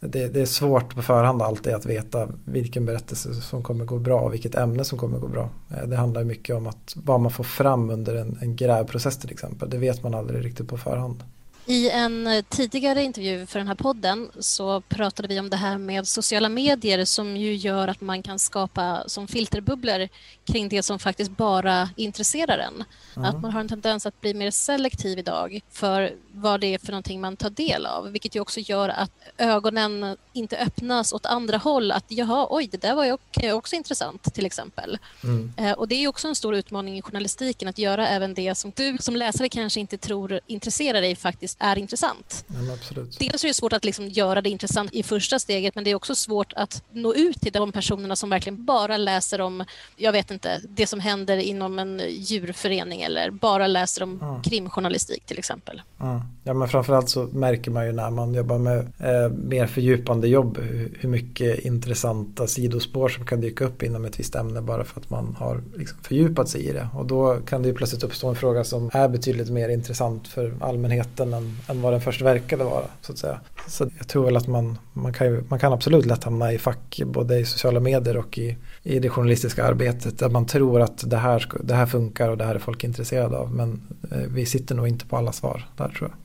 Det, 0.00 0.28
det, 0.28 0.40
är 0.40 0.46
svårt 0.46 0.94
på 0.94 1.02
förhand 1.02 1.42
alltid 1.42 1.74
att 1.74 1.86
veta 1.86 2.28
vilken 2.44 2.84
berättelse 2.86 3.34
som 3.34 3.62
kommer 3.62 3.84
gå 3.84 3.98
bra 3.98 4.20
och 4.20 4.34
vilket 4.34 4.54
ämne 4.54 4.84
som 4.84 4.98
kommer 4.98 5.18
gå 5.18 5.28
bra. 5.28 5.50
Eh, 5.70 5.88
det 5.88 5.96
handlar 5.96 6.24
mycket 6.24 6.56
om 6.56 6.66
att 6.66 6.96
vad 6.96 7.20
man 7.20 7.30
får 7.30 7.44
fram 7.44 7.90
under 7.90 8.14
en, 8.14 8.38
en 8.40 8.56
grävprocess 8.56 9.18
till 9.18 9.30
exempel. 9.30 9.70
Det 9.70 9.78
vet 9.78 10.02
man 10.02 10.14
aldrig 10.14 10.44
riktigt 10.44 10.68
på 10.68 10.78
förhand. 10.78 11.22
I 11.68 11.90
en 11.90 12.26
eh, 12.26 12.44
tidigare 12.48 13.02
intervju 13.02 13.46
för 13.46 13.58
den 13.58 13.68
här 13.68 13.74
podden 13.74 14.30
så 14.38 14.80
pratade 14.80 15.28
vi 15.28 15.40
om 15.40 15.50
det 15.50 15.56
här 15.56 15.78
med 15.78 16.08
sociala 16.08 16.48
medier 16.48 17.04
som 17.04 17.36
ju 17.36 17.54
gör 17.54 17.88
att 17.88 18.00
man 18.00 18.22
kan 18.22 18.38
skapa 18.38 19.02
som 19.06 19.28
filterbubblor 19.28 20.08
kring 20.44 20.68
det 20.68 20.82
som 20.82 20.98
faktiskt 20.98 21.30
bara 21.30 21.88
intresserar 21.96 22.58
en. 22.58 22.84
Mm. 23.16 23.28
Att 23.28 23.42
man 23.42 23.50
har 23.50 23.60
en 23.60 23.68
tendens 23.68 24.06
att 24.06 24.20
bli 24.20 24.34
mer 24.34 24.50
selektiv 24.50 25.18
idag 25.18 25.60
för 25.70 26.12
vad 26.40 26.60
det 26.60 26.74
är 26.74 26.78
för 26.78 26.92
någonting 26.92 27.20
man 27.20 27.36
tar 27.36 27.50
del 27.50 27.86
av, 27.86 28.10
vilket 28.10 28.36
ju 28.36 28.40
också 28.40 28.60
gör 28.60 28.88
att 28.88 29.10
ögonen 29.38 30.16
inte 30.32 30.58
öppnas 30.58 31.12
åt 31.12 31.26
andra 31.26 31.56
håll. 31.56 31.92
Att 31.92 32.04
jaha, 32.08 32.46
oj, 32.50 32.68
det 32.72 32.80
där 32.80 32.94
var 32.94 33.04
ju 33.04 33.52
också 33.52 33.76
intressant 33.76 34.34
till 34.34 34.46
exempel. 34.46 34.98
Mm. 35.24 35.52
Eh, 35.56 35.72
och 35.72 35.88
det 35.88 35.94
är 35.94 36.08
också 36.08 36.28
en 36.28 36.34
stor 36.34 36.54
utmaning 36.54 36.98
i 36.98 37.02
journalistiken 37.02 37.68
att 37.68 37.78
göra 37.78 38.08
även 38.08 38.34
det 38.34 38.54
som 38.54 38.72
du 38.76 38.98
som 39.00 39.16
läsare 39.16 39.48
kanske 39.48 39.80
inte 39.80 39.98
tror 39.98 40.40
intresserar 40.46 41.00
dig 41.00 41.16
faktiskt 41.16 41.56
är 41.60 41.78
intressant. 41.78 42.44
Ja, 42.46 42.74
absolut. 42.74 43.18
Dels 43.18 43.44
är 43.44 43.48
det 43.48 43.54
svårt 43.54 43.72
att 43.72 43.84
liksom 43.84 44.08
göra 44.08 44.42
det 44.42 44.50
intressant 44.50 44.92
i 44.92 45.02
första 45.02 45.38
steget 45.38 45.74
men 45.74 45.84
det 45.84 45.90
är 45.90 45.94
också 45.94 46.14
svårt 46.14 46.52
att 46.52 46.82
nå 46.92 47.14
ut 47.14 47.40
till 47.40 47.52
de 47.52 47.72
personerna 47.72 48.16
som 48.16 48.30
verkligen 48.30 48.64
bara 48.64 48.96
läser 48.96 49.40
om, 49.40 49.64
jag 49.96 50.12
vet 50.12 50.30
inte, 50.30 50.60
det 50.68 50.86
som 50.86 51.00
händer 51.00 51.36
inom 51.36 51.78
en 51.78 52.02
djurförening 52.08 53.02
eller 53.02 53.30
bara 53.30 53.66
läser 53.66 54.02
om 54.02 54.20
mm. 54.22 54.42
krimjournalistik 54.42 55.24
till 55.26 55.38
exempel. 55.38 55.82
Mm. 56.00 56.20
Ja 56.48 56.54
men 56.54 56.68
framförallt 56.68 57.08
så 57.08 57.28
märker 57.32 57.70
man 57.70 57.86
ju 57.86 57.92
när 57.92 58.10
man 58.10 58.34
jobbar 58.34 58.58
med 58.58 58.78
eh, 58.78 59.32
mer 59.32 59.66
fördjupande 59.66 60.28
jobb 60.28 60.58
hur, 60.58 60.96
hur, 61.00 61.08
mycket 61.08 61.58
intressanta 61.58 62.46
sidospår 62.46 63.08
som 63.08 63.26
kan 63.26 63.40
dyka 63.40 63.64
upp 63.64 63.82
inom 63.82 64.04
ett 64.04 64.20
visst 64.20 64.34
ämne 64.34 64.62
bara 64.62 64.84
för 64.84 65.00
att 65.00 65.10
man 65.10 65.36
har 65.38 65.62
liksom 65.76 65.98
fördjupat 66.02 66.48
sig 66.48 66.66
i 66.66 66.72
det. 66.72 66.88
Och 66.94 67.06
då 67.06 67.36
kan 67.46 67.62
det 67.62 67.68
ju 67.68 67.74
plötsligt 67.74 68.02
uppstå 68.02 68.28
en 68.28 68.34
fråga 68.34 68.64
som 68.64 68.90
är 68.92 69.08
betydligt 69.08 69.50
mer 69.50 69.68
intressant 69.68 70.28
för 70.28 70.54
allmänheten 70.60 71.34
än, 71.34 71.56
än 71.68 71.82
vad 71.82 71.92
den 71.92 72.00
först 72.00 72.22
verkade 72.22 72.64
vara. 72.64 72.84
Så 73.00 73.12
att 73.12 73.18
säga. 73.18 73.40
Så 73.68 73.90
jag 73.98 74.08
tror 74.08 74.24
väl 74.24 74.36
att 74.36 74.46
man, 74.46 74.78
man, 74.92 75.12
kan, 75.12 75.26
ju, 75.26 75.44
man 75.48 75.58
kan 75.58 75.72
absolut 75.72 76.06
lätt 76.06 76.24
hamna 76.24 76.52
i 76.52 76.58
fack 76.58 77.02
både 77.06 77.38
i 77.38 77.44
sociala 77.44 77.80
medier 77.80 78.16
och 78.16 78.38
i, 78.38 78.56
i 78.82 78.98
det 78.98 79.08
journalistiska 79.08 79.64
arbetet 79.64 80.18
där 80.18 80.28
man 80.28 80.46
tror 80.46 80.80
att 80.80 81.10
det 81.10 81.16
här, 81.16 81.46
det 81.60 81.74
här 81.74 81.86
funkar 81.86 82.28
och 82.28 82.36
det 82.36 82.44
här 82.44 82.54
är 82.54 82.58
folk 82.58 82.84
intresserade 82.84 83.38
av. 83.38 83.54
Men 83.54 83.80
eh, 84.10 84.18
vi 84.18 84.46
sitter 84.46 84.74
nog 84.74 84.88
inte 84.88 85.06
på 85.06 85.16
alla 85.16 85.32
svar 85.32 85.68
där 85.76 85.88
tror 85.88 86.10
jag. 86.10 86.17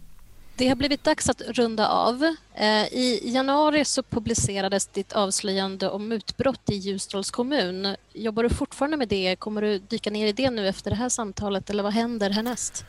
Det 0.56 0.68
har 0.68 0.76
blivit 0.76 1.04
dags 1.04 1.30
att 1.30 1.41
runda 1.41 1.88
av. 1.88 2.36
Eh, 2.56 2.84
I 2.93 3.22
januari 3.24 3.86
så 3.86 4.04
publicerades 4.04 4.88
ditt 4.88 5.14
avslöjande 5.14 5.89
om 5.89 6.12
utbrott 6.12 6.70
i 6.70 6.76
Ljusdals 6.76 7.32
kommun. 7.32 7.95
Jobbar 8.14 8.43
du 8.43 8.49
fortfarande 8.49 8.97
med 8.97 9.08
det? 9.08 9.36
Kommer 9.36 9.62
du 9.62 9.80
dyka 9.80 10.10
ner 10.10 10.28
i 10.28 10.32
det 10.32 10.49
nu 10.49 10.68
efter 10.68 10.89
det 10.89 10.95
här 10.95 11.10
samtalet 11.10 11.70
eller 11.70 11.84
vad 11.84 11.93
händer 11.93 12.30
härnäst? 12.30 12.86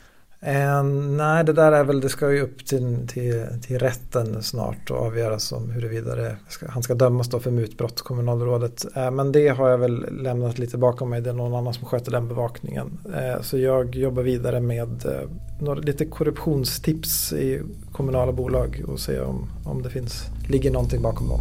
Eh, 0.47 0.83
nej, 0.83 1.45
det 1.45 1.53
där 1.53 1.73
är 1.73 1.85
väl, 1.85 2.01
det 2.01 2.09
ska 2.09 2.33
ju 2.33 2.41
upp 2.41 2.67
till, 2.67 3.09
till, 3.09 3.47
till 3.63 3.79
rätten 3.79 4.43
snart 4.43 4.91
och 4.91 4.97
avgöras 4.97 5.53
om 5.53 5.71
huruvida 5.71 6.15
det 6.15 6.37
ska, 6.49 6.67
han 6.69 6.83
ska 6.83 6.95
dömas 6.95 7.29
då 7.29 7.41
för 7.41 7.51
mutbrott, 7.51 8.03
kommunalrådet. 8.03 8.87
Eh, 8.97 9.11
men 9.11 9.33
det 9.33 9.49
har 9.49 9.69
jag 9.69 9.79
väl 9.79 10.23
lämnat 10.23 10.59
lite 10.59 10.79
bakom 10.79 11.11
mig, 11.11 11.21
det 11.21 11.31
är 11.31 11.35
någon 11.35 11.55
annan 11.55 11.75
som 11.75 11.85
sköter 11.85 12.13
den 12.13 12.29
bevakningen. 12.29 12.99
Eh, 13.15 13.43
så 13.43 13.59
jag 13.59 13.95
jobbar 13.95 14.23
vidare 14.23 14.61
med 14.61 15.07
eh, 15.07 15.29
några, 15.61 15.81
lite 15.81 16.05
korruptionstips 16.05 17.33
i 17.33 17.63
kommunala 17.93 18.33
bolag 18.33 18.85
och 18.89 19.01
se 19.01 19.21
om, 19.21 19.49
om 19.65 19.83
det 19.83 19.91
finns, 19.91 20.27
ligger 20.49 20.71
någonting 20.71 21.03
bakom 21.03 21.29
dem. 21.29 21.41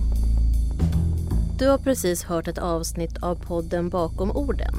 Du 1.60 1.68
har 1.68 1.78
precis 1.78 2.24
hört 2.24 2.48
ett 2.48 2.58
avsnitt 2.58 3.18
av 3.22 3.36
podden 3.36 3.90
Bakom 3.90 4.32
orden 4.32 4.76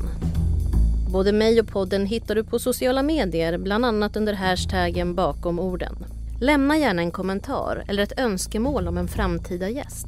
Både 1.15 1.33
mig 1.33 1.61
och 1.61 1.69
podden 1.69 2.07
hittar 2.07 2.35
du 2.35 2.45
på 2.45 2.59
sociala 2.59 3.03
medier, 3.03 3.59
bland 3.59 3.85
annat 3.85 4.17
under 4.17 4.33
hashtaggen 4.33 5.15
bakom 5.15 5.59
orden. 5.59 5.97
Lämna 6.41 6.77
gärna 6.79 7.03
en 7.03 7.11
kommentar 7.11 7.85
eller 7.89 8.03
ett 8.03 8.19
önskemål 8.19 8.89
om 8.89 8.99
en 8.99 9.09
framtida 9.09 9.69
gäst. 9.69 10.07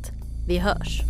Vi 0.49 0.59
hörs! 0.59 1.03